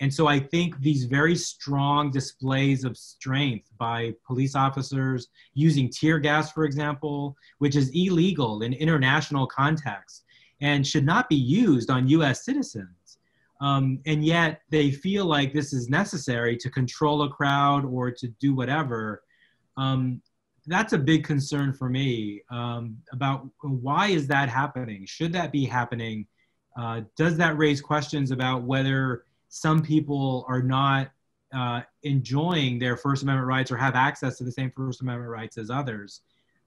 And 0.00 0.12
so 0.12 0.26
I 0.26 0.38
think 0.38 0.78
these 0.80 1.04
very 1.04 1.34
strong 1.34 2.10
displays 2.10 2.84
of 2.84 2.96
strength 2.96 3.70
by 3.78 4.12
police 4.26 4.54
officers 4.54 5.28
using 5.54 5.90
tear 5.90 6.18
gas, 6.18 6.52
for 6.52 6.64
example, 6.64 7.36
which 7.58 7.76
is 7.76 7.90
illegal 7.94 8.62
in 8.62 8.74
international 8.74 9.46
context 9.46 10.24
and 10.60 10.86
should 10.86 11.04
not 11.04 11.28
be 11.28 11.36
used 11.36 11.90
on 11.90 12.08
US 12.08 12.44
citizens. 12.44 13.18
Um, 13.60 14.00
and 14.04 14.22
yet 14.22 14.60
they 14.70 14.90
feel 14.90 15.24
like 15.24 15.54
this 15.54 15.72
is 15.72 15.88
necessary 15.88 16.56
to 16.58 16.70
control 16.70 17.22
a 17.22 17.30
crowd 17.30 17.86
or 17.86 18.10
to 18.10 18.28
do 18.38 18.54
whatever. 18.54 19.22
Um, 19.78 20.20
that's 20.66 20.92
a 20.92 20.98
big 20.98 21.24
concern 21.24 21.72
for 21.72 21.88
me 21.88 22.42
um, 22.50 22.98
about 23.12 23.48
why 23.62 24.08
is 24.08 24.26
that 24.26 24.48
happening? 24.48 25.06
Should 25.06 25.32
that 25.32 25.52
be 25.52 25.64
happening? 25.64 26.26
Uh, 26.76 27.02
does 27.16 27.38
that 27.38 27.56
raise 27.56 27.80
questions 27.80 28.30
about 28.30 28.62
whether 28.62 29.24
some 29.48 29.82
people 29.82 30.44
are 30.48 30.62
not 30.62 31.10
uh, 31.52 31.82
enjoying 32.02 32.78
their 32.78 32.96
First 32.96 33.22
Amendment 33.22 33.46
rights 33.46 33.70
or 33.70 33.76
have 33.76 33.94
access 33.94 34.38
to 34.38 34.44
the 34.44 34.52
same 34.52 34.70
First 34.70 35.00
Amendment 35.02 35.30
rights 35.30 35.58
as 35.58 35.70
others? 35.70 36.22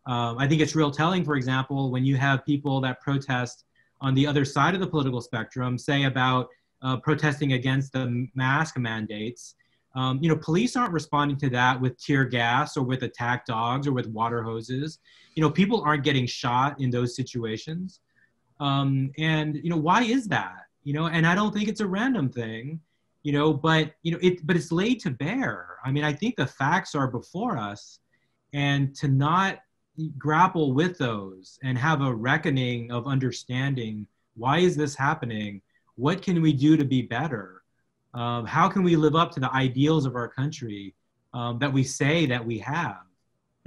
Um, 0.06 0.38
I 0.38 0.48
think 0.48 0.62
it's 0.62 0.76
real 0.76 0.92
telling, 0.92 1.24
for 1.24 1.36
example, 1.36 1.92
when 1.92 2.06
you 2.06 2.16
have 2.16 2.46
people 2.46 2.82
that 2.82 3.00
protest 3.02 3.66
on 4.02 4.14
the 4.16 4.26
other 4.26 4.46
side 4.46 4.74
of 4.74 4.80
the 4.80 4.88
political 4.88 5.22
spectrum, 5.22 5.78
say 5.78 6.04
about 6.04 6.48
uh, 6.82 6.98
protesting 6.98 7.54
against 7.54 7.94
the 7.94 8.28
mask 8.34 8.78
mandates, 8.78 9.56
um, 9.96 10.20
you 10.22 10.30
know, 10.30 10.38
police 10.38 10.76
aren't 10.76 10.94
responding 10.94 11.38
to 11.38 11.50
that 11.50 11.80
with 11.80 11.98
tear 11.98 12.24
gas 12.24 12.78
or 12.78 12.84
with 12.84 13.04
attack 13.04 13.46
dogs 13.46 13.88
or 13.88 13.92
with 13.92 14.08
water 14.08 14.44
hoses. 14.44 15.00
You 15.36 15.42
know, 15.42 15.50
people 15.50 15.82
aren't 15.82 16.04
getting 16.04 16.26
shot 16.26 16.80
in 16.80 16.90
those 16.90 17.16
situations. 17.16 18.00
Um, 18.60 19.12
and 19.18 19.56
you 19.56 19.70
know, 19.70 19.78
why 19.78 20.04
is 20.04 20.28
that? 20.28 20.69
You 20.84 20.94
know, 20.94 21.08
and 21.08 21.26
I 21.28 21.36
don't 21.36 21.54
think 21.54 21.70
it's 21.70 21.82
a 21.82 21.88
random 21.88 22.30
thing. 22.30 22.80
You 23.24 23.34
know, 23.34 23.54
but 23.54 23.94
you 24.02 24.12
know, 24.14 24.20
it 24.22 24.46
but 24.48 24.56
it's 24.56 24.72
laid 24.72 25.02
to 25.02 25.10
bear. 25.10 25.78
I 25.84 25.92
mean, 25.92 26.04
I 26.04 26.14
think 26.14 26.36
the 26.36 26.48
facts 26.48 26.96
are 26.96 27.08
before 27.08 27.58
us, 27.58 28.00
and 28.54 28.96
to 28.96 29.08
not 29.08 29.60
grapple 30.18 30.74
with 30.74 30.98
those 30.98 31.60
and 31.64 31.78
have 31.78 32.02
a 32.02 32.14
reckoning 32.14 32.92
of 32.92 33.08
understanding 33.08 34.08
why 34.36 34.60
is 34.60 34.76
this 34.76 34.96
happening? 34.96 35.62
What 35.96 36.22
can 36.22 36.42
we 36.42 36.54
do 36.54 36.78
to 36.78 36.86
be 36.86 37.02
better? 37.02 37.64
Um, 38.14 38.46
how 38.46 38.70
can 38.70 38.84
we 38.84 38.96
live 38.96 39.16
up 39.16 39.32
to 39.34 39.40
the 39.40 39.54
ideals 39.54 40.06
of 40.06 40.16
our 40.16 40.30
country 40.30 40.96
um, 41.34 41.60
that 41.60 41.72
we 41.72 41.84
say 41.84 42.26
that 42.26 42.44
we 42.44 42.58
have? 42.60 43.02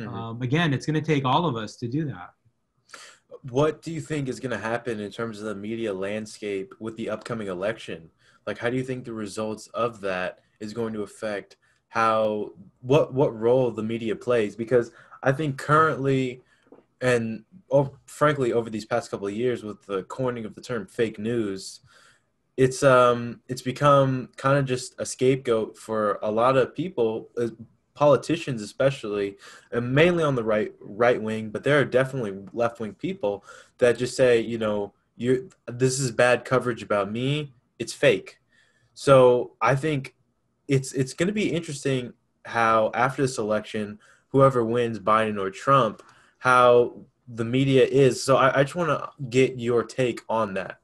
Mm-hmm. 0.00 0.14
Um, 0.14 0.42
again, 0.42 0.72
it's 0.72 0.86
going 0.86 1.00
to 1.00 1.06
take 1.06 1.24
all 1.24 1.44
of 1.46 1.56
us 1.56 1.76
to 1.76 1.88
do 1.88 2.06
that. 2.06 2.32
What 3.48 3.82
do 3.82 3.92
you 3.92 4.00
think 4.00 4.28
is 4.28 4.40
going 4.40 4.52
to 4.52 4.58
happen 4.58 5.00
in 5.00 5.10
terms 5.10 5.40
of 5.40 5.46
the 5.46 5.54
media 5.54 5.92
landscape 5.92 6.74
with 6.78 6.96
the 6.96 7.10
upcoming 7.10 7.48
election? 7.48 8.10
Like, 8.46 8.58
how 8.58 8.70
do 8.70 8.76
you 8.76 8.84
think 8.84 9.04
the 9.04 9.12
results 9.12 9.66
of 9.68 10.00
that 10.02 10.40
is 10.60 10.72
going 10.72 10.92
to 10.94 11.02
affect 11.02 11.56
how 11.88 12.52
what 12.80 13.12
what 13.12 13.38
role 13.38 13.70
the 13.70 13.82
media 13.82 14.16
plays? 14.16 14.56
Because 14.56 14.92
I 15.22 15.32
think 15.32 15.58
currently, 15.58 16.42
and 17.00 17.44
oh, 17.70 17.96
frankly, 18.06 18.52
over 18.52 18.70
these 18.70 18.86
past 18.86 19.10
couple 19.10 19.26
of 19.26 19.34
years, 19.34 19.62
with 19.62 19.84
the 19.86 20.04
coining 20.04 20.44
of 20.44 20.54
the 20.54 20.60
term 20.62 20.86
fake 20.86 21.18
news, 21.18 21.80
it's 22.56 22.82
um 22.82 23.40
it's 23.48 23.62
become 23.62 24.28
kind 24.36 24.58
of 24.58 24.64
just 24.66 24.94
a 24.98 25.06
scapegoat 25.06 25.76
for 25.76 26.18
a 26.22 26.30
lot 26.30 26.56
of 26.56 26.74
people 26.74 27.30
uh, 27.40 27.48
politicians 27.94 28.62
especially 28.62 29.36
and 29.70 29.94
mainly 29.94 30.24
on 30.24 30.34
the 30.34 30.44
right 30.44 30.72
right 30.80 31.20
wing 31.20 31.50
but 31.50 31.62
there 31.62 31.78
are 31.78 31.84
definitely 31.84 32.38
left 32.52 32.80
wing 32.80 32.94
people 32.94 33.44
that 33.78 33.98
just 33.98 34.16
say 34.16 34.40
you 34.40 34.58
know 34.58 34.92
you 35.16 35.50
this 35.66 36.00
is 36.00 36.10
bad 36.10 36.44
coverage 36.44 36.82
about 36.82 37.10
me. 37.10 37.52
It's 37.78 37.92
fake. 37.92 38.38
So 38.94 39.52
i 39.60 39.74
think 39.74 40.14
it's 40.68 40.92
it's 40.92 41.14
going 41.14 41.26
to 41.26 41.32
be 41.32 41.50
interesting 41.50 42.12
how 42.44 42.90
after 42.94 43.22
this 43.22 43.38
election 43.38 43.98
whoever 44.28 44.64
wins 44.64 44.98
biden 44.98 45.40
or 45.40 45.50
trump 45.50 46.02
how 46.38 46.94
the 47.28 47.44
media 47.44 47.84
is. 47.84 48.22
So 48.22 48.36
i, 48.36 48.60
I 48.60 48.62
just 48.64 48.74
want 48.74 48.90
to 48.90 49.08
get 49.30 49.58
your 49.58 49.82
take 49.82 50.20
on 50.28 50.54
that 50.54 50.78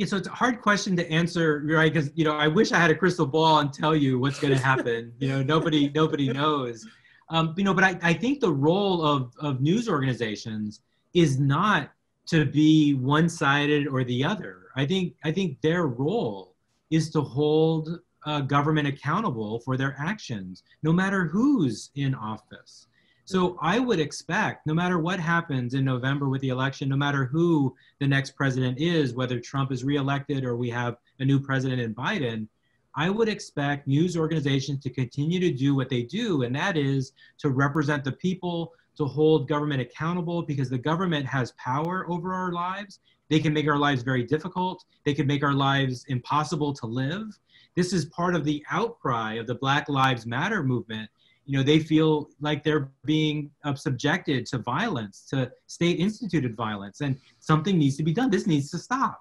yeah, 0.00 0.06
so 0.06 0.16
it's 0.16 0.28
a 0.28 0.30
hard 0.30 0.62
question 0.62 0.96
to 0.96 1.06
answer, 1.10 1.62
right? 1.66 1.92
Because 1.92 2.10
you 2.14 2.24
know, 2.24 2.34
I 2.34 2.48
wish 2.48 2.72
I 2.72 2.78
had 2.78 2.90
a 2.90 2.94
crystal 2.94 3.26
ball 3.26 3.58
and 3.58 3.70
tell 3.70 3.94
you 3.94 4.18
what's 4.18 4.40
going 4.40 4.54
to 4.56 4.58
happen. 4.58 5.12
you 5.18 5.28
know, 5.28 5.42
nobody 5.42 5.90
nobody 5.94 6.32
knows. 6.32 6.86
Um, 7.28 7.52
you 7.58 7.64
know, 7.64 7.74
but 7.74 7.84
I, 7.84 7.98
I 8.02 8.14
think 8.14 8.40
the 8.40 8.50
role 8.50 9.04
of 9.04 9.34
of 9.38 9.60
news 9.60 9.90
organizations 9.90 10.80
is 11.12 11.38
not 11.38 11.92
to 12.28 12.46
be 12.46 12.94
one-sided 12.94 13.88
or 13.88 14.02
the 14.02 14.24
other. 14.24 14.68
I 14.74 14.86
think 14.86 15.16
I 15.22 15.32
think 15.32 15.60
their 15.60 15.86
role 15.86 16.54
is 16.88 17.10
to 17.10 17.20
hold 17.20 18.00
uh, 18.24 18.40
government 18.40 18.88
accountable 18.88 19.60
for 19.60 19.76
their 19.76 19.94
actions, 19.98 20.62
no 20.82 20.94
matter 20.94 21.26
who's 21.26 21.90
in 21.94 22.14
office. 22.14 22.86
So 23.30 23.56
I 23.62 23.78
would 23.78 24.00
expect, 24.00 24.66
no 24.66 24.74
matter 24.74 24.98
what 24.98 25.20
happens 25.20 25.74
in 25.74 25.84
November 25.84 26.28
with 26.28 26.40
the 26.40 26.48
election, 26.48 26.88
no 26.88 26.96
matter 26.96 27.26
who 27.26 27.76
the 28.00 28.08
next 28.08 28.32
president 28.32 28.80
is, 28.80 29.14
whether 29.14 29.38
Trump 29.38 29.70
is 29.70 29.84
reelected 29.84 30.44
or 30.44 30.56
we 30.56 30.68
have 30.70 30.96
a 31.20 31.24
new 31.24 31.38
president 31.38 31.80
in 31.80 31.94
Biden, 31.94 32.48
I 32.96 33.08
would 33.08 33.28
expect 33.28 33.86
news 33.86 34.16
organizations 34.16 34.82
to 34.82 34.90
continue 34.90 35.38
to 35.38 35.52
do 35.52 35.76
what 35.76 35.88
they 35.88 36.02
do, 36.02 36.42
and 36.42 36.52
that 36.56 36.76
is 36.76 37.12
to 37.38 37.50
represent 37.50 38.02
the 38.02 38.10
people, 38.10 38.72
to 38.96 39.04
hold 39.04 39.46
government 39.46 39.80
accountable, 39.80 40.42
because 40.42 40.68
the 40.68 40.76
government 40.76 41.24
has 41.26 41.52
power 41.52 42.10
over 42.10 42.34
our 42.34 42.50
lives. 42.50 42.98
They 43.28 43.38
can 43.38 43.52
make 43.52 43.68
our 43.68 43.78
lives 43.78 44.02
very 44.02 44.24
difficult. 44.24 44.84
They 45.04 45.14
can 45.14 45.28
make 45.28 45.44
our 45.44 45.54
lives 45.54 46.04
impossible 46.08 46.72
to 46.72 46.86
live. 46.86 47.38
This 47.76 47.92
is 47.92 48.06
part 48.06 48.34
of 48.34 48.44
the 48.44 48.64
outcry 48.72 49.34
of 49.34 49.46
the 49.46 49.54
Black 49.54 49.88
Lives 49.88 50.26
Matter 50.26 50.64
movement 50.64 51.08
you 51.50 51.56
know 51.56 51.64
they 51.64 51.80
feel 51.80 52.30
like 52.40 52.62
they're 52.62 52.92
being 53.04 53.50
uh, 53.64 53.74
subjected 53.74 54.46
to 54.46 54.58
violence 54.58 55.26
to 55.30 55.50
state 55.66 55.98
instituted 55.98 56.54
violence 56.54 57.00
and 57.00 57.16
something 57.40 57.76
needs 57.76 57.96
to 57.96 58.04
be 58.04 58.12
done. 58.12 58.30
This 58.30 58.46
needs 58.46 58.70
to 58.70 58.78
stop. 58.78 59.20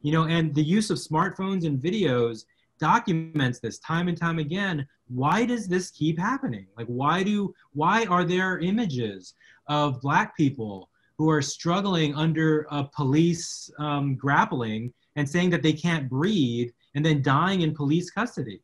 You 0.00 0.12
know 0.12 0.24
and 0.24 0.54
the 0.54 0.62
use 0.62 0.88
of 0.88 0.96
smartphones 0.96 1.66
and 1.66 1.78
videos 1.78 2.46
documents 2.80 3.58
this 3.58 3.78
time 3.80 4.08
and 4.08 4.16
time 4.16 4.38
again. 4.38 4.88
Why 5.08 5.44
does 5.44 5.68
this 5.68 5.90
keep 5.90 6.18
happening? 6.18 6.66
Like 6.78 6.86
why 6.86 7.22
do 7.22 7.54
why 7.74 8.06
are 8.06 8.24
there 8.24 8.58
images 8.60 9.34
of 9.68 10.00
black 10.00 10.34
people 10.34 10.88
who 11.18 11.28
are 11.28 11.42
struggling 11.42 12.14
under 12.14 12.66
a 12.70 12.84
police 12.84 13.70
um, 13.78 14.14
grappling 14.14 14.94
and 15.16 15.28
saying 15.28 15.50
that 15.50 15.62
they 15.62 15.74
can't 15.74 16.08
breathe 16.08 16.70
and 16.94 17.04
then 17.04 17.20
dying 17.20 17.60
in 17.60 17.74
police 17.74 18.10
custody? 18.10 18.62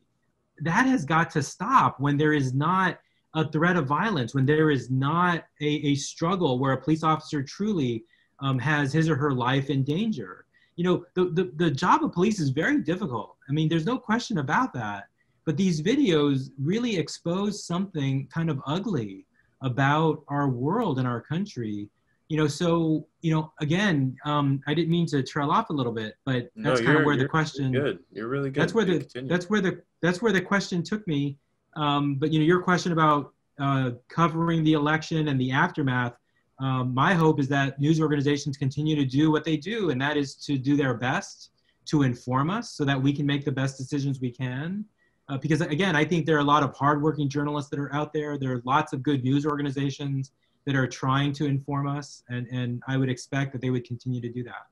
That 0.61 0.87
has 0.87 1.05
got 1.05 1.29
to 1.31 1.43
stop 1.43 1.99
when 1.99 2.17
there 2.17 2.33
is 2.33 2.55
not 2.55 2.97
a 3.35 3.49
threat 3.49 3.75
of 3.75 3.87
violence, 3.87 4.33
when 4.33 4.45
there 4.45 4.69
is 4.69 4.89
not 4.89 5.45
a, 5.61 5.65
a 5.65 5.95
struggle 5.95 6.59
where 6.59 6.73
a 6.73 6.81
police 6.81 7.03
officer 7.03 7.41
truly 7.41 8.03
um, 8.39 8.59
has 8.59 8.93
his 8.93 9.09
or 9.09 9.15
her 9.15 9.33
life 9.33 9.69
in 9.69 9.83
danger. 9.83 10.45
You 10.75 10.83
know, 10.83 11.05
the, 11.13 11.25
the, 11.25 11.51
the 11.55 11.71
job 11.71 12.03
of 12.03 12.11
police 12.11 12.39
is 12.39 12.49
very 12.49 12.81
difficult. 12.81 13.35
I 13.49 13.51
mean, 13.51 13.69
there's 13.69 13.85
no 13.85 13.97
question 13.97 14.39
about 14.39 14.73
that. 14.73 15.05
But 15.45 15.57
these 15.57 15.81
videos 15.81 16.49
really 16.61 16.97
expose 16.97 17.65
something 17.65 18.27
kind 18.33 18.49
of 18.49 18.61
ugly 18.65 19.25
about 19.61 20.23
our 20.27 20.49
world 20.49 20.99
and 20.99 21.07
our 21.07 21.21
country. 21.21 21.89
You 22.29 22.37
know, 22.37 22.47
so 22.47 23.05
you 23.21 23.33
know, 23.33 23.51
again, 23.59 24.15
um, 24.25 24.61
I 24.67 24.73
didn't 24.73 24.89
mean 24.89 25.05
to 25.07 25.21
trail 25.21 25.51
off 25.51 25.69
a 25.69 25.73
little 25.73 25.91
bit, 25.91 26.15
but 26.25 26.49
that's 26.55 26.79
no, 26.79 26.85
kind 26.85 26.97
of 26.97 27.05
where 27.05 27.17
the 27.17 27.27
question. 27.27 27.71
Good, 27.71 27.99
you're 28.11 28.29
really 28.29 28.49
good. 28.49 28.61
That's 28.61 28.73
where 28.73 28.85
the 28.85 28.99
continue. 28.99 29.29
that's 29.29 29.49
where 29.49 29.61
the 29.61 29.81
that's 30.01 30.21
where 30.21 30.31
the 30.31 30.41
question 30.41 30.81
took 30.81 31.05
me 31.07 31.37
um, 31.75 32.15
but 32.15 32.31
you 32.31 32.39
know, 32.39 32.45
your 32.45 32.61
question 32.61 32.91
about 32.91 33.33
uh, 33.59 33.91
covering 34.09 34.63
the 34.63 34.73
election 34.73 35.27
and 35.27 35.39
the 35.39 35.51
aftermath. 35.51 36.13
Um, 36.59 36.93
my 36.93 37.13
hope 37.13 37.39
is 37.39 37.47
that 37.49 37.79
news 37.79 37.99
organizations 37.99 38.57
continue 38.57 38.95
to 38.95 39.05
do 39.05 39.31
what 39.31 39.43
they 39.43 39.57
do, 39.57 39.89
and 39.89 40.01
that 40.01 40.17
is 40.17 40.35
to 40.35 40.57
do 40.57 40.75
their 40.75 40.93
best 40.93 41.51
to 41.85 42.03
inform 42.03 42.49
us 42.49 42.71
so 42.71 42.85
that 42.85 43.01
we 43.01 43.11
can 43.11 43.25
make 43.25 43.43
the 43.43 43.51
best 43.51 43.77
decisions 43.77 44.19
we 44.19 44.31
can. 44.31 44.85
Uh, 45.29 45.37
because 45.37 45.61
again, 45.61 45.95
I 45.95 46.03
think 46.03 46.25
there 46.25 46.35
are 46.35 46.41
a 46.41 46.45
lot 46.45 46.63
of 46.63 46.75
hardworking 46.75 47.29
journalists 47.29 47.69
that 47.71 47.79
are 47.79 47.93
out 47.93 48.13
there. 48.13 48.37
There 48.37 48.53
are 48.53 48.61
lots 48.65 48.93
of 48.93 49.03
good 49.03 49.23
news 49.23 49.45
organizations 49.45 50.31
that 50.65 50.75
are 50.75 50.87
trying 50.87 51.33
to 51.33 51.45
inform 51.45 51.87
us, 51.87 52.23
and, 52.29 52.47
and 52.51 52.81
I 52.87 52.97
would 52.97 53.09
expect 53.09 53.51
that 53.53 53.61
they 53.61 53.69
would 53.69 53.85
continue 53.85 54.21
to 54.21 54.29
do 54.29 54.43
that. 54.43 54.67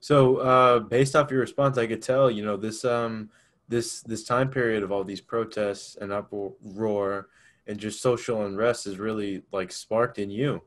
So, 0.00 0.36
uh, 0.36 0.78
based 0.80 1.16
off 1.16 1.30
your 1.30 1.40
response, 1.40 1.78
I 1.78 1.86
could 1.86 2.02
tell, 2.02 2.30
you 2.30 2.44
know, 2.44 2.56
this 2.56 2.84
um, 2.84 3.30
this 3.68 4.02
this 4.02 4.24
time 4.24 4.50
period 4.50 4.82
of 4.82 4.92
all 4.92 5.04
these 5.04 5.20
protests 5.20 5.96
and 6.00 6.12
uproar 6.12 7.28
and 7.66 7.78
just 7.78 8.02
social 8.02 8.44
unrest 8.44 8.86
is 8.86 8.98
really 8.98 9.42
like 9.52 9.72
sparked 9.72 10.18
in 10.18 10.30
you. 10.30 10.62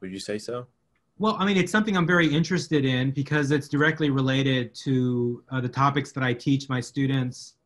Would 0.00 0.10
you 0.10 0.18
say 0.18 0.38
so? 0.38 0.66
Well, 1.18 1.36
I 1.38 1.44
mean, 1.44 1.58
it's 1.58 1.70
something 1.70 1.96
I'm 1.96 2.06
very 2.06 2.26
interested 2.26 2.84
in 2.84 3.10
because 3.10 3.50
it's 3.50 3.68
directly 3.68 4.08
related 4.10 4.74
to 4.86 5.44
uh, 5.50 5.60
the 5.60 5.68
topics 5.68 6.12
that 6.12 6.24
I 6.24 6.32
teach 6.32 6.68
my 6.68 6.80
students. 6.80 7.56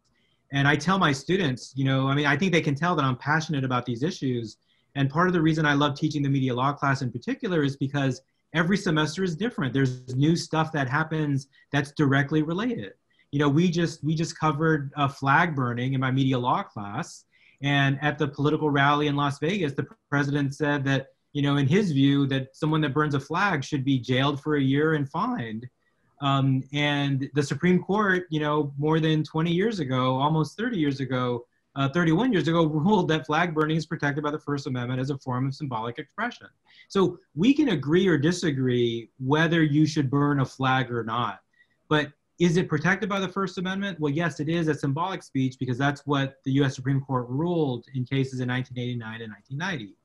And 0.52 0.66
I 0.66 0.76
tell 0.76 0.98
my 0.98 1.12
students, 1.12 1.72
you 1.76 1.84
know, 1.84 2.08
I 2.08 2.14
mean, 2.14 2.26
I 2.26 2.36
think 2.36 2.52
they 2.52 2.60
can 2.60 2.74
tell 2.74 2.96
that 2.96 3.04
I'm 3.04 3.16
passionate 3.16 3.64
about 3.64 3.86
these 3.86 4.02
issues. 4.02 4.56
And 4.96 5.08
part 5.08 5.28
of 5.28 5.32
the 5.32 5.40
reason 5.40 5.66
I 5.66 5.74
love 5.74 5.96
teaching 5.96 6.22
the 6.22 6.28
media 6.28 6.54
law 6.54 6.72
class 6.72 7.00
in 7.02 7.10
particular 7.10 7.62
is 7.62 7.76
because 7.76 8.22
every 8.54 8.76
semester 8.76 9.22
is 9.22 9.36
different. 9.36 9.72
There's 9.72 10.14
new 10.16 10.36
stuff 10.36 10.72
that 10.72 10.88
happens 10.88 11.46
that's 11.70 11.92
directly 11.92 12.42
related 12.42 12.94
you 13.34 13.40
know, 13.40 13.48
we 13.48 13.68
just 13.68 14.04
we 14.04 14.14
just 14.14 14.38
covered 14.38 14.92
a 14.96 15.08
flag 15.08 15.56
burning 15.56 15.94
in 15.94 16.00
my 16.00 16.12
media 16.12 16.38
law 16.38 16.62
class, 16.62 17.24
and 17.62 17.98
at 18.00 18.16
the 18.16 18.28
political 18.28 18.70
rally 18.70 19.08
in 19.08 19.16
Las 19.16 19.40
Vegas, 19.40 19.72
the 19.72 19.88
president 20.08 20.54
said 20.54 20.84
that 20.84 21.08
you 21.32 21.42
know, 21.42 21.56
in 21.56 21.66
his 21.66 21.90
view, 21.90 22.28
that 22.28 22.54
someone 22.54 22.80
that 22.82 22.94
burns 22.94 23.16
a 23.16 23.18
flag 23.18 23.64
should 23.64 23.84
be 23.84 23.98
jailed 23.98 24.40
for 24.40 24.54
a 24.54 24.62
year 24.62 24.94
and 24.94 25.10
fined. 25.10 25.68
Um, 26.20 26.62
and 26.72 27.28
the 27.34 27.42
Supreme 27.42 27.82
Court, 27.82 28.26
you 28.30 28.38
know, 28.38 28.72
more 28.78 29.00
than 29.00 29.24
20 29.24 29.50
years 29.50 29.80
ago, 29.80 30.14
almost 30.14 30.56
30 30.56 30.78
years 30.78 31.00
ago, 31.00 31.44
uh, 31.74 31.88
31 31.88 32.32
years 32.32 32.46
ago 32.46 32.66
ruled 32.86 33.08
that 33.08 33.26
flag 33.26 33.52
burning 33.52 33.76
is 33.76 33.84
protected 33.84 34.22
by 34.22 34.30
the 34.30 34.38
First 34.38 34.68
Amendment 34.68 35.00
as 35.00 35.10
a 35.10 35.18
form 35.18 35.48
of 35.48 35.56
symbolic 35.56 35.98
expression. 35.98 36.46
So 36.86 37.18
we 37.34 37.52
can 37.52 37.70
agree 37.70 38.06
or 38.06 38.16
disagree 38.16 39.10
whether 39.18 39.60
you 39.60 39.86
should 39.86 40.08
burn 40.08 40.38
a 40.38 40.46
flag 40.46 40.88
or 40.92 41.02
not. 41.02 41.40
But 41.88 42.12
is 42.40 42.56
it 42.56 42.68
protected 42.68 43.08
by 43.08 43.20
the 43.20 43.28
First 43.28 43.58
Amendment? 43.58 44.00
Well, 44.00 44.12
yes, 44.12 44.40
it 44.40 44.48
is 44.48 44.68
a 44.68 44.74
symbolic 44.74 45.22
speech 45.22 45.56
because 45.58 45.78
that's 45.78 46.02
what 46.04 46.36
the 46.44 46.52
US 46.62 46.74
Supreme 46.74 47.00
Court 47.00 47.26
ruled 47.28 47.86
in 47.94 48.04
cases 48.04 48.40
in 48.40 48.48
1989 48.48 49.22
and 49.22 49.32
1990. 49.32 49.96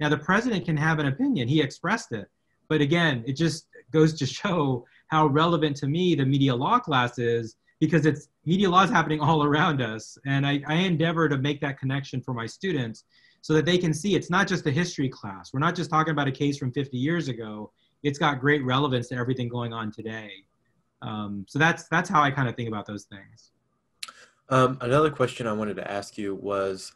Now, 0.00 0.08
the 0.08 0.18
president 0.18 0.64
can 0.64 0.76
have 0.76 0.98
an 0.98 1.06
opinion, 1.06 1.48
he 1.48 1.62
expressed 1.62 2.12
it. 2.12 2.28
But 2.68 2.80
again, 2.80 3.22
it 3.26 3.34
just 3.34 3.68
goes 3.92 4.14
to 4.14 4.26
show 4.40 4.84
how 5.08 5.26
relevant 5.26 5.76
to 5.76 5.86
me 5.86 6.14
the 6.14 6.26
media 6.26 6.54
law 6.54 6.78
class 6.78 7.18
is 7.18 7.56
because 7.78 8.06
it's 8.06 8.28
media 8.44 8.68
law 8.68 8.82
is 8.82 8.90
happening 8.90 9.20
all 9.20 9.44
around 9.44 9.80
us. 9.80 10.18
And 10.26 10.46
I, 10.46 10.62
I 10.66 10.74
endeavor 10.74 11.28
to 11.28 11.38
make 11.38 11.60
that 11.60 11.78
connection 11.78 12.20
for 12.20 12.34
my 12.34 12.46
students 12.46 13.04
so 13.42 13.52
that 13.52 13.64
they 13.64 13.78
can 13.78 13.94
see 13.94 14.16
it's 14.16 14.30
not 14.30 14.48
just 14.48 14.66
a 14.66 14.70
history 14.70 15.08
class. 15.08 15.52
We're 15.52 15.60
not 15.60 15.76
just 15.76 15.90
talking 15.90 16.10
about 16.10 16.26
a 16.26 16.32
case 16.32 16.58
from 16.58 16.72
50 16.72 16.96
years 16.96 17.28
ago. 17.28 17.70
It's 18.02 18.18
got 18.18 18.40
great 18.40 18.64
relevance 18.64 19.08
to 19.08 19.14
everything 19.14 19.48
going 19.48 19.72
on 19.72 19.92
today. 19.92 20.45
Um, 21.02 21.44
so 21.48 21.58
that's 21.58 21.88
that's 21.88 22.08
how 22.08 22.22
I 22.22 22.30
kind 22.30 22.48
of 22.48 22.56
think 22.56 22.68
about 22.68 22.86
those 22.86 23.04
things. 23.04 23.52
Um, 24.48 24.78
another 24.80 25.10
question 25.10 25.46
I 25.46 25.52
wanted 25.52 25.76
to 25.76 25.90
ask 25.90 26.16
you 26.16 26.34
was, 26.34 26.92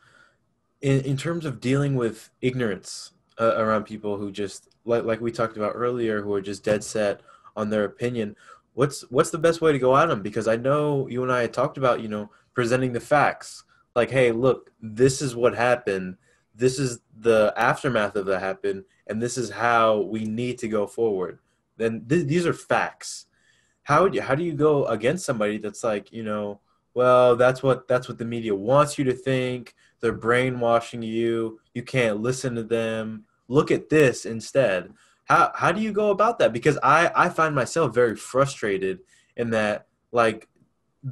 in 0.80 1.00
in 1.02 1.16
terms 1.16 1.44
of 1.44 1.60
dealing 1.60 1.96
with 1.96 2.30
ignorance 2.40 3.12
uh, 3.40 3.56
around 3.56 3.84
people 3.84 4.16
who 4.16 4.30
just 4.30 4.68
like 4.84 5.04
like 5.04 5.20
we 5.20 5.32
talked 5.32 5.56
about 5.56 5.72
earlier, 5.74 6.22
who 6.22 6.32
are 6.34 6.40
just 6.40 6.64
dead 6.64 6.82
set 6.82 7.20
on 7.56 7.70
their 7.70 7.84
opinion 7.84 8.36
what's 8.74 9.02
what's 9.10 9.30
the 9.30 9.38
best 9.38 9.60
way 9.60 9.72
to 9.72 9.78
go 9.78 9.96
at 9.96 10.06
them? 10.06 10.22
Because 10.22 10.48
I 10.48 10.56
know 10.56 11.06
you 11.08 11.22
and 11.22 11.32
I 11.32 11.42
had 11.42 11.52
talked 11.52 11.78
about 11.78 12.00
you 12.00 12.08
know 12.08 12.30
presenting 12.54 12.92
the 12.92 13.00
facts. 13.00 13.64
Like, 13.94 14.10
hey, 14.10 14.32
look, 14.32 14.70
this 14.80 15.20
is 15.20 15.34
what 15.34 15.54
happened. 15.54 16.16
This 16.54 16.78
is 16.78 17.00
the 17.18 17.52
aftermath 17.56 18.16
of 18.16 18.26
that 18.26 18.40
happened, 18.40 18.84
and 19.06 19.20
this 19.20 19.36
is 19.36 19.50
how 19.50 20.00
we 20.02 20.24
need 20.24 20.58
to 20.58 20.68
go 20.68 20.86
forward. 20.86 21.40
Then 21.76 22.06
th- 22.08 22.26
these 22.26 22.46
are 22.46 22.52
facts. 22.52 23.26
How 23.90 24.08
do 24.08 24.16
you, 24.16 24.22
how 24.22 24.34
do 24.34 24.44
you 24.44 24.54
go 24.54 24.86
against 24.86 25.26
somebody 25.26 25.58
that's 25.58 25.84
like 25.84 26.12
you 26.12 26.22
know, 26.22 26.60
well, 26.94 27.36
that's 27.36 27.62
what 27.62 27.88
that's 27.88 28.08
what 28.08 28.18
the 28.18 28.24
media 28.24 28.54
wants 28.54 28.98
you 28.98 29.04
to 29.04 29.12
think. 29.12 29.74
They're 30.00 30.12
brainwashing 30.12 31.02
you. 31.02 31.60
You 31.74 31.82
can't 31.82 32.20
listen 32.20 32.54
to 32.54 32.62
them. 32.62 33.24
Look 33.48 33.70
at 33.70 33.88
this 33.88 34.24
instead 34.24 34.94
how 35.30 35.52
how 35.54 35.70
do 35.70 35.80
you 35.80 35.92
go 35.92 36.10
about 36.10 36.40
that 36.40 36.52
because 36.52 36.76
i 36.82 37.10
i 37.14 37.28
find 37.28 37.54
myself 37.54 37.94
very 37.94 38.16
frustrated 38.16 38.98
in 39.36 39.50
that 39.50 39.86
like 40.10 40.48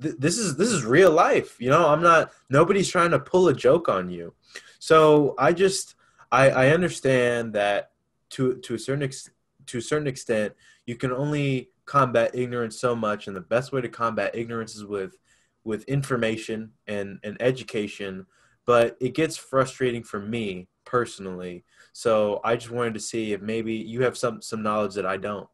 th- 0.02 0.16
this 0.18 0.38
is 0.38 0.56
this 0.56 0.70
is 0.70 0.84
real 0.84 1.12
life 1.12 1.56
you 1.60 1.70
know 1.70 1.86
i'm 1.86 2.02
not 2.02 2.32
nobody's 2.50 2.90
trying 2.90 3.12
to 3.12 3.18
pull 3.20 3.46
a 3.46 3.54
joke 3.54 3.88
on 3.88 4.10
you 4.10 4.34
so 4.80 5.36
i 5.38 5.52
just 5.52 5.94
i 6.32 6.50
i 6.50 6.68
understand 6.70 7.52
that 7.52 7.92
to 8.28 8.56
to 8.56 8.74
a 8.74 8.78
certain 8.78 9.04
ex- 9.04 9.30
to 9.66 9.78
a 9.78 9.82
certain 9.82 10.08
extent 10.08 10.52
you 10.84 10.96
can 10.96 11.12
only 11.12 11.70
combat 11.88 12.30
ignorance 12.34 12.78
so 12.78 12.94
much 12.94 13.26
and 13.26 13.34
the 13.34 13.40
best 13.40 13.72
way 13.72 13.80
to 13.80 13.88
combat 13.88 14.30
ignorance 14.34 14.76
is 14.76 14.84
with 14.84 15.16
with 15.64 15.82
information 15.84 16.70
and 16.86 17.18
and 17.24 17.36
education 17.40 18.26
but 18.66 18.96
it 19.00 19.14
gets 19.14 19.36
frustrating 19.36 20.02
for 20.02 20.20
me 20.20 20.68
personally 20.84 21.64
so 21.98 22.40
I 22.44 22.54
just 22.54 22.70
wanted 22.70 22.94
to 22.94 23.00
see 23.00 23.32
if 23.32 23.42
maybe 23.42 23.74
you 23.74 24.02
have 24.02 24.16
some 24.16 24.40
some 24.40 24.62
knowledge 24.62 24.94
that 24.94 25.04
I 25.04 25.16
don't. 25.16 25.48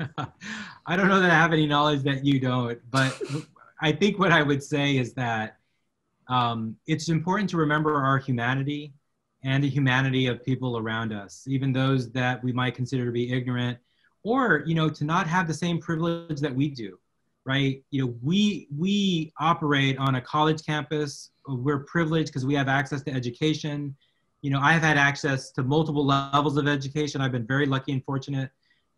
I 0.86 0.96
don't 0.96 1.08
know 1.08 1.20
that 1.20 1.30
I 1.30 1.34
have 1.34 1.52
any 1.52 1.66
knowledge 1.66 2.02
that 2.04 2.24
you 2.24 2.40
don't, 2.40 2.78
but 2.90 3.20
I 3.82 3.92
think 3.92 4.18
what 4.18 4.32
I 4.32 4.42
would 4.42 4.62
say 4.62 4.96
is 4.96 5.12
that 5.14 5.58
um, 6.28 6.76
it's 6.86 7.10
important 7.10 7.50
to 7.50 7.58
remember 7.58 8.02
our 8.02 8.16
humanity 8.16 8.94
and 9.44 9.62
the 9.62 9.68
humanity 9.68 10.28
of 10.28 10.42
people 10.42 10.78
around 10.78 11.12
us, 11.12 11.44
even 11.46 11.74
those 11.74 12.10
that 12.12 12.42
we 12.42 12.52
might 12.52 12.74
consider 12.74 13.04
to 13.04 13.12
be 13.12 13.30
ignorant, 13.30 13.76
or 14.24 14.62
you 14.66 14.74
know, 14.74 14.88
to 14.88 15.04
not 15.04 15.26
have 15.26 15.46
the 15.46 15.54
same 15.54 15.78
privilege 15.78 16.40
that 16.40 16.54
we 16.54 16.68
do, 16.68 16.98
right? 17.44 17.82
You 17.90 18.06
know, 18.06 18.14
we 18.22 18.68
we 18.76 19.32
operate 19.38 19.98
on 19.98 20.16
a 20.16 20.20
college 20.20 20.64
campus. 20.64 21.30
We're 21.46 21.84
privileged 21.84 22.28
because 22.28 22.46
we 22.46 22.54
have 22.54 22.68
access 22.68 23.02
to 23.02 23.12
education 23.12 23.96
you 24.42 24.50
know, 24.50 24.58
I've 24.60 24.82
had 24.82 24.98
access 24.98 25.52
to 25.52 25.62
multiple 25.62 26.04
levels 26.04 26.56
of 26.56 26.66
education. 26.66 27.20
I've 27.20 27.32
been 27.32 27.46
very 27.46 27.64
lucky 27.64 27.92
and 27.92 28.04
fortunate. 28.04 28.50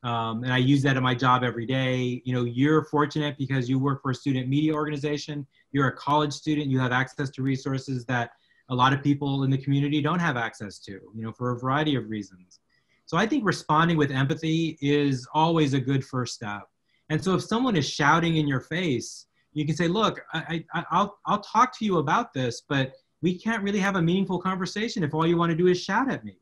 Um, 0.03 0.43
and 0.43 0.53
I 0.53 0.59
use 0.59 0.83
that 0.83 0.97
in 0.97 1.03
my 1.03 1.15
job 1.15 1.45
every 1.45 1.67
day. 1.67 2.23
You 2.25 2.35
know, 2.35 2.45
you're 2.45 2.85
fortunate 2.85 3.37
because 3.39 3.69
you 3.69 3.79
work 3.79 4.03
for 4.03 4.11
a 4.11 4.15
student 4.15 4.49
media 4.49 4.75
organization. 4.75 5.47
You're 5.73 5.89
a 5.89 5.97
college 5.97 6.33
student. 6.33 6.69
You 6.69 6.79
have 6.81 6.93
access 6.93 7.31
to 7.31 7.43
resources 7.43 8.05
that 8.07 8.33
a 8.71 8.75
lot 8.75 8.95
of 8.95 9.03
people 9.03 9.45
in 9.45 9.51
the 9.51 9.59
community 9.59 10.01
don't 10.01 10.19
have 10.19 10.37
access 10.37 10.79
to, 10.81 10.93
you 10.93 11.23
know, 11.23 11.33
for 11.33 11.53
a 11.53 11.59
variety 11.59 11.95
of 11.95 12.09
reasons. 12.09 12.61
So 13.15 13.21
I 13.21 13.29
think 13.29 13.47
responding 13.47 13.97
with 13.97 14.11
empathy 14.11 14.77
is 14.81 15.25
always 15.33 15.73
a 15.73 15.79
good 15.79 16.05
first 16.05 16.35
step. 16.35 16.63
And 17.11 17.23
so 17.23 17.37
if 17.37 17.45
someone 17.45 17.77
is 17.77 17.89
shouting 17.89 18.39
in 18.39 18.49
your 18.49 18.59
face, 18.59 19.27
you 19.53 19.65
can 19.65 19.77
say, 19.77 19.87
look, 19.87 20.21
I, 20.33 20.65
I, 20.75 20.85
I'll, 20.91 21.19
I'll 21.25 21.41
talk 21.41 21.79
to 21.79 21.85
you 21.85 21.99
about 21.99 22.33
this, 22.35 22.65
but 22.69 22.95
we 23.23 23.39
can't 23.39 23.63
really 23.63 23.79
have 23.79 23.95
a 23.95 24.03
meaningful 24.03 24.41
conversation 24.41 25.05
if 25.05 25.15
all 25.15 25.29
you 25.29 25.37
want 25.37 25.51
to 25.51 25.57
do 25.57 25.69
is 25.69 25.81
shout 25.81 26.11
at 26.11 26.25
me 26.25 26.39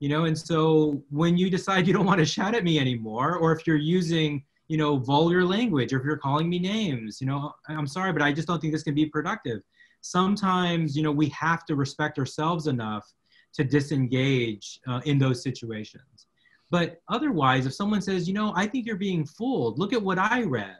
you 0.00 0.08
know 0.08 0.24
and 0.24 0.38
so 0.38 1.02
when 1.10 1.36
you 1.36 1.48
decide 1.48 1.86
you 1.86 1.92
don't 1.92 2.06
want 2.06 2.18
to 2.18 2.26
shout 2.26 2.54
at 2.54 2.62
me 2.62 2.78
anymore 2.78 3.36
or 3.36 3.52
if 3.52 3.66
you're 3.66 3.76
using 3.76 4.44
you 4.68 4.76
know 4.76 4.96
vulgar 4.98 5.44
language 5.44 5.92
or 5.92 5.98
if 5.98 6.04
you're 6.04 6.16
calling 6.16 6.48
me 6.48 6.58
names 6.58 7.20
you 7.20 7.26
know 7.26 7.52
i'm 7.68 7.86
sorry 7.86 8.12
but 8.12 8.20
i 8.20 8.32
just 8.32 8.48
don't 8.48 8.60
think 8.60 8.72
this 8.72 8.82
can 8.82 8.94
be 8.94 9.06
productive 9.06 9.60
sometimes 10.00 10.96
you 10.96 11.02
know 11.04 11.12
we 11.12 11.28
have 11.28 11.64
to 11.64 11.76
respect 11.76 12.18
ourselves 12.18 12.66
enough 12.66 13.12
to 13.52 13.64
disengage 13.64 14.80
uh, 14.88 15.00
in 15.04 15.18
those 15.18 15.42
situations 15.42 16.26
but 16.70 17.00
otherwise 17.08 17.66
if 17.66 17.74
someone 17.74 18.02
says 18.02 18.26
you 18.26 18.34
know 18.34 18.52
i 18.56 18.66
think 18.66 18.86
you're 18.86 18.96
being 18.96 19.24
fooled 19.24 19.78
look 19.78 19.92
at 19.92 20.02
what 20.02 20.18
i 20.18 20.42
read 20.42 20.78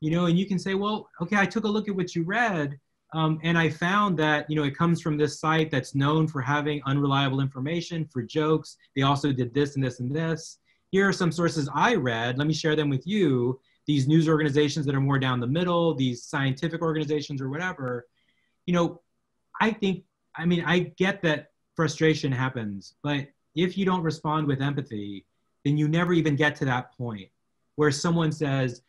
you 0.00 0.10
know 0.10 0.26
and 0.26 0.38
you 0.38 0.46
can 0.46 0.58
say 0.58 0.74
well 0.74 1.08
okay 1.20 1.36
i 1.36 1.46
took 1.46 1.64
a 1.64 1.68
look 1.68 1.88
at 1.88 1.94
what 1.94 2.14
you 2.14 2.22
read 2.24 2.78
um, 3.14 3.38
and 3.44 3.56
I 3.56 3.70
found 3.70 4.18
that, 4.18 4.50
you 4.50 4.56
know, 4.56 4.64
it 4.64 4.76
comes 4.76 5.00
from 5.00 5.16
this 5.16 5.38
site 5.38 5.70
that's 5.70 5.94
known 5.94 6.26
for 6.26 6.40
having 6.40 6.82
unreliable 6.84 7.40
information 7.40 8.04
for 8.06 8.22
jokes. 8.22 8.76
They 8.96 9.02
also 9.02 9.32
did 9.32 9.54
this 9.54 9.76
and 9.76 9.84
this 9.84 10.00
and 10.00 10.14
this. 10.14 10.58
Here 10.90 11.08
are 11.08 11.12
some 11.12 11.30
sources 11.30 11.68
I 11.72 11.94
read. 11.94 12.38
Let 12.38 12.48
me 12.48 12.54
share 12.54 12.74
them 12.74 12.90
with 12.90 13.06
you. 13.06 13.60
These 13.86 14.08
news 14.08 14.28
organizations 14.28 14.84
that 14.86 14.96
are 14.96 15.00
more 15.00 15.20
down 15.20 15.38
the 15.38 15.46
middle, 15.46 15.94
these 15.94 16.24
scientific 16.24 16.82
organizations 16.82 17.40
or 17.40 17.48
whatever. 17.50 18.06
You 18.66 18.74
know, 18.74 19.00
I 19.60 19.70
think, 19.70 20.02
I 20.34 20.44
mean, 20.44 20.64
I 20.66 20.92
get 20.96 21.22
that 21.22 21.50
frustration 21.76 22.32
happens, 22.32 22.94
but 23.02 23.26
if 23.54 23.78
you 23.78 23.84
don't 23.84 24.02
respond 24.02 24.46
with 24.46 24.60
empathy, 24.60 25.24
then 25.64 25.76
you 25.76 25.88
never 25.88 26.12
even 26.12 26.36
get 26.36 26.56
to 26.56 26.64
that 26.64 26.96
point 26.96 27.28
where 27.76 27.90
someone 27.90 28.32
says, 28.32 28.82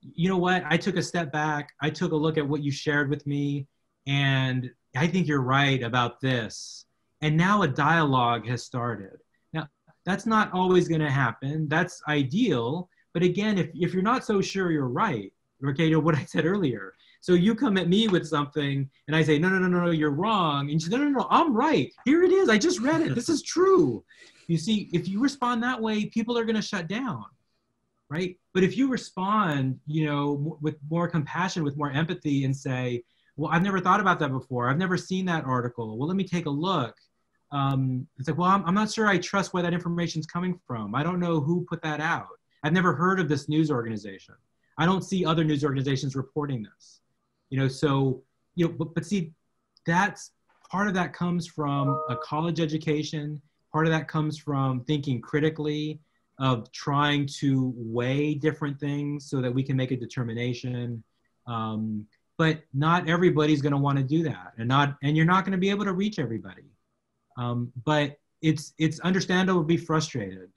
you 0.00 0.28
know 0.28 0.38
what, 0.38 0.64
I 0.68 0.76
took 0.76 0.96
a 0.96 1.02
step 1.02 1.32
back. 1.32 1.70
I 1.80 1.90
took 1.90 2.12
a 2.12 2.16
look 2.16 2.38
at 2.38 2.46
what 2.46 2.62
you 2.62 2.70
shared 2.70 3.08
with 3.08 3.26
me 3.26 3.66
and 4.06 4.70
I 4.96 5.06
think 5.06 5.26
you're 5.26 5.42
right 5.42 5.82
about 5.82 6.20
this. 6.20 6.86
And 7.20 7.36
now 7.36 7.62
a 7.62 7.68
dialogue 7.68 8.46
has 8.48 8.64
started. 8.64 9.18
Now, 9.52 9.68
that's 10.04 10.26
not 10.26 10.52
always 10.52 10.88
going 10.88 11.00
to 11.00 11.10
happen. 11.10 11.68
That's 11.68 12.02
ideal. 12.08 12.88
But 13.14 13.22
again, 13.22 13.58
if, 13.58 13.70
if 13.74 13.94
you're 13.94 14.02
not 14.02 14.24
so 14.24 14.40
sure 14.40 14.72
you're 14.72 14.88
right, 14.88 15.32
okay, 15.64 15.84
you 15.86 15.92
know 15.92 16.00
what 16.00 16.16
I 16.16 16.24
said 16.24 16.46
earlier. 16.46 16.94
So 17.22 17.34
you 17.34 17.54
come 17.54 17.78
at 17.78 17.88
me 17.88 18.08
with 18.08 18.26
something 18.26 18.90
and 19.06 19.14
I 19.14 19.22
say, 19.22 19.38
no, 19.38 19.48
no, 19.48 19.60
no, 19.60 19.68
no, 19.68 19.92
you're 19.92 20.10
wrong. 20.10 20.62
And 20.62 20.72
you 20.72 20.80
say, 20.80 20.90
no, 20.90 20.98
no, 20.98 21.20
no, 21.20 21.26
I'm 21.30 21.54
right. 21.54 21.92
Here 22.04 22.24
it 22.24 22.32
is. 22.32 22.48
I 22.48 22.58
just 22.58 22.80
read 22.80 23.00
it. 23.00 23.14
This 23.14 23.28
is 23.28 23.42
true. 23.42 24.04
You 24.48 24.58
see, 24.58 24.90
if 24.92 25.08
you 25.08 25.20
respond 25.20 25.62
that 25.62 25.80
way, 25.80 26.06
people 26.06 26.36
are 26.36 26.44
going 26.44 26.56
to 26.56 26.62
shut 26.62 26.88
down, 26.88 27.24
right? 28.10 28.36
But 28.54 28.64
if 28.64 28.76
you 28.76 28.88
respond, 28.88 29.78
you 29.86 30.04
know, 30.04 30.58
with 30.60 30.74
more 30.90 31.06
compassion, 31.06 31.62
with 31.62 31.76
more 31.76 31.92
empathy 31.92 32.44
and 32.44 32.54
say, 32.54 33.04
well, 33.36 33.52
I've 33.52 33.62
never 33.62 33.78
thought 33.78 34.00
about 34.00 34.18
that 34.18 34.32
before. 34.32 34.68
I've 34.68 34.76
never 34.76 34.96
seen 34.96 35.24
that 35.26 35.44
article. 35.44 35.96
Well, 35.96 36.08
let 36.08 36.16
me 36.16 36.24
take 36.24 36.46
a 36.46 36.50
look. 36.50 36.96
Um, 37.52 38.04
it's 38.18 38.26
like, 38.28 38.36
well, 38.36 38.48
I'm, 38.48 38.64
I'm 38.64 38.74
not 38.74 38.90
sure 38.90 39.06
I 39.06 39.18
trust 39.18 39.54
where 39.54 39.62
that 39.62 39.72
information 39.72 40.18
is 40.18 40.26
coming 40.26 40.58
from. 40.66 40.92
I 40.96 41.04
don't 41.04 41.20
know 41.20 41.38
who 41.38 41.64
put 41.68 41.82
that 41.82 42.00
out. 42.00 42.26
I've 42.64 42.72
never 42.72 42.94
heard 42.94 43.20
of 43.20 43.28
this 43.28 43.48
news 43.48 43.70
organization. 43.70 44.34
I 44.76 44.86
don't 44.86 45.02
see 45.02 45.24
other 45.24 45.44
news 45.44 45.62
organizations 45.62 46.16
reporting 46.16 46.64
this. 46.64 47.01
You 47.52 47.58
know, 47.58 47.68
so, 47.68 48.22
you 48.54 48.66
know, 48.66 48.72
but, 48.72 48.94
but 48.94 49.04
see, 49.04 49.32
that's 49.84 50.30
part 50.70 50.88
of 50.88 50.94
that 50.94 51.12
comes 51.12 51.46
from 51.46 52.02
a 52.08 52.16
college 52.16 52.60
education. 52.60 53.42
Part 53.72 53.86
of 53.86 53.92
that 53.92 54.08
comes 54.08 54.38
from 54.38 54.84
thinking 54.84 55.20
critically, 55.20 56.00
of 56.38 56.72
trying 56.72 57.26
to 57.40 57.74
weigh 57.76 58.32
different 58.32 58.80
things 58.80 59.28
so 59.28 59.42
that 59.42 59.52
we 59.52 59.62
can 59.62 59.76
make 59.76 59.90
a 59.90 59.96
determination. 59.96 61.04
Um, 61.46 62.06
but 62.38 62.62
not 62.72 63.06
everybody's 63.06 63.60
going 63.60 63.72
to 63.72 63.78
want 63.78 63.98
to 63.98 64.04
do 64.04 64.22
that 64.22 64.54
and 64.56 64.66
not 64.66 64.96
and 65.02 65.14
you're 65.14 65.26
not 65.26 65.44
going 65.44 65.52
to 65.52 65.58
be 65.58 65.70
able 65.70 65.84
to 65.84 65.92
reach 65.92 66.18
everybody 66.18 66.64
um, 67.36 67.70
but 67.84 68.18
it's 68.40 68.72
it's 68.78 68.98
understandable 69.00 69.60
to 69.60 69.66
be 69.66 69.76
frustrated 69.76 70.48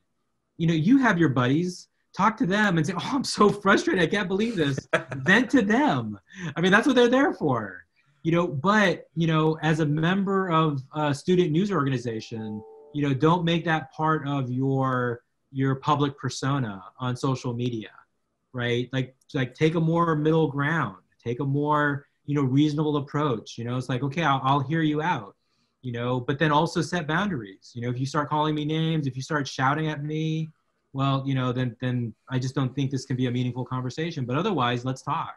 you 0.58 0.66
know 0.68 0.74
you 0.74 0.98
have 0.98 1.20
your 1.20 1.30
buddies 1.30 1.90
talk 2.16 2.38
to 2.38 2.46
them 2.46 2.78
and 2.78 2.88
say 2.88 2.94
oh 2.96 3.10
i'm 3.14 3.24
so 3.24 3.50
frustrated 3.50 4.02
i 4.02 4.08
can't 4.08 4.28
believe 4.28 4.56
this 4.56 4.88
vent 5.18 5.50
to 5.50 5.62
them 5.62 6.20
i 6.56 6.62
mean 6.62 6.72
that's 6.72 6.88
what 6.88 6.96
they're 6.96 7.10
there 7.10 7.34
for 7.34 7.86
you 8.26 8.32
know, 8.32 8.48
but 8.48 9.08
you 9.16 9.28
know, 9.28 9.56
as 9.62 9.82
a 9.82 9.86
member 9.86 10.50
of 10.50 10.82
a 10.96 11.14
student 11.14 11.52
news 11.52 11.72
organization, 11.72 12.60
you 12.92 13.08
know, 13.08 13.14
don't 13.14 13.46
make 13.46 13.64
that 13.66 13.94
part 13.94 14.28
of 14.28 14.50
your 14.50 15.22
your 15.52 15.76
public 15.76 16.18
persona 16.18 16.84
on 16.98 17.16
social 17.16 17.54
media, 17.54 17.92
right? 18.52 18.90
Like 18.92 19.16
like 19.36 19.54
take 19.54 19.76
a 19.76 19.80
more 19.80 20.16
middle 20.16 20.48
ground, 20.48 21.04
take 21.24 21.40
a 21.40 21.46
more 21.46 22.08
you 22.26 22.34
know 22.34 22.42
reasonable 22.42 22.98
approach. 22.98 23.60
You 23.60 23.66
know, 23.66 23.78
it's 23.78 23.90
like 23.90 24.02
okay, 24.02 24.24
I'll, 24.24 24.42
I'll 24.44 24.60
hear 24.60 24.82
you 24.82 25.04
out, 25.04 25.36
you 25.84 25.92
know, 25.92 26.20
but 26.20 26.40
then 26.40 26.52
also 26.52 26.82
set 26.82 27.06
boundaries. 27.06 27.74
You 27.76 27.84
know, 27.84 27.92
if 27.92 28.00
you 28.00 28.08
start 28.08 28.28
calling 28.28 28.56
me 28.56 28.66
names, 28.66 29.06
if 29.06 29.16
you 29.16 29.22
start 29.22 29.48
shouting 29.48 29.88
at 29.88 30.04
me, 30.04 30.50
well, 30.96 31.24
you 31.26 31.36
know, 31.36 31.52
then 31.52 31.76
then 31.82 32.16
I 32.30 32.40
just 32.40 32.56
don't 32.56 32.74
think 32.74 32.90
this 32.90 33.06
can 33.06 33.18
be 33.18 33.28
a 33.28 33.32
meaningful 33.32 33.66
conversation. 33.66 34.24
But 34.24 34.38
otherwise, 34.38 34.86
let's 34.86 35.02
talk. 35.02 35.36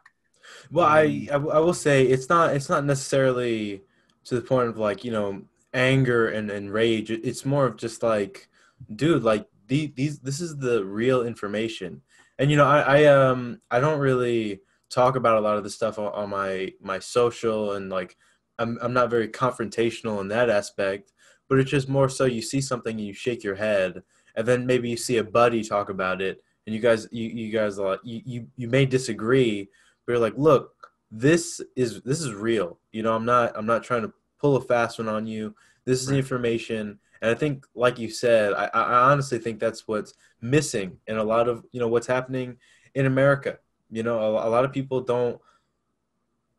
Well, 0.70 0.86
I, 0.86 1.26
I 1.32 1.34
I 1.34 1.58
will 1.58 1.74
say 1.74 2.06
it's 2.06 2.28
not 2.28 2.54
it's 2.54 2.68
not 2.68 2.84
necessarily 2.84 3.82
to 4.26 4.36
the 4.36 4.40
point 4.40 4.68
of 4.68 4.78
like 4.78 5.04
you 5.04 5.10
know 5.10 5.42
anger 5.74 6.28
and, 6.28 6.48
and 6.48 6.72
rage. 6.72 7.10
It's 7.10 7.44
more 7.44 7.66
of 7.66 7.76
just 7.76 8.04
like, 8.04 8.48
dude, 8.94 9.24
like 9.24 9.46
the, 9.66 9.92
these 9.96 10.20
this 10.20 10.40
is 10.40 10.56
the 10.58 10.84
real 10.84 11.26
information. 11.26 12.02
And 12.38 12.52
you 12.52 12.56
know, 12.56 12.66
I, 12.66 13.00
I 13.00 13.04
um 13.06 13.60
I 13.68 13.80
don't 13.80 13.98
really 13.98 14.60
talk 14.90 15.16
about 15.16 15.38
a 15.38 15.40
lot 15.40 15.56
of 15.56 15.64
the 15.64 15.70
stuff 15.70 15.98
on, 15.98 16.12
on 16.12 16.30
my 16.30 16.72
my 16.80 17.00
social 17.00 17.72
and 17.72 17.90
like 17.90 18.16
I'm 18.60 18.78
I'm 18.80 18.92
not 18.92 19.10
very 19.10 19.26
confrontational 19.26 20.20
in 20.20 20.28
that 20.28 20.50
aspect, 20.50 21.12
but 21.48 21.58
it's 21.58 21.70
just 21.70 21.88
more 21.88 22.08
so 22.08 22.26
you 22.26 22.42
see 22.42 22.60
something 22.60 22.96
and 22.96 23.06
you 23.06 23.12
shake 23.12 23.42
your 23.42 23.56
head 23.56 24.04
and 24.38 24.46
then 24.46 24.64
maybe 24.64 24.88
you 24.88 24.96
see 24.96 25.16
a 25.16 25.24
buddy 25.24 25.64
talk 25.64 25.90
about 25.90 26.22
it 26.22 26.42
and 26.64 26.74
you 26.74 26.80
guys 26.80 27.08
you, 27.10 27.28
you 27.28 27.52
guys 27.52 27.78
are 27.78 27.98
you, 28.04 28.22
you 28.24 28.46
you 28.56 28.68
may 28.68 28.86
disagree 28.86 29.68
but 30.06 30.12
you're 30.12 30.20
like 30.20 30.38
look 30.38 30.88
this 31.10 31.60
is 31.74 32.00
this 32.02 32.20
is 32.20 32.32
real 32.32 32.78
you 32.92 33.02
know 33.02 33.14
i'm 33.14 33.24
not 33.24 33.52
i'm 33.56 33.66
not 33.66 33.82
trying 33.82 34.02
to 34.02 34.12
pull 34.38 34.56
a 34.56 34.60
fast 34.60 34.98
one 34.98 35.08
on 35.08 35.26
you 35.26 35.54
this 35.84 36.00
is 36.00 36.08
right. 36.08 36.18
information 36.18 36.98
and 37.20 37.30
i 37.30 37.34
think 37.34 37.66
like 37.74 37.98
you 37.98 38.08
said 38.08 38.52
I, 38.52 38.70
I 38.72 39.10
honestly 39.10 39.38
think 39.38 39.58
that's 39.58 39.88
what's 39.88 40.14
missing 40.40 40.98
in 41.08 41.18
a 41.18 41.24
lot 41.24 41.48
of 41.48 41.64
you 41.72 41.80
know 41.80 41.88
what's 41.88 42.06
happening 42.06 42.58
in 42.94 43.06
america 43.06 43.58
you 43.90 44.04
know 44.04 44.20
a, 44.20 44.48
a 44.48 44.50
lot 44.50 44.64
of 44.64 44.72
people 44.72 45.00
don't 45.00 45.40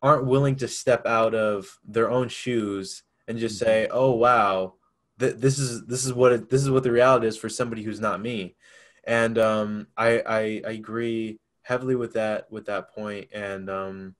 aren't 0.01 0.25
willing 0.25 0.57
to 0.57 0.67
step 0.67 1.05
out 1.05 1.33
of 1.33 1.79
their 1.87 2.09
own 2.09 2.27
shoes 2.27 3.03
and 3.29 3.37
just 3.37 3.55
mm-hmm. 3.55 3.65
say 3.65 3.87
oh 3.89 4.11
wow 4.11 4.73
this 5.19 5.59
is 5.59 5.85
this 5.85 6.05
is 6.05 6.13
what 6.13 6.31
it, 6.31 6.49
this 6.49 6.61
is 6.61 6.71
what 6.71 6.83
the 6.83 6.91
reality 6.91 7.27
is 7.27 7.37
for 7.37 7.49
somebody 7.49 7.83
who's 7.83 7.99
not 7.99 8.21
me, 8.21 8.55
and 9.03 9.37
um, 9.37 9.87
I, 9.97 10.19
I, 10.19 10.61
I 10.65 10.71
agree 10.71 11.39
heavily 11.61 11.95
with 11.95 12.13
that 12.13 12.51
with 12.51 12.65
that 12.67 12.93
point, 12.95 13.27
and 13.33 13.69
um, 13.69 14.15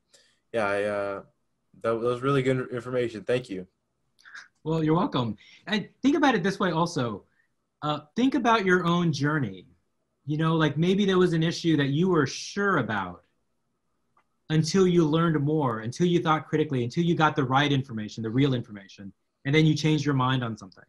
yeah, 0.53 0.67
I, 0.67 0.83
uh, 0.83 1.21
that, 1.81 1.91
that 1.91 1.99
was 1.99 2.21
really 2.21 2.43
good 2.43 2.69
information. 2.71 3.23
Thank 3.23 3.49
you. 3.49 3.67
Well, 4.63 4.83
you're 4.83 4.95
welcome. 4.95 5.37
And 5.67 5.87
think 6.01 6.17
about 6.17 6.35
it 6.35 6.43
this 6.43 6.59
way 6.59 6.71
also. 6.71 7.23
Uh, 7.81 8.01
think 8.17 8.35
about 8.35 8.65
your 8.65 8.85
own 8.85 9.13
journey. 9.13 9.65
You 10.25 10.37
know, 10.37 10.55
like 10.55 10.77
maybe 10.77 11.05
there 11.05 11.17
was 11.17 11.31
an 11.31 11.43
issue 11.43 11.77
that 11.77 11.87
you 11.87 12.09
were 12.09 12.27
sure 12.27 12.77
about 12.77 13.23
until 14.49 14.85
you 14.85 15.05
learned 15.05 15.39
more, 15.39 15.79
until 15.79 16.07
you 16.07 16.21
thought 16.21 16.47
critically, 16.47 16.83
until 16.83 17.05
you 17.05 17.15
got 17.15 17.37
the 17.37 17.43
right 17.43 17.71
information, 17.71 18.21
the 18.21 18.29
real 18.29 18.53
information 18.53 19.13
and 19.45 19.55
then 19.55 19.65
you 19.65 19.73
changed 19.73 20.05
your 20.05 20.15
mind 20.15 20.43
on 20.43 20.57
something. 20.57 20.83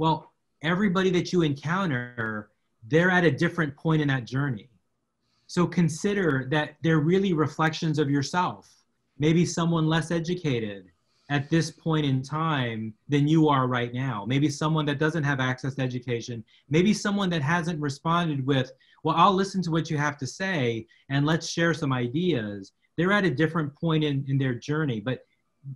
Well, 0.00 0.32
everybody 0.62 1.10
that 1.10 1.30
you 1.30 1.42
encounter, 1.42 2.48
they're 2.88 3.10
at 3.10 3.26
a 3.26 3.30
different 3.30 3.76
point 3.76 4.00
in 4.00 4.08
that 4.08 4.24
journey. 4.24 4.70
So 5.46 5.66
consider 5.66 6.48
that 6.50 6.76
they're 6.82 7.00
really 7.00 7.34
reflections 7.34 7.98
of 7.98 8.08
yourself. 8.08 8.66
Maybe 9.18 9.44
someone 9.44 9.86
less 9.86 10.10
educated 10.10 10.86
at 11.28 11.50
this 11.50 11.70
point 11.70 12.06
in 12.06 12.22
time 12.22 12.94
than 13.10 13.28
you 13.28 13.50
are 13.50 13.66
right 13.66 13.92
now. 13.92 14.24
Maybe 14.26 14.48
someone 14.48 14.86
that 14.86 14.98
doesn't 14.98 15.24
have 15.24 15.38
access 15.38 15.74
to 15.74 15.82
education. 15.82 16.42
Maybe 16.70 16.94
someone 16.94 17.28
that 17.28 17.42
hasn't 17.42 17.78
responded 17.78 18.46
with, 18.46 18.72
well, 19.04 19.16
I'll 19.18 19.34
listen 19.34 19.60
to 19.64 19.70
what 19.70 19.90
you 19.90 19.98
have 19.98 20.16
to 20.16 20.26
say 20.26 20.86
and 21.10 21.26
let's 21.26 21.46
share 21.46 21.74
some 21.74 21.92
ideas. 21.92 22.72
They're 22.96 23.12
at 23.12 23.26
a 23.26 23.30
different 23.30 23.74
point 23.74 24.04
in, 24.04 24.24
in 24.28 24.38
their 24.38 24.54
journey. 24.54 25.00
But 25.00 25.26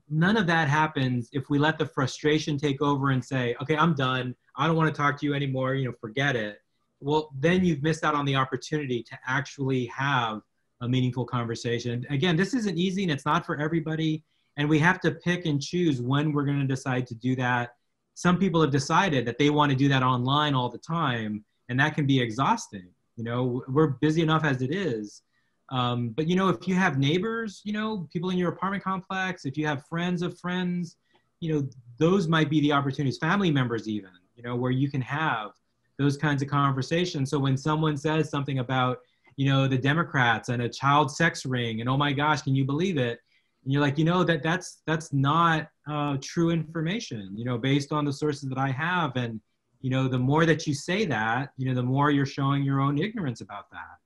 none 0.09 0.37
of 0.37 0.47
that 0.47 0.69
happens 0.69 1.29
if 1.33 1.51
we 1.51 1.59
let 1.59 1.79
the 1.79 1.87
frustration 1.87 2.57
take 2.57 2.81
over 2.81 3.11
and 3.11 3.25
say, 3.25 3.55
okay, 3.61 3.77
I'm 3.77 3.95
done. 3.95 4.35
I 4.57 4.67
don't 4.67 4.77
want 4.77 4.95
to 4.95 4.97
talk 4.99 5.19
to 5.21 5.27
you 5.27 5.35
anymore. 5.35 5.75
You 5.75 5.87
know, 5.87 5.95
forget 6.01 6.37
it. 6.37 6.59
Well, 7.01 7.31
then 7.39 7.65
you've 7.65 7.83
missed 7.83 8.05
out 8.05 8.15
on 8.15 8.25
the 8.25 8.37
opportunity 8.37 9.03
to 9.03 9.19
actually 9.27 9.87
have 9.87 10.41
a 10.81 10.89
meaningful 10.89 11.25
conversation. 11.25 12.07
Again, 12.11 12.37
this 12.37 12.55
isn't 12.55 12.79
easy 12.79 13.03
and 13.03 13.13
it's 13.13 13.27
not 13.27 13.45
for 13.45 13.61
everybody. 13.61 14.23
And 14.57 14.69
we 14.69 14.79
have 14.79 15.01
to 15.01 15.13
pick 15.13 15.47
and 15.47 15.61
choose 15.61 16.01
when 16.01 16.33
we're 16.33 16.45
going 16.45 16.61
to 16.61 16.67
decide 16.67 17.07
to 17.09 17.15
do 17.15 17.35
that. 17.37 17.75
Some 18.15 18.39
people 18.39 18.61
have 18.61 18.71
decided 18.71 19.27
that 19.27 19.39
they 19.39 19.51
want 19.51 19.71
to 19.71 19.77
do 19.77 19.89
that 19.89 20.05
online 20.05 20.55
all 20.55 20.69
the 20.69 20.79
time, 20.79 21.45
and 21.69 21.81
that 21.81 21.97
can 21.97 22.07
be 22.07 22.21
exhausting. 22.21 22.89
You 23.17 23.25
know, 23.25 23.65
we're 23.67 23.89
busy 23.89 24.23
enough 24.23 24.45
as 24.45 24.63
it 24.63 24.73
is 24.73 25.23
um, 25.71 26.11
but 26.11 26.29
you 26.29 26.37
know, 26.37 26.49
if 26.49 26.69
you 26.69 26.75
have 26.75 26.99
neighbors, 26.99 27.63
you 27.65 27.73
know, 27.73 28.09
people 28.13 28.31
in 28.31 28.39
your 28.39 28.51
apartment 28.51 28.85
complex, 28.85 29.45
if 29.45 29.57
you 29.57 29.67
have 29.67 29.87
friends 29.87 30.23
of 30.23 30.39
friends, 30.39 30.97
you 31.41 31.55
know, 31.55 31.69
those 31.99 32.29
might 32.29 32.51
be 32.51 32.61
the 32.61 32.73
opportunities, 32.73 33.19
family 33.19 33.51
members 33.51 33.89
even, 33.89 34.11
you 34.37 34.43
know, 34.43 34.57
where 34.57 34.71
you 34.71 34.91
can 34.91 35.01
have 35.01 35.51
those 35.99 36.17
kinds 36.17 36.43
of 36.43 36.49
conversations. 36.49 37.31
So 37.31 37.39
when 37.39 37.57
someone 37.57 37.97
says 37.97 38.31
something 38.31 38.59
about, 38.59 38.99
you 39.37 39.51
know, 39.51 39.67
the 39.67 39.79
Democrats 39.79 40.49
and 40.49 40.63
a 40.63 40.69
child 40.69 41.11
sex 41.11 41.47
ring, 41.47 41.81
and 41.81 41.89
oh 41.89 41.97
my 41.97 42.13
gosh, 42.13 42.43
can 42.43 42.55
you 42.55 42.65
believe 42.65 42.99
it? 42.99 43.19
And 43.65 43.73
you're 43.73 43.83
like, 43.83 43.97
you 43.97 44.05
know, 44.05 44.23
that 44.25 44.43
that's 44.43 44.83
that's 44.87 45.13
not 45.13 45.69
uh, 45.91 46.19
true 46.21 46.51
information, 46.51 47.31
you 47.35 47.45
know, 47.47 47.57
based 47.57 47.91
on 47.91 48.05
the 48.05 48.13
sources 48.13 48.49
that 48.51 48.59
I 48.59 48.71
have. 48.71 49.17
And 49.17 49.41
you 49.81 49.91
know, 49.91 50.09
the 50.09 50.19
more 50.19 50.47
that 50.47 50.67
you 50.67 50.75
say 50.75 51.05
that, 51.07 51.51
you 51.57 51.67
know, 51.67 51.75
the 51.75 51.83
more 51.83 52.11
you're 52.11 52.27
showing 52.27 52.63
your 52.63 52.81
own 52.81 52.99
ignorance 52.99 53.41
about 53.41 53.71
that 53.71 53.99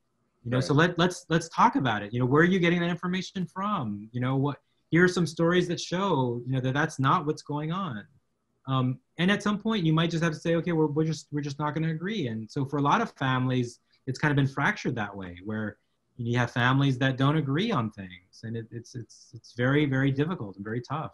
you 0.44 0.50
know 0.50 0.58
right. 0.58 0.64
so 0.64 0.74
let, 0.74 0.98
let's 0.98 1.26
let's 1.28 1.48
talk 1.48 1.76
about 1.76 2.02
it. 2.02 2.12
You 2.12 2.20
know 2.20 2.26
where 2.26 2.42
are 2.42 2.46
you 2.46 2.58
getting 2.58 2.80
that 2.80 2.90
information 2.90 3.46
from? 3.46 4.08
You 4.12 4.20
know 4.20 4.36
what 4.36 4.58
here 4.90 5.04
are 5.04 5.08
some 5.08 5.26
stories 5.26 5.68
that 5.68 5.80
show 5.80 6.40
you 6.46 6.52
know 6.52 6.60
that 6.60 6.74
that's 6.74 6.98
not 6.98 7.26
what's 7.26 7.42
going 7.42 7.72
on. 7.72 8.04
Um, 8.66 8.98
and 9.18 9.30
at 9.30 9.42
some 9.42 9.58
point 9.58 9.84
you 9.84 9.92
might 9.92 10.10
just 10.10 10.22
have 10.22 10.32
to 10.32 10.38
say 10.38 10.54
okay 10.56 10.72
we're, 10.72 10.86
we're 10.86 11.04
just 11.04 11.28
we're 11.32 11.40
just 11.40 11.58
not 11.58 11.74
going 11.74 11.84
to 11.84 11.90
agree. 11.90 12.28
And 12.28 12.50
so 12.50 12.64
for 12.64 12.78
a 12.78 12.82
lot 12.82 13.00
of 13.00 13.10
families 13.12 13.80
it's 14.06 14.18
kind 14.18 14.30
of 14.30 14.36
been 14.36 14.46
fractured 14.46 14.94
that 14.94 15.14
way 15.14 15.38
where 15.44 15.76
you 16.16 16.36
have 16.38 16.50
families 16.50 16.98
that 16.98 17.16
don't 17.16 17.36
agree 17.36 17.70
on 17.70 17.90
things. 17.90 18.40
And 18.42 18.56
it, 18.56 18.66
it's 18.70 18.94
it's 18.94 19.30
it's 19.34 19.54
very 19.56 19.86
very 19.86 20.10
difficult 20.10 20.56
and 20.56 20.64
very 20.64 20.80
tough. 20.80 21.12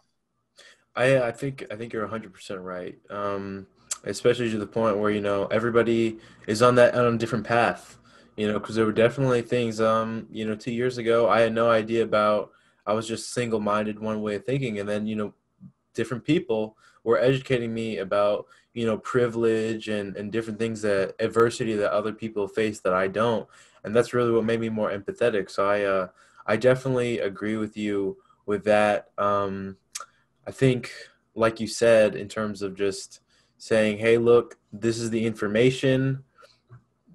I 0.97 1.23
i 1.23 1.33
think 1.33 1.65
i 1.71 1.77
think 1.77 1.93
you're 1.93 2.07
100% 2.07 2.63
right. 2.63 2.99
Um 3.11 3.67
especially 4.07 4.51
to 4.51 4.59
the 4.59 4.67
point 4.67 4.99
where 4.99 5.11
you 5.11 5.21
know 5.21 5.47
everybody 5.47 6.19
is 6.47 6.63
on 6.63 6.75
that 6.75 6.95
on 6.95 7.15
a 7.15 7.19
different 7.19 7.45
path 7.45 7.99
you 8.37 8.49
know, 8.49 8.59
because 8.59 8.75
there 8.75 8.87
were 8.87 8.93
definitely 8.93 9.43
things, 9.43 9.81
um, 9.81 10.27
you 10.31 10.47
know, 10.47 10.55
two 10.55 10.73
years 10.73 10.99
ago 10.99 11.29
I 11.29 11.41
had 11.41 11.53
no 11.53 11.71
idea 11.71 12.03
about. 12.03 12.51
I 12.87 12.93
was 12.93 13.09
just 13.09 13.33
single 13.33 13.61
minded, 13.61 13.99
one 13.99 14.21
way 14.21 14.35
of 14.35 14.45
thinking, 14.45 14.79
and 14.79 14.89
then 14.89 15.07
you 15.07 15.17
know, 15.17 15.33
different 15.95 16.25
people 16.25 16.77
were 17.03 17.19
educating 17.19 17.73
me 17.73 17.99
about 17.99 18.47
you 18.75 18.85
know 18.87 18.99
privilege 18.99 19.89
and 19.89 20.17
and 20.17 20.33
different 20.33 20.59
things 20.59 20.83
that 20.83 21.15
adversity 21.21 21.75
that 21.75 21.93
other 21.93 22.13
people 22.13 22.47
face 22.49 22.81
that 22.81 22.93
I 22.93 23.09
don't, 23.09 23.49
and 23.85 23.95
that's 23.95 24.13
really 24.13 24.33
what 24.33 24.45
made 24.45 24.61
me 24.61 24.69
more 24.69 24.91
empathetic. 24.91 25.51
So 25.51 25.67
I 25.69 25.83
uh, 25.83 26.09
I 26.47 26.57
definitely 26.57 27.21
agree 27.21 27.57
with 27.57 27.77
you 27.77 28.19
with 28.47 28.65
that. 28.65 29.09
Um, 29.17 29.77
I 30.47 30.51
think, 30.51 30.93
like 31.35 31.61
you 31.61 31.67
said, 31.67 32.15
in 32.15 32.29
terms 32.29 32.61
of 32.63 32.75
just 32.75 33.21
saying, 33.59 33.99
"Hey, 33.99 34.19
look, 34.19 34.59
this 34.73 34.99
is 34.99 35.11
the 35.11 35.25
information." 35.25 36.25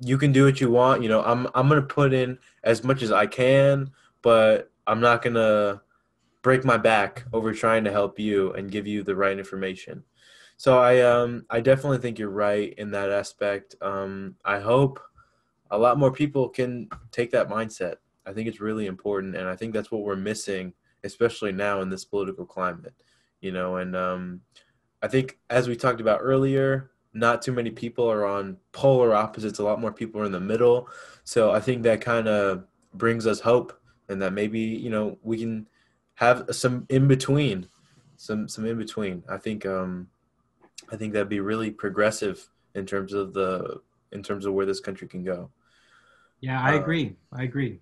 You 0.01 0.17
can 0.17 0.31
do 0.31 0.45
what 0.45 0.61
you 0.61 0.71
want. 0.71 1.03
You 1.03 1.09
know, 1.09 1.21
I'm 1.23 1.47
I'm 1.55 1.67
gonna 1.67 1.81
put 1.81 2.13
in 2.13 2.37
as 2.63 2.83
much 2.83 3.01
as 3.01 3.11
I 3.11 3.25
can, 3.25 3.91
but 4.21 4.71
I'm 4.87 5.01
not 5.01 5.21
gonna 5.21 5.81
break 6.41 6.63
my 6.63 6.77
back 6.77 7.25
over 7.33 7.53
trying 7.53 7.83
to 7.83 7.91
help 7.91 8.17
you 8.17 8.53
and 8.53 8.71
give 8.71 8.87
you 8.87 9.03
the 9.03 9.15
right 9.15 9.37
information. 9.37 10.03
So 10.57 10.79
I 10.79 11.01
um 11.01 11.45
I 11.49 11.61
definitely 11.61 11.99
think 11.99 12.19
you're 12.19 12.29
right 12.29 12.73
in 12.77 12.91
that 12.91 13.11
aspect. 13.11 13.75
Um, 13.81 14.35
I 14.43 14.59
hope 14.59 14.99
a 15.71 15.77
lot 15.77 15.99
more 15.99 16.11
people 16.11 16.49
can 16.49 16.89
take 17.11 17.31
that 17.31 17.49
mindset. 17.49 17.95
I 18.25 18.33
think 18.33 18.47
it's 18.47 18.59
really 18.59 18.85
important, 18.85 19.35
and 19.35 19.47
I 19.47 19.55
think 19.55 19.73
that's 19.73 19.91
what 19.91 20.01
we're 20.01 20.15
missing, 20.15 20.73
especially 21.03 21.51
now 21.51 21.81
in 21.81 21.89
this 21.89 22.05
political 22.05 22.45
climate. 22.45 22.93
You 23.41 23.51
know, 23.51 23.77
and 23.77 23.95
um, 23.95 24.41
I 25.01 25.07
think 25.07 25.39
as 25.49 25.67
we 25.67 25.75
talked 25.75 26.01
about 26.01 26.19
earlier, 26.21 26.91
not 27.13 27.41
too 27.41 27.51
many 27.51 27.71
people 27.71 28.09
are 28.09 28.25
on 28.25 28.57
polar 28.71 29.13
opposites. 29.13 29.59
A 29.59 29.63
lot 29.63 29.81
more 29.81 29.91
people 29.91 30.21
are 30.21 30.25
in 30.25 30.31
the 30.31 30.39
middle. 30.39 30.89
So 31.23 31.51
I 31.51 31.59
think 31.59 31.83
that 31.83 32.01
kind 32.01 32.27
of 32.27 32.65
brings 32.93 33.25
us 33.25 33.39
hope, 33.39 33.79
and 34.07 34.21
that 34.21 34.33
maybe 34.33 34.59
you 34.59 34.89
know 34.89 35.17
we 35.21 35.37
can 35.37 35.67
have 36.15 36.45
some 36.51 36.85
in 36.89 37.07
between, 37.07 37.67
some 38.17 38.47
some 38.47 38.65
in 38.65 38.77
between. 38.77 39.23
I 39.29 39.37
think 39.37 39.65
um, 39.65 40.07
I 40.91 40.95
think 40.95 41.13
that'd 41.13 41.29
be 41.29 41.39
really 41.39 41.71
progressive 41.71 42.49
in 42.75 42.85
terms 42.85 43.13
of 43.13 43.33
the 43.33 43.81
in 44.11 44.23
terms 44.23 44.45
of 44.45 44.53
where 44.53 44.65
this 44.65 44.79
country 44.79 45.07
can 45.07 45.23
go. 45.23 45.49
Yeah, 46.41 46.61
I 46.61 46.75
uh, 46.75 46.79
agree. 46.79 47.15
I 47.31 47.43
agree. 47.43 47.79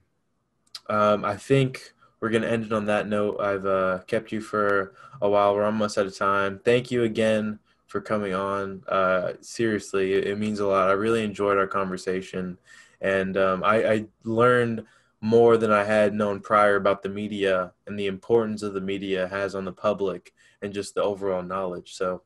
Um, 0.89 1.25
I 1.25 1.35
think 1.35 1.93
we're 2.21 2.29
gonna 2.29 2.47
end 2.47 2.65
it 2.65 2.73
on 2.73 2.85
that 2.85 3.07
note. 3.07 3.39
I've 3.41 3.65
uh, 3.65 3.99
kept 4.07 4.31
you 4.31 4.39
for 4.39 4.93
a 5.21 5.29
while. 5.29 5.53
We're 5.53 5.65
almost 5.65 5.97
out 5.97 6.05
of 6.05 6.17
time. 6.17 6.59
Thank 6.63 6.91
you 6.91 7.03
again 7.03 7.59
for 7.87 8.01
coming 8.01 8.33
on. 8.33 8.83
Uh, 8.87 9.33
seriously, 9.41 10.13
it, 10.13 10.27
it, 10.27 10.37
means 10.37 10.59
a 10.59 10.67
lot. 10.67 10.89
I 10.89 10.93
really 10.93 11.23
enjoyed 11.23 11.57
our 11.57 11.67
conversation, 11.67 12.57
and 13.01 13.37
um, 13.37 13.63
I, 13.63 13.91
I 13.91 14.05
learned 14.23 14.85
more 15.21 15.57
than 15.57 15.71
I 15.71 15.83
had 15.83 16.13
known 16.13 16.41
prior 16.41 16.75
about 16.75 17.01
the 17.01 17.09
media 17.09 17.73
and 17.87 17.97
the 17.97 18.05
importance 18.05 18.61
of 18.61 18.73
the 18.73 18.81
media 18.81 19.27
has 19.27 19.55
on 19.55 19.65
the 19.65 19.71
public 19.71 20.33
and 20.61 20.73
just 20.73 20.93
the 20.93 21.01
overall 21.01 21.41
knowledge. 21.41 21.95
So, 21.95 22.21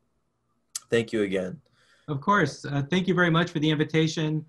thank 0.89 1.13
you 1.13 1.21
again. 1.21 1.61
Of 2.07 2.19
course. 2.19 2.65
Uh, 2.65 2.83
thank 2.89 3.07
you 3.07 3.13
very 3.13 3.29
much 3.29 3.51
for 3.51 3.59
the 3.59 3.69
invitation. 3.69 4.45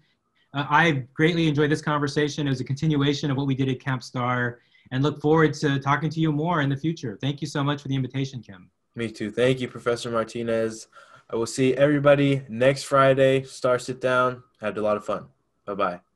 Uh, 0.54 0.66
I 0.68 0.90
greatly 1.14 1.46
enjoyed 1.46 1.70
this 1.70 1.82
conversation. 1.82 2.46
It 2.46 2.50
was 2.50 2.60
a 2.60 2.64
continuation 2.64 3.30
of 3.30 3.36
what 3.36 3.46
we 3.46 3.54
did 3.54 3.68
at 3.68 3.80
Camp 3.80 4.02
Star 4.02 4.58
and 4.90 5.02
look 5.02 5.20
forward 5.20 5.54
to 5.54 5.78
talking 5.78 6.10
to 6.10 6.20
you 6.20 6.32
more 6.32 6.60
in 6.60 6.68
the 6.68 6.76
future. 6.76 7.18
Thank 7.20 7.40
you 7.40 7.46
so 7.46 7.62
much 7.62 7.82
for 7.82 7.88
the 7.88 7.94
invitation, 7.94 8.42
Kim. 8.42 8.70
Me 8.94 9.10
too. 9.10 9.30
Thank 9.30 9.60
you, 9.60 9.68
Professor 9.68 10.10
Martinez. 10.10 10.88
I 11.30 11.36
will 11.36 11.46
see 11.46 11.74
everybody 11.74 12.42
next 12.48 12.84
Friday. 12.84 13.42
Star 13.44 13.78
Sit 13.78 14.00
Down. 14.00 14.42
Had 14.60 14.76
a 14.76 14.82
lot 14.82 14.96
of 14.96 15.04
fun. 15.04 15.26
Bye 15.64 15.74
bye. 15.74 16.11